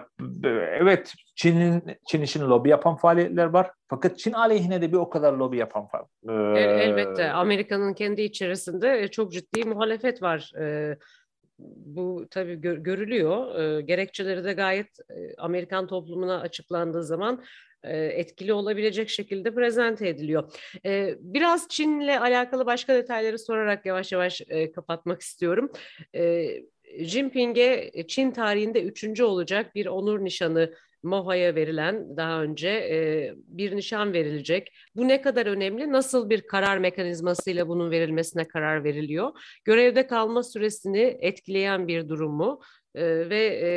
evet 0.53 1.15
Çin'in 1.39 1.83
Çin 2.07 2.23
için 2.23 2.41
lobi 2.41 2.69
yapan 2.69 2.97
faaliyetler 2.97 3.45
var. 3.45 3.71
Fakat 3.89 4.19
Çin 4.19 4.33
aleyhine 4.33 4.83
de 4.83 4.93
bir 4.93 4.97
o 4.97 5.11
kadar 5.11 5.33
lobi 5.33 5.57
yapan 5.57 5.89
e, 6.29 6.61
Elbette 6.61 7.31
Amerika'nın 7.31 7.95
kendi 7.95 8.23
içerisinde 8.23 9.01
e, 9.01 9.09
çok 9.09 9.33
ciddi 9.33 9.65
muhalefet 9.65 10.23
var. 10.23 10.53
E, 10.61 10.97
bu 11.59 12.27
tabii 12.31 12.61
gör, 12.61 12.77
görülüyor. 12.77 13.81
Gerekçeleri 13.81 14.45
de 14.45 14.53
gayet 14.53 14.99
Amerikan 15.39 15.87
toplumuna 15.87 16.41
açıklandığı 16.41 17.05
zaman 17.05 17.45
etkili 17.83 18.53
olabilecek 18.53 19.09
şekilde 19.09 19.55
prezente 19.55 20.09
ediliyor. 20.09 20.53
Biraz 21.21 21.69
Çin'le 21.69 22.21
alakalı 22.21 22.67
başka 22.67 22.95
detayları 22.95 23.39
sorarak 23.39 23.87
yavaş 23.87 24.13
yavaş 24.13 24.43
kapatmak 24.75 25.21
istiyorum. 25.21 25.71
Jinping'e 26.99 27.91
e, 27.93 28.07
Çin 28.07 28.31
tarihinde 28.31 28.83
üçüncü 28.83 29.25
olacak 29.25 29.75
bir 29.75 29.87
onur 29.87 30.25
nişanı 30.25 30.75
MOHA'ya 31.03 31.55
verilen 31.55 32.17
daha 32.17 32.43
önce 32.43 32.69
e, 32.69 33.33
bir 33.37 33.77
nişan 33.77 34.13
verilecek. 34.13 34.73
Bu 34.97 35.09
ne 35.09 35.21
kadar 35.21 35.47
önemli? 35.47 35.93
Nasıl 35.93 36.31
bir 36.31 36.47
karar 36.47 36.79
mekanizmasıyla 36.79 37.69
bunun 37.69 37.91
verilmesine 37.91 38.49
karar 38.49 38.85
veriliyor? 38.85 39.33
Görevde 39.65 40.07
kalma 40.07 40.43
süresini 40.43 41.19
etkileyen 41.21 41.89
bir 41.89 42.09
durum 42.09 42.33
mu? 42.33 42.61
E, 42.95 43.31
ve 43.31 43.45
e, 43.45 43.71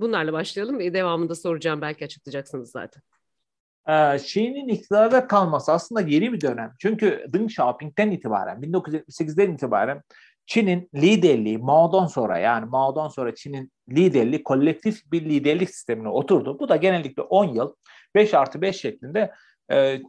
bunlarla 0.00 0.32
başlayalım. 0.32 0.80
Devamında 0.80 1.34
soracağım 1.34 1.80
belki 1.80 2.04
açıklayacaksınız 2.04 2.70
zaten. 2.70 3.02
Şii'nin 4.18 4.68
iktidarda 4.68 5.26
kalması 5.26 5.72
aslında 5.72 6.00
yeni 6.00 6.32
bir 6.32 6.40
dönem. 6.40 6.72
Çünkü 6.78 7.24
Deng 7.28 7.50
Xiaoping'den 7.50 8.10
itibaren, 8.10 8.60
1978'den 8.60 9.52
itibaren 9.52 10.02
Çin'in 10.46 10.88
liderliği 10.94 11.58
Mao'dan 11.58 12.06
sonra 12.06 12.38
yani 12.38 12.66
Mao'dan 12.66 13.08
sonra 13.08 13.34
Çin'in 13.34 13.72
liderliği 13.90 14.42
kolektif 14.42 15.12
bir 15.12 15.24
liderlik 15.24 15.70
sistemine 15.70 16.08
oturdu. 16.08 16.58
Bu 16.60 16.68
da 16.68 16.76
genellikle 16.76 17.22
10 17.22 17.44
yıl 17.44 17.74
5 18.14 18.34
artı 18.34 18.62
5 18.62 18.76
şeklinde 18.76 19.32
e, 19.68 19.78
e, 19.78 20.00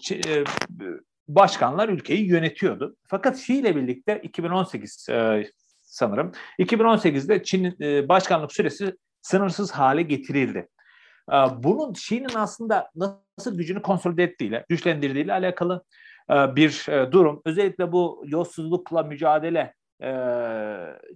başkanlar 1.28 1.90
ülkeyi 1.90 2.28
yönetiyordu. 2.28 2.96
Fakat 3.08 3.38
Xi 3.38 3.58
ile 3.58 3.76
birlikte 3.76 4.20
2018 4.24 5.10
e, 5.10 5.44
sanırım 5.82 6.32
2018'de 6.60 7.44
Çin'in 7.44 7.76
e, 7.82 8.10
başkanlık 8.10 8.52
süresi 8.54 8.96
sınırsız 9.22 9.72
hale 9.72 10.02
getirildi. 10.02 10.68
E, 11.32 11.36
bunun 11.58 11.92
Xi'nin 11.92 12.36
aslında 12.36 12.90
nasıl 12.96 13.58
gücünü 13.58 13.82
konsolide 13.82 14.24
ettiğiyle, 14.24 14.66
güçlendirdiğiyle 14.70 15.34
alakalı 15.34 15.84
e, 16.30 16.56
bir 16.56 16.90
e, 16.90 17.12
durum. 17.12 17.42
Özellikle 17.46 17.92
bu 17.92 18.24
yolsuzlukla 18.26 19.04
mücadele 19.04 19.74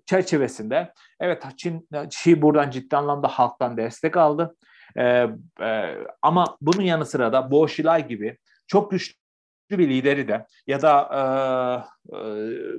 çerçevesinde 0.06 0.94
evet 1.20 1.44
Çin, 1.58 1.90
Çin 2.10 2.42
buradan 2.42 2.70
ciddi 2.70 2.98
anlamda 2.98 3.28
halktan 3.28 3.78
destek 3.78 4.18
aldı. 4.18 4.56
E, 4.98 5.28
e, 5.62 5.98
ama 6.22 6.58
bunun 6.62 6.82
yanı 6.82 7.06
sıra 7.06 7.34
da 7.34 7.52
Bo 7.52 7.66
Xilai 7.66 8.08
gibi 8.08 8.38
çok 8.68 8.92
güçlü 8.92 9.16
bir 9.72 9.90
lideri 9.90 10.28
de 10.28 10.46
ya 10.68 10.82
da 10.82 11.10
e, 11.12 12.18
e, 12.18 12.20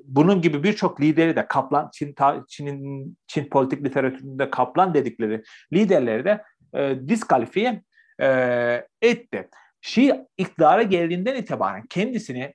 bunun 0.05 0.42
gibi 0.42 0.62
birçok 0.62 1.01
lideri 1.01 1.37
de 1.37 1.47
Kaplan 1.49 1.90
Çin 1.92 2.14
Çin'in 2.49 3.16
Çin 3.27 3.49
politik 3.49 3.85
literatüründe 3.85 4.51
Kaplan 4.51 4.94
dedikleri 4.94 5.42
liderleri 5.73 6.25
de 6.25 6.42
e, 6.75 7.09
diskalifiye 7.09 7.83
e, 8.21 8.87
etti. 9.03 9.49
Şii 9.81 10.27
iktidara 10.38 10.83
geldiğinden 10.83 11.35
itibaren 11.35 11.87
kendisini 11.87 12.55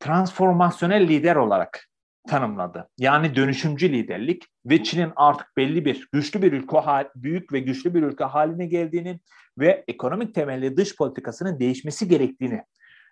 transformasyonel 0.00 1.08
lider 1.08 1.36
olarak 1.36 1.88
tanımladı. 2.28 2.88
Yani 2.98 3.36
dönüşümcü 3.36 3.92
liderlik 3.92 4.44
ve 4.66 4.82
Çin'in 4.82 5.12
artık 5.16 5.56
belli 5.56 5.84
bir 5.84 6.08
güçlü 6.12 6.42
bir 6.42 6.52
ülke 6.52 7.10
büyük 7.14 7.52
ve 7.52 7.60
güçlü 7.60 7.94
bir 7.94 8.02
ülke 8.02 8.24
haline 8.24 8.66
geldiğini 8.66 9.20
ve 9.58 9.84
ekonomik 9.88 10.34
temelli 10.34 10.76
dış 10.76 10.96
politikasının 10.96 11.60
değişmesi 11.60 12.08
gerektiğini 12.08 12.62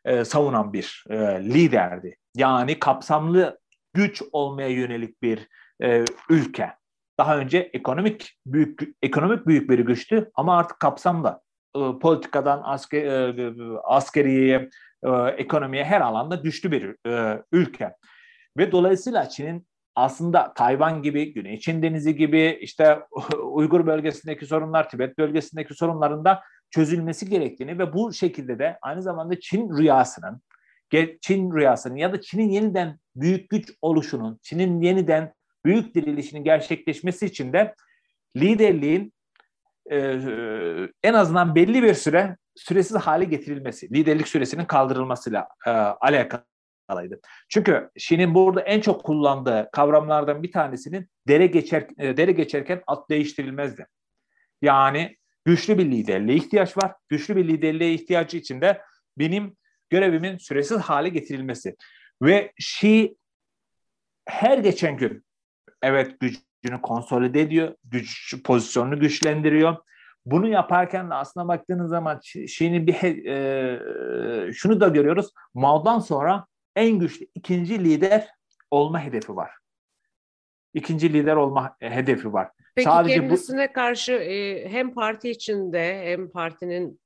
e, 0.05 0.25
savunan 0.25 0.73
bir 0.73 1.05
e, 1.11 1.17
liderdi. 1.45 2.17
Yani 2.37 2.79
kapsamlı 2.79 3.59
güç 3.95 4.23
olmaya 4.33 4.69
yönelik 4.69 5.23
bir 5.23 5.49
e, 5.83 6.05
ülke. 6.31 6.73
Daha 7.19 7.39
önce 7.39 7.59
ekonomik 7.59 8.39
büyük 8.47 8.81
ekonomik 9.03 9.47
büyük 9.47 9.71
bir 9.71 9.79
güçtü 9.79 10.31
ama 10.35 10.59
artık 10.59 10.81
kapsamlı 10.81 11.41
e, 11.77 11.81
politikadan 12.01 12.61
asker, 12.65 13.39
e, 13.39 13.79
askeriye, 13.85 14.71
e, 15.05 15.11
ekonomiye 15.37 15.85
her 15.85 16.01
alanda 16.01 16.35
güçlü 16.35 16.71
bir 16.71 17.09
e, 17.11 17.43
ülke. 17.53 17.95
Ve 18.57 18.73
dolayısıyla 18.73 19.29
Çin'in 19.29 19.67
aslında 19.95 20.55
Tayvan 20.55 21.03
gibi, 21.03 21.33
Güney 21.33 21.59
Çin 21.59 21.83
Denizi 21.83 22.17
gibi 22.17 22.59
işte 22.61 22.99
Uygur 23.43 23.87
bölgesindeki 23.87 24.47
sorunlar, 24.47 24.89
Tibet 24.89 25.19
bölgesindeki 25.19 25.75
sorunlarında 25.75 26.43
çözülmesi 26.71 27.29
gerektiğini 27.29 27.79
ve 27.79 27.93
bu 27.93 28.13
şekilde 28.13 28.59
de 28.59 28.79
aynı 28.83 29.03
zamanda 29.03 29.41
Çin 29.41 29.79
rüyasının, 29.79 30.43
Çin 31.21 31.55
rüyasının 31.55 31.97
ya 31.97 32.13
da 32.13 32.21
Çin'in 32.21 32.49
yeniden 32.49 32.99
büyük 33.17 33.51
güç 33.51 33.73
oluşunun, 33.83 34.39
Çin'in 34.43 34.81
yeniden 34.81 35.35
büyük 35.65 35.95
dirilişinin 35.95 36.45
gerçekleşmesi 36.45 37.27
için 37.27 37.53
de 37.53 37.75
liderliğin 38.37 39.13
e, 39.91 39.99
en 41.03 41.15
azından 41.15 41.55
belli 41.55 41.83
bir 41.83 41.95
süre 41.95 42.37
süresiz 42.57 42.97
hale 42.97 43.25
getirilmesi, 43.25 43.95
liderlik 43.95 44.29
süresinin 44.29 44.65
kaldırılmasıyla 44.65 45.49
e, 45.67 45.71
alakalı 45.71 46.45
alaydı. 46.89 47.21
Çünkü 47.49 47.91
Şi'nin 47.99 48.35
burada 48.35 48.61
en 48.61 48.81
çok 48.81 49.05
kullandığı 49.05 49.69
kavramlardan 49.73 50.43
bir 50.43 50.53
tanesinin 50.53 51.09
dere 51.29 51.47
geçer 51.47 51.87
e, 51.99 52.17
dere 52.17 52.33
geçerken 52.33 52.83
at 52.87 53.11
değiştirilmezdi. 53.11 53.87
Yani 54.63 55.17
güçlü 55.45 55.79
bir 55.79 55.85
liderliğe 55.85 56.39
ihtiyaç 56.39 56.77
var. 56.77 56.93
Güçlü 57.09 57.37
bir 57.37 57.49
liderliğe 57.49 57.95
ihtiyacı 57.95 58.37
için 58.37 58.61
de 58.61 58.83
benim 59.19 59.57
görevimin 59.91 60.39
süresiz 60.39 60.79
hale 60.79 61.09
getirilmesi. 61.09 61.77
Ve 62.23 62.53
Şi 62.59 63.17
her 64.29 64.59
geçen 64.59 64.97
gün 64.97 65.25
evet 65.83 66.21
gücünü 66.21 66.83
konsolide 66.83 67.41
ediyor, 67.41 67.75
güç 67.85 68.43
pozisyonunu 68.45 69.01
güçlendiriyor. 69.01 69.77
Bunu 70.27 70.49
yaparken 70.49 71.11
de 71.11 71.15
aslında 71.15 71.49
baktığınız 71.49 71.91
zaman 71.91 72.21
Şi'nin 72.47 72.87
bir 72.87 73.27
e, 73.27 74.53
şunu 74.53 74.81
da 74.81 74.89
görüyoruz. 74.89 75.31
Mao'dan 75.55 75.99
sonra 75.99 76.47
en 76.77 76.99
güçlü 76.99 77.27
ikinci 77.35 77.85
lider 77.85 78.29
olma 78.71 79.01
hedefi 79.05 79.37
var. 79.37 79.51
İkinci 80.75 81.13
lider 81.13 81.37
olma 81.37 81.77
hedefi 81.81 82.33
var. 82.33 82.51
Peki 82.75 82.89
Sadece 82.89 83.15
kendisine 83.15 83.69
bu... 83.69 83.73
karşı 83.73 84.13
e, 84.13 84.69
hem 84.69 84.95
parti 84.95 85.31
içinde 85.31 86.03
hem 86.05 86.31
partinin 86.31 87.01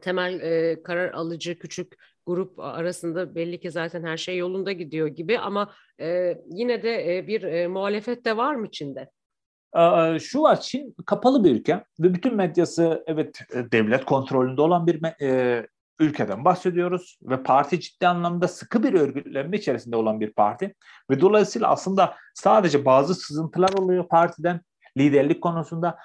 temel 0.00 0.40
e, 0.40 0.82
karar 0.82 1.12
alıcı 1.12 1.58
küçük 1.58 1.94
grup 2.26 2.58
arasında 2.58 3.34
belli 3.34 3.60
ki 3.60 3.70
zaten 3.70 4.02
her 4.02 4.16
şey 4.16 4.36
yolunda 4.36 4.72
gidiyor 4.72 5.06
gibi 5.06 5.38
ama 5.38 5.72
e, 6.00 6.38
yine 6.46 6.82
de 6.82 7.16
e, 7.16 7.26
bir 7.26 7.42
e, 7.42 7.66
muhalefet 7.66 8.24
de 8.24 8.36
var 8.36 8.54
mı 8.54 8.70
Çin'de? 8.70 9.10
Şu 10.20 10.42
var 10.42 10.60
Çin 10.60 10.94
kapalı 11.06 11.44
bir 11.44 11.50
ülke 11.50 11.84
ve 12.00 12.14
bütün 12.14 12.34
medyası 12.36 13.04
evet 13.06 13.40
devlet 13.72 14.04
kontrolünde 14.04 14.60
olan 14.60 14.86
bir 14.86 15.02
ülkeden 16.00 16.44
bahsediyoruz 16.44 17.18
ve 17.22 17.42
parti 17.42 17.80
ciddi 17.80 18.08
anlamda 18.08 18.48
sıkı 18.48 18.82
bir 18.82 18.94
örgütlenme 18.94 19.56
içerisinde 19.56 19.96
olan 19.96 20.20
bir 20.20 20.32
parti 20.32 20.74
ve 21.10 21.20
dolayısıyla 21.20 21.68
aslında 21.68 22.16
sadece 22.34 22.84
bazı 22.84 23.14
sızıntılar 23.14 23.72
oluyor 23.72 24.08
partiden 24.08 24.60
liderlik 24.96 25.42
konusunda. 25.42 25.98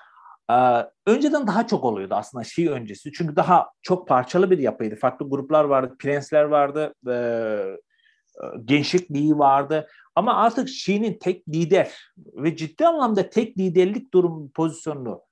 Ee, 0.52 0.86
önceden 1.06 1.47
daha 1.47 1.67
çok 1.67 1.84
oluyordu 1.84 2.15
aslında 2.15 2.43
Şii 2.43 2.71
öncesi. 2.71 3.12
Çünkü 3.12 3.36
daha 3.36 3.69
çok 3.82 4.08
parçalı 4.08 4.52
bir 4.52 4.60
yapıydı. 4.60 4.95
Farklı 4.95 5.30
gruplar 5.30 5.63
vardı, 5.63 5.95
prensler 6.00 6.43
vardı, 6.43 6.93
e, 7.10 7.15
gençlik 8.65 9.12
liği 9.12 9.38
vardı. 9.38 9.88
Ama 10.15 10.36
artık 10.36 10.69
Şii'nin 10.69 11.17
tek 11.19 11.50
lider 11.50 12.12
ve 12.17 12.56
ciddi 12.56 12.88
anlamda 12.88 13.30
tek 13.30 13.58
liderlik 13.58 14.13
durum 14.13 14.50
pozisyonunu 14.50 15.21
e, 15.21 15.26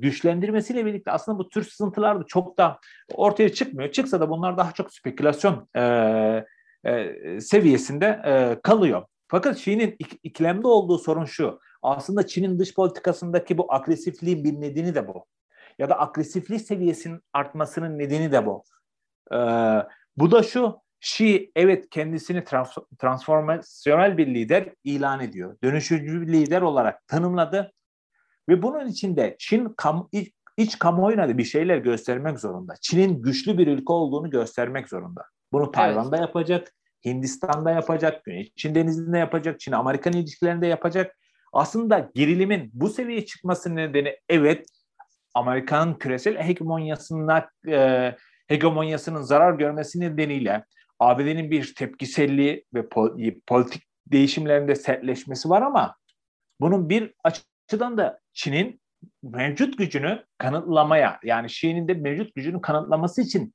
güçlendirmesiyle 0.00 0.86
birlikte 0.86 1.10
aslında 1.10 1.38
bu 1.38 1.48
tür 1.48 1.64
sızıntılar 1.64 2.20
da 2.20 2.24
çok 2.26 2.58
da 2.58 2.78
ortaya 3.14 3.52
çıkmıyor. 3.52 3.92
Çıksa 3.92 4.20
da 4.20 4.30
bunlar 4.30 4.56
daha 4.56 4.72
çok 4.72 4.94
spekülasyon 4.94 5.68
e, 5.76 5.82
e, 6.84 7.40
seviyesinde 7.40 8.06
e, 8.26 8.60
kalıyor. 8.62 9.04
Fakat 9.28 9.58
Çin'in 9.58 9.90
ik- 9.90 10.18
ikilemde 10.22 10.66
olduğu 10.66 10.98
sorun 10.98 11.24
şu. 11.24 11.58
Aslında 11.82 12.26
Çin'in 12.26 12.58
dış 12.58 12.74
politikasındaki 12.74 13.58
bu 13.58 13.74
agresifliğin 13.74 14.44
bir 14.44 14.60
nedeni 14.60 14.94
de 14.94 15.08
bu. 15.08 15.26
Ya 15.78 15.90
da 15.90 16.00
agresiflik 16.00 16.60
seviyesinin 16.60 17.20
artmasının 17.32 17.98
nedeni 17.98 18.32
de 18.32 18.46
bu. 18.46 18.64
Ee, 19.32 19.36
bu 20.16 20.30
da 20.30 20.42
şu. 20.42 20.82
Xi 21.00 21.52
evet 21.56 21.90
kendisini 21.90 22.38
trans- 22.38 22.96
transformasyonel 22.98 24.18
bir 24.18 24.26
lider 24.26 24.68
ilan 24.84 25.20
ediyor. 25.20 25.56
Dönüşücü 25.64 26.22
bir 26.22 26.32
lider 26.32 26.62
olarak 26.62 27.06
tanımladı. 27.06 27.72
Ve 28.48 28.62
bunun 28.62 28.86
içinde 28.86 29.36
Çin 29.38 29.68
kam 29.76 30.08
iç, 30.12 30.32
iç 30.56 30.78
kamuoyuna 30.78 31.28
da 31.28 31.38
bir 31.38 31.44
şeyler 31.44 31.78
göstermek 31.78 32.40
zorunda. 32.40 32.74
Çin'in 32.80 33.22
güçlü 33.22 33.58
bir 33.58 33.66
ülke 33.66 33.92
olduğunu 33.92 34.30
göstermek 34.30 34.88
zorunda. 34.88 35.24
Bunu 35.52 35.72
Tayvan'da 35.72 36.16
evet. 36.16 36.26
yapacak, 36.26 36.72
Hindistan'da 37.04 37.70
yapacak, 37.70 38.22
Çin 38.56 38.74
Denizi'nde 38.74 39.18
yapacak, 39.18 39.60
Çin-Amerikan 39.60 40.12
ilişkilerinde 40.12 40.66
yapacak. 40.66 41.16
Aslında 41.52 42.10
gerilimin 42.14 42.70
bu 42.72 42.88
seviyeye 42.88 43.26
çıkması 43.26 43.76
nedeni 43.76 44.16
evet 44.28 44.66
Amerika'nın 45.34 45.94
küresel 45.94 46.36
hegemonyasına 46.36 47.48
e, 47.68 48.14
hegemonyasının 48.48 49.22
zarar 49.22 49.54
görmesi 49.54 50.00
nedeniyle 50.00 50.64
ABD'nin 50.98 51.50
bir 51.50 51.74
tepkiselliği 51.74 52.64
ve 52.74 52.88
politik 53.46 53.82
değişimlerinde 54.06 54.74
sertleşmesi 54.74 55.50
var 55.50 55.62
ama 55.62 55.96
bunun 56.60 56.88
bir 56.88 57.14
açıdan 57.66 57.98
da 57.98 58.20
Çin'in 58.32 58.80
mevcut 59.22 59.78
gücünü 59.78 60.24
kanıtlamaya 60.38 61.20
yani 61.24 61.50
Şii'nin 61.50 61.88
de 61.88 61.94
mevcut 61.94 62.34
gücünü 62.34 62.60
kanıtlaması 62.60 63.22
için 63.22 63.54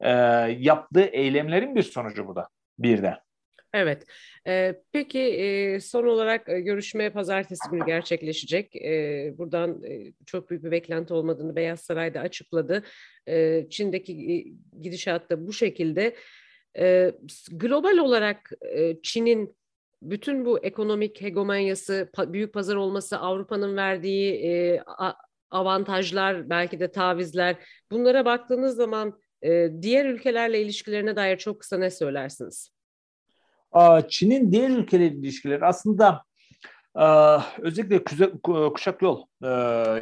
e, 0.00 0.10
yaptığı 0.58 1.04
eylemlerin 1.04 1.74
bir 1.74 1.82
sonucu 1.82 2.26
bu 2.26 2.36
da 2.36 2.48
bir 2.78 3.02
de. 3.02 3.14
Evet. 3.74 4.04
Ee, 4.46 4.82
peki 4.92 5.18
e, 5.18 5.80
son 5.80 6.06
olarak 6.06 6.48
e, 6.48 6.60
görüşme 6.60 7.10
pazartesi 7.10 7.70
günü 7.70 7.86
gerçekleşecek. 7.86 8.76
E, 8.76 9.32
buradan 9.38 9.84
e, 9.84 10.12
çok 10.26 10.50
büyük 10.50 10.64
bir 10.64 10.70
beklenti 10.70 11.14
olmadığını 11.14 11.56
Beyaz 11.56 11.80
Saray 11.80 12.14
da 12.14 12.20
açıkladı. 12.20 12.84
E, 13.28 13.66
Çin'deki 13.70 14.12
e, 14.12 14.34
gidişat 14.80 15.30
da 15.30 15.46
bu 15.46 15.52
şekilde. 15.52 16.16
E, 16.78 17.12
global 17.52 17.98
olarak 17.98 18.50
e, 18.74 19.02
Çin'in 19.02 19.56
bütün 20.02 20.44
bu 20.44 20.58
ekonomik 20.58 21.22
hegemonyası, 21.22 22.10
pa, 22.12 22.32
büyük 22.32 22.54
pazar 22.54 22.76
olması, 22.76 23.18
Avrupa'nın 23.18 23.76
verdiği 23.76 24.32
e, 24.32 24.82
avantajlar, 25.50 26.50
belki 26.50 26.80
de 26.80 26.90
tavizler 26.90 27.56
bunlara 27.90 28.24
baktığınız 28.24 28.76
zaman 28.76 29.20
e, 29.42 29.68
diğer 29.82 30.06
ülkelerle 30.06 30.62
ilişkilerine 30.62 31.16
dair 31.16 31.38
çok 31.38 31.60
kısa 31.60 31.78
ne 31.78 31.90
söylersiniz? 31.90 32.70
Çin'in 34.08 34.52
diğer 34.52 34.70
ülkelerle 34.70 35.16
ilişkileri 35.16 35.64
aslında 35.64 36.22
özellikle 37.58 38.04
kuşak 38.72 39.02
yol 39.02 39.26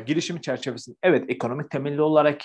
girişimi 0.07 0.41
çerçevesinde 0.41 0.97
evet 1.03 1.25
ekonomik 1.29 1.71
temelli 1.71 2.03
olarak 2.03 2.41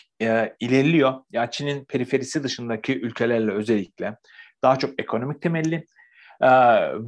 ilerliyor. 0.59 1.13
Ya 1.31 1.51
Çin'in 1.51 1.85
periferisi 1.85 2.43
dışındaki 2.43 3.01
ülkelerle 3.01 3.51
özellikle 3.51 4.17
daha 4.63 4.79
çok 4.79 4.99
ekonomik 4.99 5.41
temelli 5.41 5.85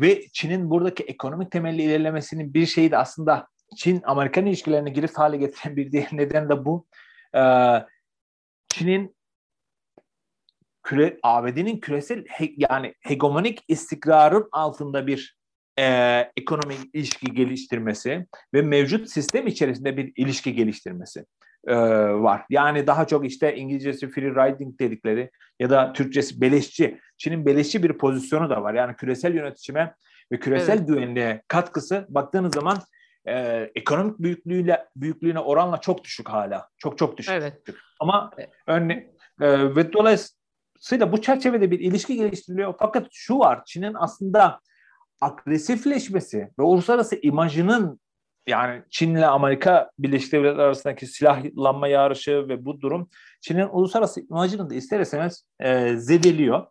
ve 0.01 0.27
Çin'in 0.33 0.69
buradaki 0.69 1.03
ekonomik 1.03 1.51
temelli 1.51 1.81
ilerlemesinin 1.81 2.53
bir 2.53 2.65
şeyi 2.65 2.91
de 2.91 2.97
aslında 2.97 3.47
Çin-Amerikan 3.77 4.45
ilişkilerini 4.45 4.93
girift 4.93 5.17
hale 5.17 5.37
getiren 5.37 5.75
bir 5.75 5.91
diğer 5.91 6.09
neden 6.11 6.49
de 6.49 6.65
bu. 6.65 6.87
Çin'in 8.69 9.15
küre, 10.83 11.19
ABD'nin 11.23 11.79
küresel 11.79 12.25
he, 12.27 12.53
yani 12.57 12.93
hegemonik 13.01 13.63
istikrarın 13.67 14.49
altında 14.51 15.07
bir 15.07 15.37
e, 15.79 15.85
ekonomik 16.37 16.79
ilişki 16.93 17.33
geliştirmesi 17.33 18.27
ve 18.53 18.61
mevcut 18.61 19.09
sistem 19.09 19.47
içerisinde 19.47 19.97
bir 19.97 20.13
ilişki 20.15 20.55
geliştirmesi 20.55 21.25
e, 21.67 21.75
var. 22.13 22.45
Yani 22.49 22.87
daha 22.87 23.07
çok 23.07 23.25
işte 23.25 23.55
İngilizcesi 23.55 24.09
free 24.09 24.29
riding 24.29 24.79
dedikleri 24.79 25.31
ya 25.59 25.69
da 25.69 25.93
Türkçesi 25.93 26.41
beleşçi. 26.41 26.99
Çin'in 27.17 27.45
beleşçi 27.45 27.83
bir 27.83 27.97
pozisyonu 27.97 28.49
da 28.49 28.63
var. 28.63 28.73
Yani 28.73 28.95
küresel 28.95 29.33
yönetişime 29.35 29.95
ve 30.31 30.39
küresel 30.39 30.77
evet. 30.77 30.87
güvenliğe 30.87 31.43
katkısı 31.47 32.05
baktığınız 32.09 32.53
zaman 32.53 32.77
e, 33.25 33.69
ekonomik 33.75 34.19
büyüklüğüyle 34.19 34.85
büyüklüğüne 34.95 35.39
oranla 35.39 35.77
çok 35.77 36.03
düşük 36.03 36.29
hala. 36.29 36.67
Çok 36.77 36.97
çok 36.97 37.17
düşük. 37.17 37.33
Evet. 37.33 37.61
Ama 37.99 38.31
örne 38.67 38.93
e, 39.41 39.75
ve 39.75 39.93
dolayısıyla 39.93 40.43
Dolayısıyla 40.83 41.11
bu 41.11 41.21
çerçevede 41.21 41.71
bir 41.71 41.79
ilişki 41.79 42.15
geliştiriliyor. 42.15 42.73
Fakat 42.79 43.07
şu 43.11 43.39
var, 43.39 43.65
Çin'in 43.65 43.93
aslında 43.93 44.59
agresifleşmesi 45.21 46.49
ve 46.59 46.63
uluslararası 46.63 47.19
imajının 47.21 47.99
yani 48.47 48.83
Çin 48.89 49.15
ile 49.15 49.25
Amerika 49.25 49.91
Birleşik 49.99 50.31
Devletleri 50.33 50.61
arasındaki 50.61 51.07
silahlanma 51.07 51.87
yarışı 51.87 52.47
ve 52.49 52.65
bu 52.65 52.81
durum 52.81 53.09
Çin'in 53.41 53.67
uluslararası 53.71 54.21
imajını 54.21 54.69
da 54.69 54.75
ister 54.75 54.99
istemez 54.99 55.45
e, 55.59 55.95
zedeliyor. 55.97 56.65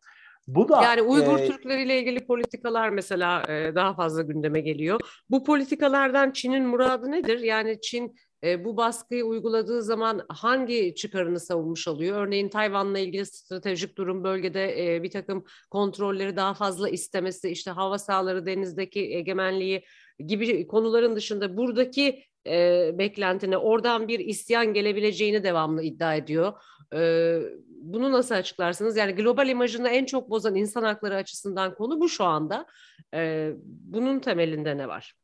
Bu 0.46 0.68
da 0.68 0.82
yani 0.82 1.02
Uygur 1.02 1.38
e, 1.38 1.46
Türkleri 1.46 1.98
ilgili 1.98 2.26
politikalar 2.26 2.88
mesela 2.88 3.42
e, 3.48 3.74
daha 3.74 3.94
fazla 3.94 4.22
gündeme 4.22 4.60
geliyor. 4.60 5.00
Bu 5.30 5.44
politikalardan 5.44 6.30
Çin'in 6.30 6.66
muradı 6.66 7.10
nedir? 7.10 7.40
Yani 7.40 7.80
Çin 7.80 8.16
e, 8.44 8.64
bu 8.64 8.76
baskıyı 8.76 9.24
uyguladığı 9.24 9.82
zaman 9.82 10.26
hangi 10.28 10.94
çıkarını 10.94 11.40
savunmuş 11.40 11.88
oluyor? 11.88 12.26
Örneğin 12.26 12.48
Tayvan'la 12.48 12.98
ilgili 12.98 13.26
stratejik 13.26 13.98
durum 13.98 14.24
bölgede 14.24 14.94
e, 14.94 15.02
bir 15.02 15.10
takım 15.10 15.44
kontrolleri 15.70 16.36
daha 16.36 16.54
fazla 16.54 16.88
istemesi, 16.88 17.48
işte 17.48 17.70
hava 17.70 17.98
sahaları, 17.98 18.46
denizdeki 18.46 19.14
egemenliği 19.14 19.84
gibi 20.18 20.66
konuların 20.66 21.16
dışında 21.16 21.56
buradaki 21.56 22.24
e, 22.46 22.90
beklentine 22.98 23.56
oradan 23.56 24.08
bir 24.08 24.18
isyan 24.18 24.74
gelebileceğini 24.74 25.44
devamlı 25.44 25.82
iddia 25.82 26.14
ediyor. 26.14 26.52
E, 26.94 27.40
bunu 27.68 28.12
nasıl 28.12 28.34
açıklarsınız? 28.34 28.96
Yani 28.96 29.12
global 29.12 29.48
imajını 29.48 29.88
en 29.88 30.04
çok 30.04 30.30
bozan 30.30 30.54
insan 30.54 30.82
hakları 30.82 31.16
açısından 31.16 31.74
konu 31.74 32.00
bu 32.00 32.08
şu 32.08 32.24
anda. 32.24 32.66
E, 33.14 33.50
bunun 33.66 34.18
temelinde 34.18 34.76
ne 34.76 34.88
var? 34.88 35.14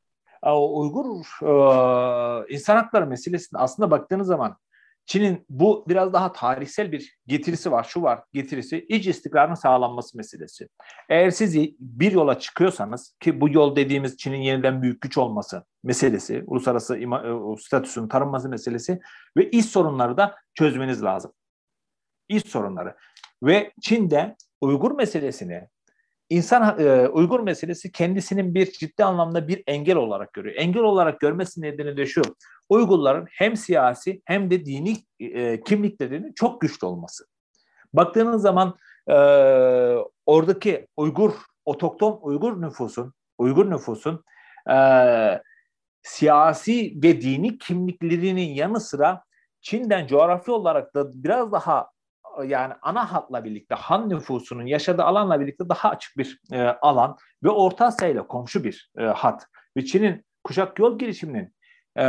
Uygur 0.53 1.05
e, 1.43 2.55
insan 2.55 2.77
hakları 2.77 3.07
meselesinde 3.07 3.61
aslında 3.61 3.91
baktığınız 3.91 4.27
zaman 4.27 4.57
Çin'in 5.09 5.47
bu 5.49 5.85
biraz 5.89 6.13
daha 6.13 6.33
tarihsel 6.33 6.93
bir 6.93 7.19
getirisi 7.27 7.73
var. 7.73 7.85
Şu 7.85 8.03
var 8.03 8.23
getirisi 8.33 8.87
iç 8.89 9.07
istikrarın 9.07 9.55
sağlanması 9.55 10.17
meselesi. 10.17 10.69
Eğer 11.09 11.31
siz 11.31 11.55
bir 11.79 12.13
yola 12.13 12.39
çıkıyorsanız 12.39 13.17
ki 13.21 13.41
bu 13.41 13.49
yol 13.49 13.77
dediğimiz 13.77 14.17
Çin'in 14.17 14.41
yeniden 14.41 14.83
büyük 14.83 15.01
güç 15.01 15.19
olması 15.19 15.65
meselesi, 15.85 16.45
uluslararası 16.47 16.97
e, 16.97 17.07
statüsünün 17.61 18.09
tanınması 18.09 18.49
meselesi 18.49 19.01
ve 19.37 19.51
iç 19.51 19.67
sorunları 19.67 20.17
da 20.17 20.37
çözmeniz 20.55 21.03
lazım. 21.03 21.33
İç 22.29 22.47
sorunları. 22.47 22.97
Ve 23.43 23.73
Çin'de 23.81 24.37
Uygur 24.61 24.91
meselesini 24.91 25.69
insan 26.31 26.81
e, 26.81 27.09
Uygur 27.09 27.41
meselesi 27.41 27.93
kendisinin 27.93 28.55
bir 28.55 28.73
ciddi 28.73 29.05
anlamda 29.05 29.49
bir 29.49 29.63
engel 29.67 29.97
olarak 29.97 30.33
görüyor. 30.33 30.57
Engel 30.59 30.83
olarak 30.83 31.21
görmesi 31.21 31.63
nedeni 31.63 31.97
de 31.97 32.07
şu. 32.07 32.23
Uygurların 32.69 33.27
hem 33.31 33.57
siyasi 33.57 34.23
hem 34.25 34.51
de 34.51 34.65
dini 34.67 34.97
e, 35.21 35.61
kimliklerinin 35.61 36.33
çok 36.33 36.61
güçlü 36.61 36.87
olması. 36.87 37.25
Baktığınız 37.93 38.43
zaman 38.43 38.77
e, 39.09 39.15
oradaki 40.27 40.87
Uygur, 40.97 41.33
otokton 41.65 42.19
Uygur 42.23 42.63
nüfusun, 42.63 43.13
Uygur 43.39 43.71
nüfusun 43.71 44.25
e, 44.71 44.79
siyasi 46.03 47.03
ve 47.03 47.21
dini 47.21 47.59
kimliklerinin 47.59 48.55
yanı 48.55 48.81
sıra 48.81 49.23
Çin'den 49.61 50.07
coğrafi 50.07 50.51
olarak 50.51 50.95
da 50.95 51.23
biraz 51.25 51.53
daha 51.53 51.91
yani 52.45 52.75
ana 52.83 53.13
hatla 53.13 53.45
birlikte 53.45 53.75
Han 53.75 54.09
nüfusunun 54.09 54.67
yaşadığı 54.67 55.03
alanla 55.03 55.41
birlikte 55.41 55.69
daha 55.69 55.91
açık 55.91 56.19
bir 56.19 56.41
e, 56.53 56.63
alan 56.63 57.17
ve 57.43 57.51
Orta 57.51 57.87
Asya 57.87 58.09
ile 58.09 58.27
komşu 58.27 58.65
bir 58.65 58.91
e, 58.99 59.05
hat. 59.05 59.47
Ve 59.77 59.85
Çin'in 59.85 60.25
kuşak 60.45 60.79
yol 60.79 60.99
girişiminin 60.99 61.55
e, 61.99 62.05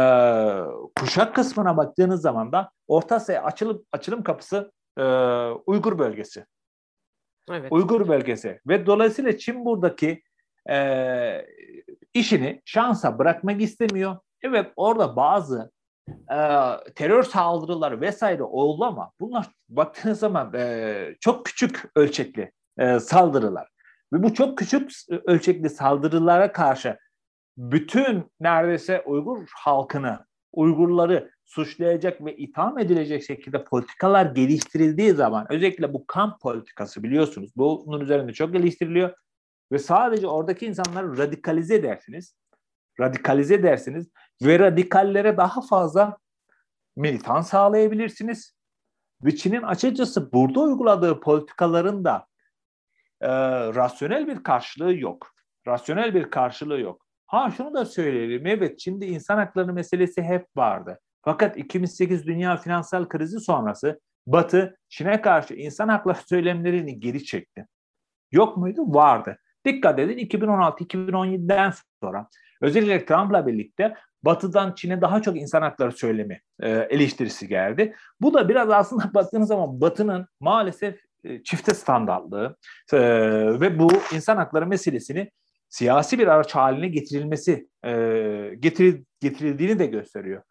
kuşak 1.00 1.36
kısmına 1.36 1.78
baktığınız 1.78 2.22
zaman 2.22 2.52
da 2.52 2.72
Orta 2.88 3.16
Asya 3.16 3.44
açılım, 3.44 3.86
açılım 3.92 4.24
kapısı 4.24 4.72
e, 4.98 5.04
Uygur 5.66 6.00
bölgesi. 6.00 6.46
Evet. 7.52 7.72
Uygur 7.72 8.08
bölgesi 8.08 8.60
ve 8.68 8.86
dolayısıyla 8.86 9.38
Çin 9.38 9.66
buradaki 9.66 10.24
e, 10.70 11.46
işini 12.14 12.62
şansa 12.66 13.20
bırakmak 13.20 13.62
istemiyor. 13.62 14.18
Evet 14.42 14.72
orada 14.76 15.16
bazı 15.16 15.72
e, 16.32 16.38
terör 16.96 17.24
saldırıları 17.24 18.02
vesaire 18.02 18.44
oldu 18.44 18.86
ama 18.86 19.12
bunlar 19.20 19.48
baktığınız 19.70 20.20
zaman 20.20 20.54
e, 20.54 21.16
çok 21.20 21.46
küçük 21.46 21.84
ölçekli 21.96 22.52
e, 22.78 23.00
saldırılar. 23.00 23.70
Ve 24.14 24.24
bu 24.24 24.34
çok 24.34 24.58
küçük 24.58 24.92
ölçekli 25.26 25.70
saldırılara 25.70 26.52
karşı 26.52 26.98
bütün 27.58 28.32
neredeyse 28.40 29.02
Uygur 29.06 29.48
halkını, 29.56 30.26
Uygurları 30.54 31.32
suçlayacak 31.46 32.26
ve 32.26 32.36
itham 32.38 32.80
edilecek 32.80 33.24
şekilde 33.24 33.64
politikalar 33.64 34.26
geliştirildiği 34.26 35.12
zaman 35.12 35.46
özellikle 35.50 35.94
bu 35.94 36.08
kamp 36.08 36.42
politikası 36.42 37.04
biliyorsunuz 37.04 37.52
bunun 37.56 38.02
üzerinde 38.02 38.34
çok 38.34 38.54
geliştiriliyor 38.54 39.14
ve 39.72 39.80
sadece 39.80 40.28
oradaki 40.28 40.66
insanları 40.66 41.18
radikalize 41.18 41.76
edersiniz. 41.76 42.36
Radikalize 43.00 43.56
edersiniz 43.56 44.10
ve 44.42 44.60
radikallere 44.60 45.38
daha 45.38 45.62
fazla 45.62 46.18
militan 46.96 47.42
sağlayabilirsiniz. 47.42 48.54
Ve 49.24 49.36
Çin'in 49.36 49.62
açıkçası 49.62 50.34
burada 50.34 50.60
uyguladığı 50.60 51.20
politikaların 51.20 52.04
da 52.04 52.28
e, 53.22 53.30
rasyonel 53.74 54.28
bir 54.28 54.44
karşılığı 54.44 54.96
yok. 54.96 55.36
Rasyonel 55.68 56.14
bir 56.14 56.30
karşılığı 56.30 56.80
yok. 56.80 57.06
Ha 57.26 57.52
şunu 57.58 57.74
da 57.74 57.86
söyleyelim. 57.86 58.48
Evet 58.48 58.80
Çin'de 58.80 59.08
insan 59.08 59.38
hakları 59.38 59.74
meselesi 59.74 60.22
hep 60.22 60.48
vardı. 60.56 61.00
Fakat 61.22 61.58
2008 61.58 62.28
dünya 62.28 62.58
finansal 62.58 63.08
krizi 63.08 63.40
sonrası 63.40 64.00
Batı 64.28 64.78
Çin'e 64.90 65.22
karşı 65.22 65.54
insan 65.54 65.88
hakları 65.88 66.18
söylemlerini 66.28 67.00
geri 67.00 67.24
çekti. 67.26 67.66
Yok 68.32 68.58
muydu? 68.58 68.82
Vardı. 68.88 69.38
Dikkat 69.66 70.00
edin 70.00 70.18
2016-2017'den 70.18 71.74
sonra 72.04 72.28
özellikle 72.62 73.06
Trump'la 73.06 73.48
birlikte 73.48 73.94
Batı'dan 74.24 74.74
Çin'e 74.76 75.02
daha 75.02 75.22
çok 75.22 75.38
insan 75.38 75.62
hakları 75.62 75.92
söylemi 75.92 76.42
e, 76.62 76.70
eleştirisi 76.70 77.48
geldi. 77.48 77.96
Bu 78.22 78.34
da 78.34 78.50
biraz 78.50 78.70
aslında 78.70 79.04
baktığınız 79.14 79.48
zaman 79.48 79.82
Batı'nın 79.82 80.28
maalesef 80.40 81.00
e, 81.24 81.44
çifte 81.44 81.74
standartlığı 81.74 82.58
e, 82.94 83.00
ve 83.60 83.80
bu 83.80 83.92
insan 84.14 84.38
hakları 84.38 84.68
meselesini 84.68 85.32
siyasi 85.70 86.20
bir 86.20 86.28
araç 86.28 86.56
haline 86.56 86.88
getirilmesi 86.88 87.68
e, 87.86 87.92
getiril, 88.60 89.04
getirildiğini 89.20 89.80
de 89.80 89.86
gösteriyor. 89.86 90.44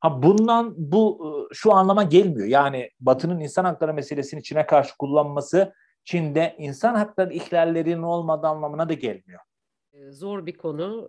Ha 0.00 0.22
bundan 0.22 0.74
bu 0.76 1.20
e, 1.50 1.54
şu 1.54 1.72
anlama 1.72 2.02
gelmiyor. 2.02 2.46
Yani 2.46 2.90
Batı'nın 3.00 3.40
insan 3.40 3.64
hakları 3.64 3.94
meselesini 3.94 4.42
Çin'e 4.42 4.66
karşı 4.66 4.96
kullanması 4.98 5.74
Çin'de 6.04 6.54
insan 6.58 6.94
hakları 6.94 7.32
ihlallerinin 7.32 8.02
olmadığı 8.02 8.46
anlamına 8.46 8.88
da 8.88 8.92
gelmiyor. 8.92 9.40
Zor 10.10 10.46
bir 10.46 10.56
konu. 10.56 11.08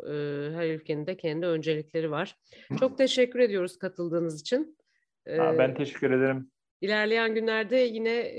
Her 0.53 0.69
ülkenin 0.69 1.07
de 1.07 1.17
kendi 1.17 1.45
öncelikleri 1.45 2.11
var. 2.11 2.37
Çok 2.79 2.97
teşekkür 2.97 3.39
ediyoruz 3.39 3.77
katıldığınız 3.77 4.41
için. 4.41 4.77
Ben 5.27 5.75
teşekkür 5.75 6.11
ederim. 6.11 6.51
İlerleyen 6.81 7.35
günlerde 7.35 7.75
yine 7.75 8.33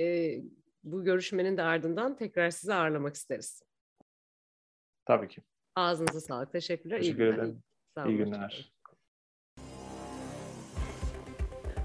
bu 0.84 1.04
görüşmenin 1.04 1.56
de 1.56 1.62
ardından 1.62 2.16
tekrar 2.16 2.50
sizi 2.50 2.74
ağırlamak 2.74 3.14
isteriz. 3.14 3.62
Tabii 5.06 5.28
ki. 5.28 5.40
Ağzınıza 5.76 6.20
sağlık. 6.20 6.52
Teşekkürler. 6.52 6.98
Teşekkür 6.98 7.24
İyi 7.24 7.34
ederim. 7.34 7.62
Sağ 7.94 8.04
olun. 8.04 8.10
İyi 8.10 8.16
günler. 8.16 8.72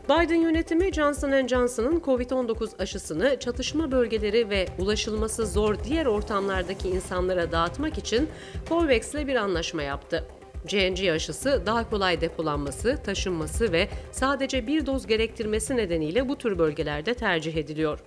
Biden 0.10 0.36
yönetimi 0.36 0.94
Johnson 0.94 1.48
Johnson'ın 1.48 2.00
COVID-19 2.00 2.82
aşısını 2.82 3.40
çatışma 3.40 3.92
bölgeleri 3.92 4.50
ve 4.50 4.68
ulaşılması 4.80 5.48
zor 5.48 5.76
diğer 5.84 6.06
ortamlardaki 6.06 6.90
insanlara 6.90 7.52
dağıtmak 7.52 7.98
için 7.98 8.30
COVAX 8.70 9.14
ile 9.14 9.28
bir 9.28 9.36
anlaşma 9.36 9.84
yaptı. 9.84 10.24
J&J 10.68 11.12
aşısı 11.12 11.64
daha 11.66 11.90
kolay 11.90 12.22
depolanması, 12.22 12.98
taşınması 13.04 13.72
ve 13.72 13.88
sadece 14.12 14.68
bir 14.68 14.86
doz 14.86 15.08
gerektirmesi 15.08 15.78
nedeniyle 15.78 16.30
bu 16.30 16.38
tür 16.38 16.60
bölgelerde 16.60 17.14
tercih 17.14 17.56
ediliyor. 17.56 18.00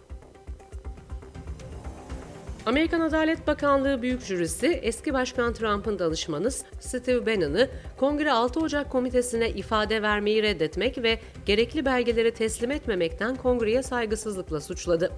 Amerikan 2.69 3.01
Adalet 3.01 3.47
Bakanlığı 3.47 4.03
Büyük 4.03 4.23
Jürisi 4.23 4.67
eski 4.67 5.15
Başkan 5.15 5.53
Trump'ın 5.53 5.99
danışmanı 5.99 6.51
Steve 6.81 7.27
Bannon'ı 7.27 7.69
Kongre 7.97 8.33
6 8.33 8.61
Ocak 8.61 8.91
Komitesi'ne 8.91 9.51
ifade 9.51 10.03
vermeyi 10.03 10.43
reddetmek 10.43 11.03
ve 11.03 11.19
gerekli 11.47 11.85
belgeleri 11.85 12.35
teslim 12.35 12.71
etmemekten 12.71 13.37
Kongre'ye 13.37 13.83
saygısızlıkla 13.83 14.61
suçladı. 14.61 15.13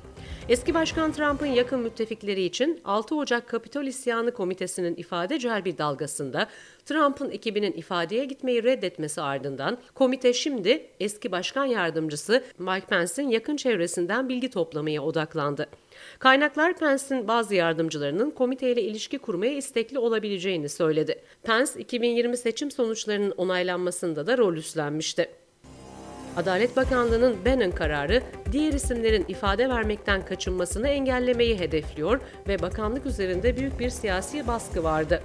Eski 0.49 0.75
Başkan 0.75 1.13
Trump'ın 1.13 1.47
yakın 1.47 1.81
müttefikleri 1.81 2.43
için 2.43 2.81
6 2.85 3.15
Ocak 3.15 3.49
Kapitol 3.49 3.85
İsyanı 3.85 4.33
Komitesi'nin 4.33 4.97
ifade 4.97 5.39
celbi 5.39 5.79
dalgasında 5.79 6.47
Trump'ın 6.91 7.31
ekibinin 7.31 7.73
ifadeye 7.73 8.25
gitmeyi 8.25 8.65
reddetmesi 8.65 9.23
ardından 9.23 9.79
komite 9.95 10.33
şimdi 10.33 10.87
eski 11.01 11.33
başkan 11.33 11.65
yardımcısı 11.65 12.45
Mike 12.59 12.87
Pence'in 12.87 13.29
yakın 13.29 13.57
çevresinden 13.57 14.29
bilgi 14.29 14.51
toplamaya 14.51 15.03
odaklandı. 15.03 15.67
Kaynaklar 16.19 16.77
Pence'in 16.77 17.29
bazı 17.29 17.55
yardımcılarının 17.55 18.31
komiteyle 18.31 18.83
ilişki 18.83 19.19
kurmaya 19.19 19.53
istekli 19.53 19.99
olabileceğini 19.99 20.69
söyledi. 20.69 21.23
Pence, 21.43 21.73
2020 21.79 22.37
seçim 22.37 22.71
sonuçlarının 22.71 23.31
onaylanmasında 23.31 24.27
da 24.27 24.39
rol 24.39 24.55
üstlenmişti. 24.55 25.29
Adalet 26.37 26.77
Bakanlığı'nın 26.77 27.37
Bannon 27.45 27.71
kararı 27.71 28.23
diğer 28.53 28.73
isimlerin 28.73 29.25
ifade 29.29 29.69
vermekten 29.69 30.25
kaçınmasını 30.25 30.89
engellemeyi 30.89 31.59
hedefliyor 31.59 32.21
ve 32.49 32.63
bakanlık 32.63 33.07
üzerinde 33.07 33.57
büyük 33.57 33.81
bir 33.81 33.91
siyasi 33.91 34.47
baskı 34.47 34.85
vardı. 34.85 35.23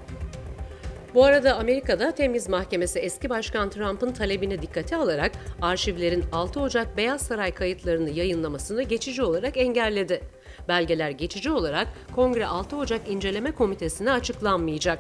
Bu 1.16 1.24
arada 1.24 1.56
Amerika'da 1.56 2.12
Temiz 2.12 2.50
Mahkemesi 2.50 3.00
eski 3.00 3.30
başkan 3.30 3.70
Trump'ın 3.70 4.12
talebini 4.12 4.62
dikkate 4.62 4.96
alarak 4.96 5.32
arşivlerin 5.62 6.24
6 6.32 6.60
Ocak 6.60 6.98
Beyaz 6.98 7.22
Saray 7.22 7.52
kayıtlarını 7.52 8.10
yayınlamasını 8.10 8.84
geçici 8.84 9.24
olarak 9.24 9.58
engelledi. 9.58 10.22
Belgeler 10.68 11.10
geçici 11.10 11.52
olarak 11.52 11.88
Kongre 12.16 12.46
6 12.46 12.78
Ocak 12.78 13.02
İnceleme 13.10 13.52
Komitesi'ne 13.52 14.12
açıklanmayacak. 14.12 15.00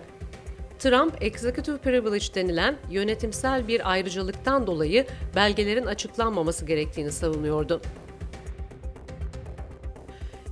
Trump, 0.79 1.21
executive 1.21 1.77
privilege 1.77 2.25
denilen 2.35 2.75
yönetimsel 2.89 3.67
bir 3.67 3.91
ayrıcalıktan 3.91 4.67
dolayı 4.67 5.05
belgelerin 5.35 5.85
açıklanmaması 5.85 6.65
gerektiğini 6.65 7.11
savunuyordu. 7.11 7.81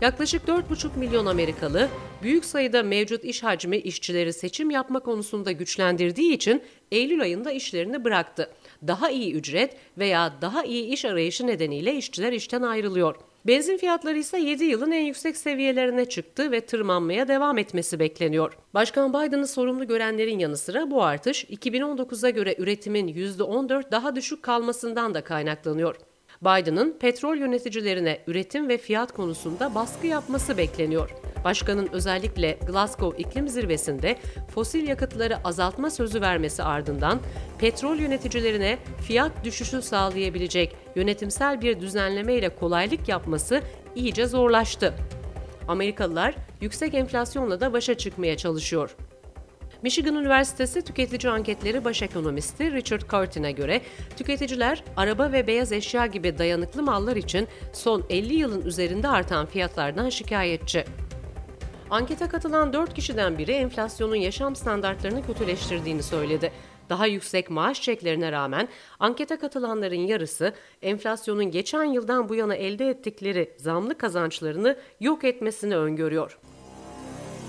Yaklaşık 0.04 0.47
4,5 0.47 0.97
milyon 0.99 1.26
Amerikalı, 1.26 1.89
büyük 2.24 2.45
sayıda 2.45 2.84
mevcut 2.84 3.26
iş 3.26 3.43
hacmi 3.43 3.78
işçileri 3.78 4.34
seçim 4.34 4.72
yapma 4.72 4.99
konusunda 4.99 5.51
güçlendirdiği 5.51 6.34
için 6.34 6.62
Eylül 6.91 7.22
ayında 7.22 7.51
işlerini 7.51 8.04
bıraktı. 8.04 8.49
Daha 8.88 9.10
iyi 9.10 9.34
ücret 9.34 9.78
veya 9.97 10.34
daha 10.41 10.64
iyi 10.64 10.86
iş 10.86 11.06
arayışı 11.06 11.47
nedeniyle 11.47 11.95
işçiler 11.95 12.34
işten 12.34 12.62
ayrılıyor. 12.62 13.16
Benzin 13.47 13.78
fiyatları 13.78 14.18
ise 14.18 14.39
7 14.39 14.64
yılın 14.64 14.91
en 14.91 15.06
yüksek 15.06 15.38
seviyelerine 15.38 16.06
çıktı 16.06 16.51
ve 16.51 16.62
tırmanmaya 16.62 17.28
devam 17.28 17.58
etmesi 17.58 17.99
bekleniyor. 17.99 18.58
Başkan 18.74 19.14
Biden'ı 19.14 19.47
sorumlu 19.47 19.88
görenlerin 19.88 20.39
yanı 20.39 20.58
sıra 20.58 20.91
bu 20.91 21.04
artış 21.04 21.43
2019'a 21.43 22.30
göre 22.30 22.56
üretimin 22.58 23.08
%14 23.08 23.91
daha 23.91 24.16
düşük 24.16 24.43
kalmasından 24.43 25.14
da 25.14 25.24
kaynaklanıyor. 25.24 25.95
Biden'ın 26.44 26.98
petrol 27.00 27.38
yöneticilerine 27.38 28.20
üretim 28.28 28.70
ve 28.70 28.78
fiyat 28.78 29.12
konusunda 29.12 29.76
baskı 29.76 30.08
yapması 30.08 30.58
bekleniyor. 30.58 31.10
Başkanın 31.44 31.89
özellikle 31.91 32.58
Glasgow 32.68 33.24
iklim 33.24 33.48
zirvesinde 33.48 34.18
fosil 34.56 34.88
yakıtları 34.88 35.38
azaltma 35.44 35.89
sözü 35.89 36.22
vermesi 36.22 36.64
ardından 36.64 37.20
petrol 37.60 37.98
yöneticilerine 37.98 38.78
fiyat 39.08 39.32
düşüşü 39.44 39.82
sağlayabilecek 39.82 40.76
yönetimsel 40.96 41.62
bir 41.62 41.80
düzenleme 41.80 42.34
ile 42.34 42.50
kolaylık 42.50 43.10
yapması 43.10 43.62
iyice 43.96 44.28
zorlaştı. 44.28 44.94
Amerikalılar 45.68 46.36
yüksek 46.62 46.94
enflasyonla 46.94 47.60
da 47.60 47.74
başa 47.74 47.94
çıkmaya 47.94 48.38
çalışıyor. 48.38 48.96
Michigan 49.84 50.16
Üniversitesi 50.16 50.82
Tüketici 50.82 51.32
Anketleri 51.32 51.86
Baş 51.86 52.02
Ekonomisti 52.02 52.72
Richard 52.72 53.02
Curtin'e 53.02 53.52
göre 53.52 53.82
tüketiciler 54.18 54.84
araba 54.98 55.32
ve 55.32 55.48
beyaz 55.48 55.72
eşya 55.72 56.06
gibi 56.06 56.38
dayanıklı 56.38 56.84
mallar 56.84 57.16
için 57.16 57.48
son 57.74 58.06
50 58.10 58.34
yılın 58.34 58.62
üzerinde 58.62 59.08
artan 59.08 59.46
fiyatlardan 59.46 60.10
şikayetçi. 60.10 60.86
Ankete 61.90 62.28
katılan 62.28 62.74
4 62.74 62.94
kişiden 62.94 63.38
biri 63.38 63.52
enflasyonun 63.52 64.16
yaşam 64.16 64.56
standartlarını 64.56 65.26
kötüleştirdiğini 65.26 66.04
söyledi. 66.04 66.52
Daha 66.90 67.08
yüksek 67.08 67.50
maaş 67.50 67.82
çeklerine 67.82 68.32
rağmen 68.32 68.68
ankete 69.00 69.36
katılanların 69.36 70.08
yarısı 70.08 70.54
enflasyonun 70.82 71.52
geçen 71.52 71.84
yıldan 71.84 72.30
bu 72.30 72.36
yana 72.36 72.56
elde 72.56 72.90
ettikleri 72.90 73.54
zamlı 73.58 73.98
kazançlarını 73.98 74.78
yok 75.00 75.24
etmesini 75.24 75.76
öngörüyor. 75.76 76.40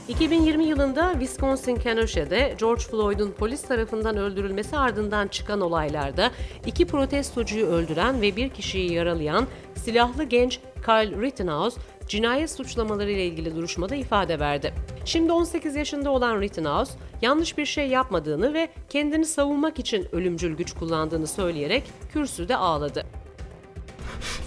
2020 0.09 0.65
yılında 0.65 1.13
Wisconsin 1.13 1.77
Kenosha'da 1.77 2.49
George 2.49 2.83
Floyd'un 2.83 3.31
polis 3.31 3.63
tarafından 3.63 4.17
öldürülmesi 4.17 4.77
ardından 4.77 5.29
çıkan 5.29 5.61
olaylarda 5.61 6.31
iki 6.67 6.87
protestocuyu 6.87 7.67
öldüren 7.67 8.21
ve 8.21 8.37
bir 8.37 8.49
kişiyi 8.49 8.93
yaralayan 8.93 9.47
silahlı 9.75 10.25
genç 10.25 10.61
Kyle 10.85 11.23
Rittenhouse 11.23 11.81
cinayet 12.09 12.51
suçlamaları 12.51 13.11
ile 13.11 13.27
ilgili 13.27 13.57
duruşmada 13.57 13.95
ifade 13.95 14.39
verdi. 14.39 14.75
Şimdi 15.05 15.33
18 15.33 15.77
yaşında 15.77 16.11
olan 16.11 16.41
Rittenhouse 16.41 16.93
yanlış 17.23 17.59
bir 17.59 17.67
şey 17.67 17.89
yapmadığını 17.89 18.55
ve 18.55 18.69
kendini 18.89 19.25
savunmak 19.25 19.79
için 19.79 20.09
ölümcül 20.13 20.57
güç 20.57 20.73
kullandığını 20.73 21.27
söyleyerek 21.27 21.83
kürsüde 22.13 22.57
ağladı. 22.57 23.07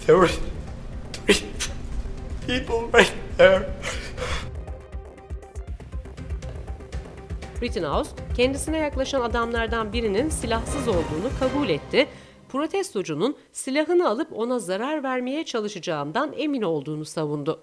There 0.06 0.26
were 0.26 0.32
three 1.26 2.64
people 2.64 3.00
right 3.00 3.12
there. 3.38 3.68
Rittenhouse, 7.62 8.10
kendisine 8.36 8.78
yaklaşan 8.78 9.20
adamlardan 9.20 9.92
birinin 9.92 10.28
silahsız 10.28 10.88
olduğunu 10.88 11.30
kabul 11.40 11.68
etti. 11.68 12.08
Protestocunun 12.48 13.36
silahını 13.52 14.08
alıp 14.08 14.28
ona 14.32 14.58
zarar 14.58 15.02
vermeye 15.02 15.44
çalışacağından 15.44 16.32
emin 16.36 16.62
olduğunu 16.62 17.04
savundu. 17.04 17.60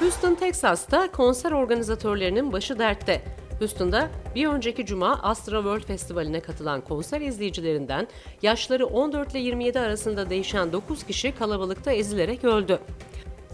Houston, 0.00 0.34
Texas'ta 0.34 1.10
konser 1.12 1.52
organizatörlerinin 1.52 2.52
başı 2.52 2.78
dertte. 2.78 3.41
Houston'da 3.58 4.10
bir 4.34 4.46
önceki 4.46 4.86
cuma 4.86 5.20
Astra 5.22 5.56
World 5.56 5.82
Festivali'ne 5.82 6.40
katılan 6.40 6.80
konser 6.80 7.20
izleyicilerinden 7.20 8.08
yaşları 8.42 8.86
14 8.86 9.32
ile 9.32 9.38
27 9.38 9.80
arasında 9.80 10.30
değişen 10.30 10.72
9 10.72 11.04
kişi 11.04 11.34
kalabalıkta 11.34 11.92
ezilerek 11.92 12.44
öldü. 12.44 12.78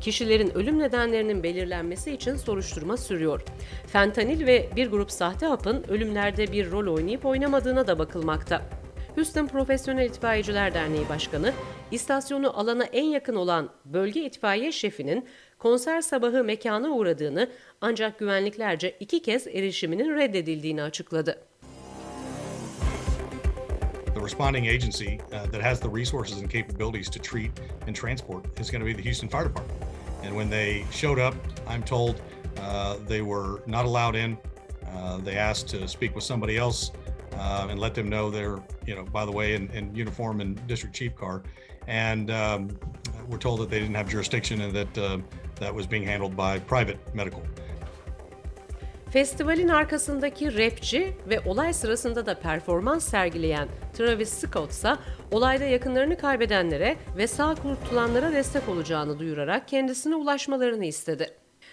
Kişilerin 0.00 0.54
ölüm 0.54 0.78
nedenlerinin 0.78 1.42
belirlenmesi 1.42 2.12
için 2.12 2.36
soruşturma 2.36 2.96
sürüyor. 2.96 3.42
Fentanil 3.86 4.46
ve 4.46 4.68
bir 4.76 4.90
grup 4.90 5.10
sahte 5.10 5.46
hapın 5.46 5.84
ölümlerde 5.88 6.52
bir 6.52 6.70
rol 6.70 6.94
oynayıp 6.94 7.26
oynamadığına 7.26 7.86
da 7.86 7.98
bakılmakta. 7.98 8.62
Houston 9.14 9.46
Profesyonel 9.46 10.06
İtfaiyeciler 10.06 10.74
Derneği 10.74 11.08
Başkanı, 11.08 11.52
istasyonu 11.90 12.58
alana 12.58 12.84
en 12.84 13.04
yakın 13.04 13.34
olan 13.34 13.68
bölge 13.84 14.24
itfaiye 14.24 14.72
şefinin 14.72 15.28
konser 15.58 16.00
sabahı 16.00 16.44
mekana 16.44 16.90
uğradığını 16.90 17.50
ancak 17.80 18.18
güvenliklerce 18.18 18.96
iki 19.00 19.22
kez 19.22 19.46
erişiminin 19.46 20.16
reddedildiğini 20.16 20.82
açıkladı. 20.82 21.38
The 24.14 24.24
responding 24.24 24.66
agency 24.66 25.06
uh, 25.06 25.50
that 25.52 25.62
has 25.62 25.80
the 25.80 25.88
resources 25.88 26.42
and 26.42 26.50
capabilities 26.50 27.10
to 27.10 27.20
treat 27.20 27.50
and 27.86 27.94
transport 27.94 28.60
is 28.60 28.70
going 28.70 28.82
to 28.82 28.86
be 28.86 28.94
the 28.94 29.02
Houston 29.02 29.28
Fire 29.28 29.44
Department. 29.44 29.82
And 30.24 30.32
when 30.34 30.50
they 30.50 30.84
showed 30.90 31.18
up, 31.18 31.34
I'm 31.68 31.82
told 31.82 32.20
uh, 32.60 32.96
they 33.06 33.22
were 33.22 33.62
not 33.66 33.84
allowed 33.84 34.16
in. 34.16 34.36
Uh, 34.92 35.18
they 35.18 35.36
asked 35.36 35.68
to 35.68 35.86
speak 35.86 36.14
with 36.14 36.24
somebody 36.24 36.56
else 36.56 36.90
uh, 37.38 37.68
and 37.70 37.78
let 37.78 37.94
them 37.94 38.08
know 38.08 38.30
they're, 38.30 38.58
you 38.86 38.96
know, 38.96 39.04
by 39.04 39.24
the 39.24 39.32
way, 39.32 39.54
in, 39.54 39.70
in 39.70 39.94
uniform 39.94 40.40
and 40.40 40.66
district 40.66 40.96
chief 40.96 41.14
car. 41.14 41.42
And 41.88 42.30
um, 42.30 42.68
we're 43.28 43.38
told 43.38 43.60
that 43.60 43.70
they 43.70 43.80
didn't 43.80 43.96
have 43.96 44.10
jurisdiction 44.10 44.60
and 44.60 44.74
that 44.74 44.98
uh, 44.98 45.18
that 45.60 45.72
was 45.74 45.90
being 45.90 46.06
handled 46.06 46.36
by 46.36 46.60
private 46.60 46.98
medical. 47.14 47.40
Festivalin 49.10 49.68
arkasındaki 49.68 50.58
rapçi 50.58 51.12
ve 51.28 51.40
olay 51.40 51.72
sırasında 51.72 52.26
da 52.26 52.40
performans 52.40 53.04
sergileyen 53.04 53.68
Travis 53.92 54.28
Scott 54.28 54.70
ise 54.70 54.96
olayda 55.30 55.64
yakınlarını 55.64 56.18
kaybedenlere 56.18 56.96
ve 57.16 57.26
sağ 57.26 57.54
kurtulanlara 57.54 58.32
destek 58.32 58.68
olacağını 58.68 59.18
duyurarak 59.18 59.68
kendisine 59.68 60.14
ulaşmalarını 60.14 60.84
istedi. 60.84 61.30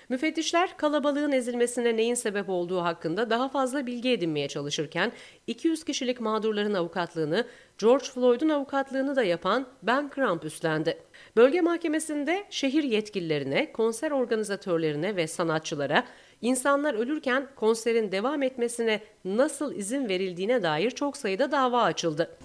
Müfettişler 0.10 0.78
kalabalığın 0.78 1.32
ezilmesine 1.32 1.98
neyin 1.98 2.14
sebep 2.14 2.50
olduğu 2.50 2.82
hakkında 2.82 3.30
daha 3.30 3.50
fazla 3.50 3.86
bilgi 3.86 4.10
edinmeye 4.12 4.48
çalışırken 4.48 5.12
200 5.48 5.84
kişilik 5.84 6.22
mağdurların 6.22 6.74
avukatlığını, 6.74 7.46
George 7.78 8.06
Floyd'un 8.06 8.50
avukatlığını 8.50 9.16
da 9.16 9.24
yapan 9.24 9.68
Ben 9.84 10.12
Crump 10.16 10.46
üstlendi. 10.46 10.98
Bölge 11.36 11.62
mahkemesinde 11.62 12.46
şehir 12.50 12.84
yetkililerine, 12.84 13.72
konser 13.72 14.12
organizatörlerine 14.12 15.16
ve 15.16 15.28
sanatçılara 15.28 16.04
insanlar 16.42 16.94
ölürken 16.94 17.48
konserin 17.56 18.12
devam 18.12 18.44
etmesine 18.44 19.02
nasıl 19.26 19.76
izin 19.76 20.10
verildiğine 20.10 20.64
dair 20.64 20.92
çok 20.92 21.18
sayıda 21.18 21.52
dava 21.52 21.82
açıldı. 21.84 22.38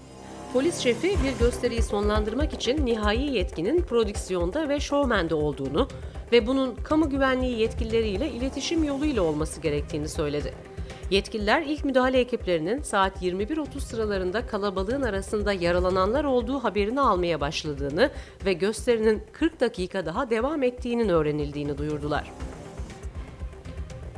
Polis 0.52 0.78
şefi 0.78 1.08
bir 1.08 1.44
gösteriyi 1.44 1.82
sonlandırmak 1.82 2.52
için 2.52 2.86
nihai 2.86 3.36
yetkinin 3.36 3.82
prodüksiyonda 3.82 4.68
ve 4.68 4.80
şovmende 4.80 5.34
olduğunu 5.34 5.88
ve 6.32 6.46
bunun 6.46 6.74
kamu 6.74 7.10
güvenliği 7.10 7.58
yetkilileriyle 7.58 8.30
iletişim 8.30 8.84
yoluyla 8.84 9.22
olması 9.22 9.60
gerektiğini 9.60 10.08
söyledi. 10.08 10.54
Yetkililer 11.10 11.62
ilk 11.62 11.84
müdahale 11.84 12.20
ekiplerinin 12.20 12.82
saat 12.82 13.22
21.30 13.22 13.80
sıralarında 13.80 14.46
kalabalığın 14.46 15.02
arasında 15.02 15.52
yaralananlar 15.52 16.24
olduğu 16.24 16.58
haberini 16.58 17.00
almaya 17.00 17.40
başladığını 17.40 18.10
ve 18.44 18.52
gösterinin 18.52 19.22
40 19.32 19.60
dakika 19.60 20.06
daha 20.06 20.30
devam 20.30 20.62
ettiğinin 20.62 21.08
öğrenildiğini 21.08 21.78
duyurdular. 21.78 22.30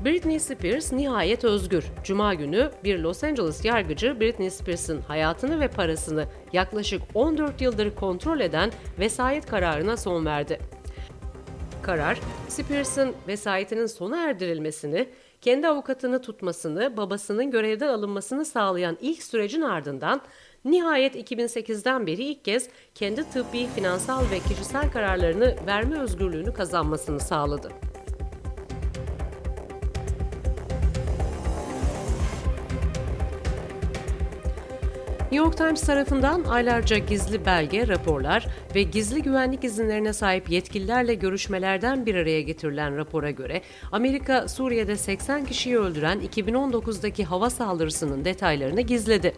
Britney 0.04 0.40
Spears 0.40 0.92
nihayet 0.92 1.44
özgür. 1.44 1.84
Cuma 2.04 2.34
günü 2.34 2.70
bir 2.84 2.98
Los 2.98 3.24
Angeles 3.24 3.64
yargıcı 3.64 4.20
Britney 4.20 4.50
Spears'ın 4.50 5.00
hayatını 5.00 5.60
ve 5.60 5.68
parasını 5.68 6.26
yaklaşık 6.52 7.02
14 7.14 7.60
yıldır 7.60 7.94
kontrol 7.94 8.40
eden 8.40 8.70
vesayet 8.98 9.46
kararına 9.46 9.96
son 9.96 10.26
verdi. 10.26 10.58
Karar, 11.82 12.20
Spears'ın 12.48 13.14
vesayetinin 13.28 13.86
sona 13.86 14.16
erdirilmesini, 14.16 15.08
kendi 15.40 15.68
avukatını 15.68 16.22
tutmasını, 16.22 16.96
babasının 16.96 17.50
görevden 17.50 17.88
alınmasını 17.88 18.44
sağlayan 18.44 18.98
ilk 19.00 19.22
sürecin 19.22 19.62
ardından 19.62 20.20
nihayet 20.64 21.30
2008'den 21.30 22.06
beri 22.06 22.24
ilk 22.24 22.44
kez 22.44 22.68
kendi 22.94 23.30
tıbbi, 23.30 23.66
finansal 23.66 24.30
ve 24.30 24.38
kişisel 24.38 24.90
kararlarını 24.90 25.56
verme 25.66 25.98
özgürlüğünü 25.98 26.54
kazanmasını 26.54 27.20
sağladı. 27.20 27.91
New 35.32 35.44
York 35.44 35.56
Times 35.56 35.80
tarafından 35.80 36.44
aylarca 36.44 36.98
gizli 36.98 37.46
belge, 37.46 37.88
raporlar 37.88 38.46
ve 38.74 38.82
gizli 38.82 39.22
güvenlik 39.22 39.64
izinlerine 39.64 40.12
sahip 40.12 40.50
yetkililerle 40.50 41.14
görüşmelerden 41.14 42.06
bir 42.06 42.14
araya 42.14 42.40
getirilen 42.40 42.96
rapora 42.96 43.30
göre 43.30 43.62
Amerika 43.92 44.48
Suriye'de 44.48 44.96
80 44.96 45.44
kişiyi 45.44 45.78
öldüren 45.78 46.20
2019'daki 46.20 47.24
hava 47.24 47.50
saldırısının 47.50 48.24
detaylarını 48.24 48.80
gizledi. 48.80 49.34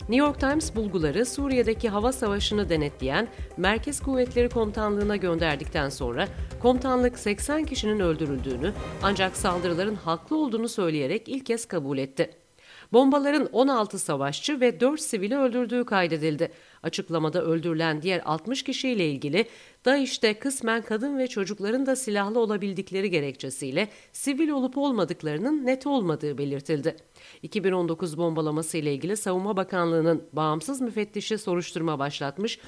New 0.00 0.16
York 0.16 0.40
Times 0.40 0.76
bulguları 0.76 1.26
Suriye'deki 1.26 1.88
hava 1.88 2.12
savaşını 2.12 2.68
denetleyen 2.68 3.28
Merkez 3.56 4.00
Kuvvetleri 4.00 4.48
Komutanlığı'na 4.48 5.16
gönderdikten 5.16 5.88
sonra 5.88 6.28
komutanlık 6.62 7.18
80 7.18 7.64
kişinin 7.64 8.00
öldürüldüğünü 8.00 8.72
ancak 9.02 9.36
saldırıların 9.36 9.94
haklı 9.94 10.36
olduğunu 10.36 10.68
söyleyerek 10.68 11.28
ilk 11.28 11.46
kez 11.46 11.66
kabul 11.66 11.98
etti. 11.98 12.47
Bombaların 12.92 13.48
16 13.52 13.98
savaşçı 13.98 14.60
ve 14.60 14.80
4 14.80 15.00
sivili 15.00 15.36
öldürdüğü 15.36 15.84
kaydedildi. 15.84 16.52
Açıklamada 16.82 17.42
öldürülen 17.42 18.02
diğer 18.02 18.22
60 18.24 18.62
kişiyle 18.62 19.10
ilgili 19.10 19.46
DAEŞ'te 19.84 20.38
kısmen 20.38 20.82
kadın 20.82 21.18
ve 21.18 21.26
çocukların 21.26 21.86
da 21.86 21.96
silahlı 21.96 22.40
olabildikleri 22.40 23.10
gerekçesiyle 23.10 23.88
sivil 24.12 24.48
olup 24.48 24.78
olmadıklarının 24.78 25.66
net 25.66 25.86
olmadığı 25.86 26.38
belirtildi. 26.38 26.96
2019 27.42 28.18
bombalaması 28.18 28.78
ile 28.78 28.94
ilgili 28.94 29.16
Savunma 29.16 29.56
Bakanlığı'nın 29.56 30.22
bağımsız 30.32 30.80
müfettişi 30.80 31.38
soruşturma 31.38 31.98
başlatmış, 31.98 32.58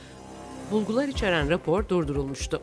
bulgular 0.70 1.08
içeren 1.08 1.50
rapor 1.50 1.88
durdurulmuştu. 1.88 2.62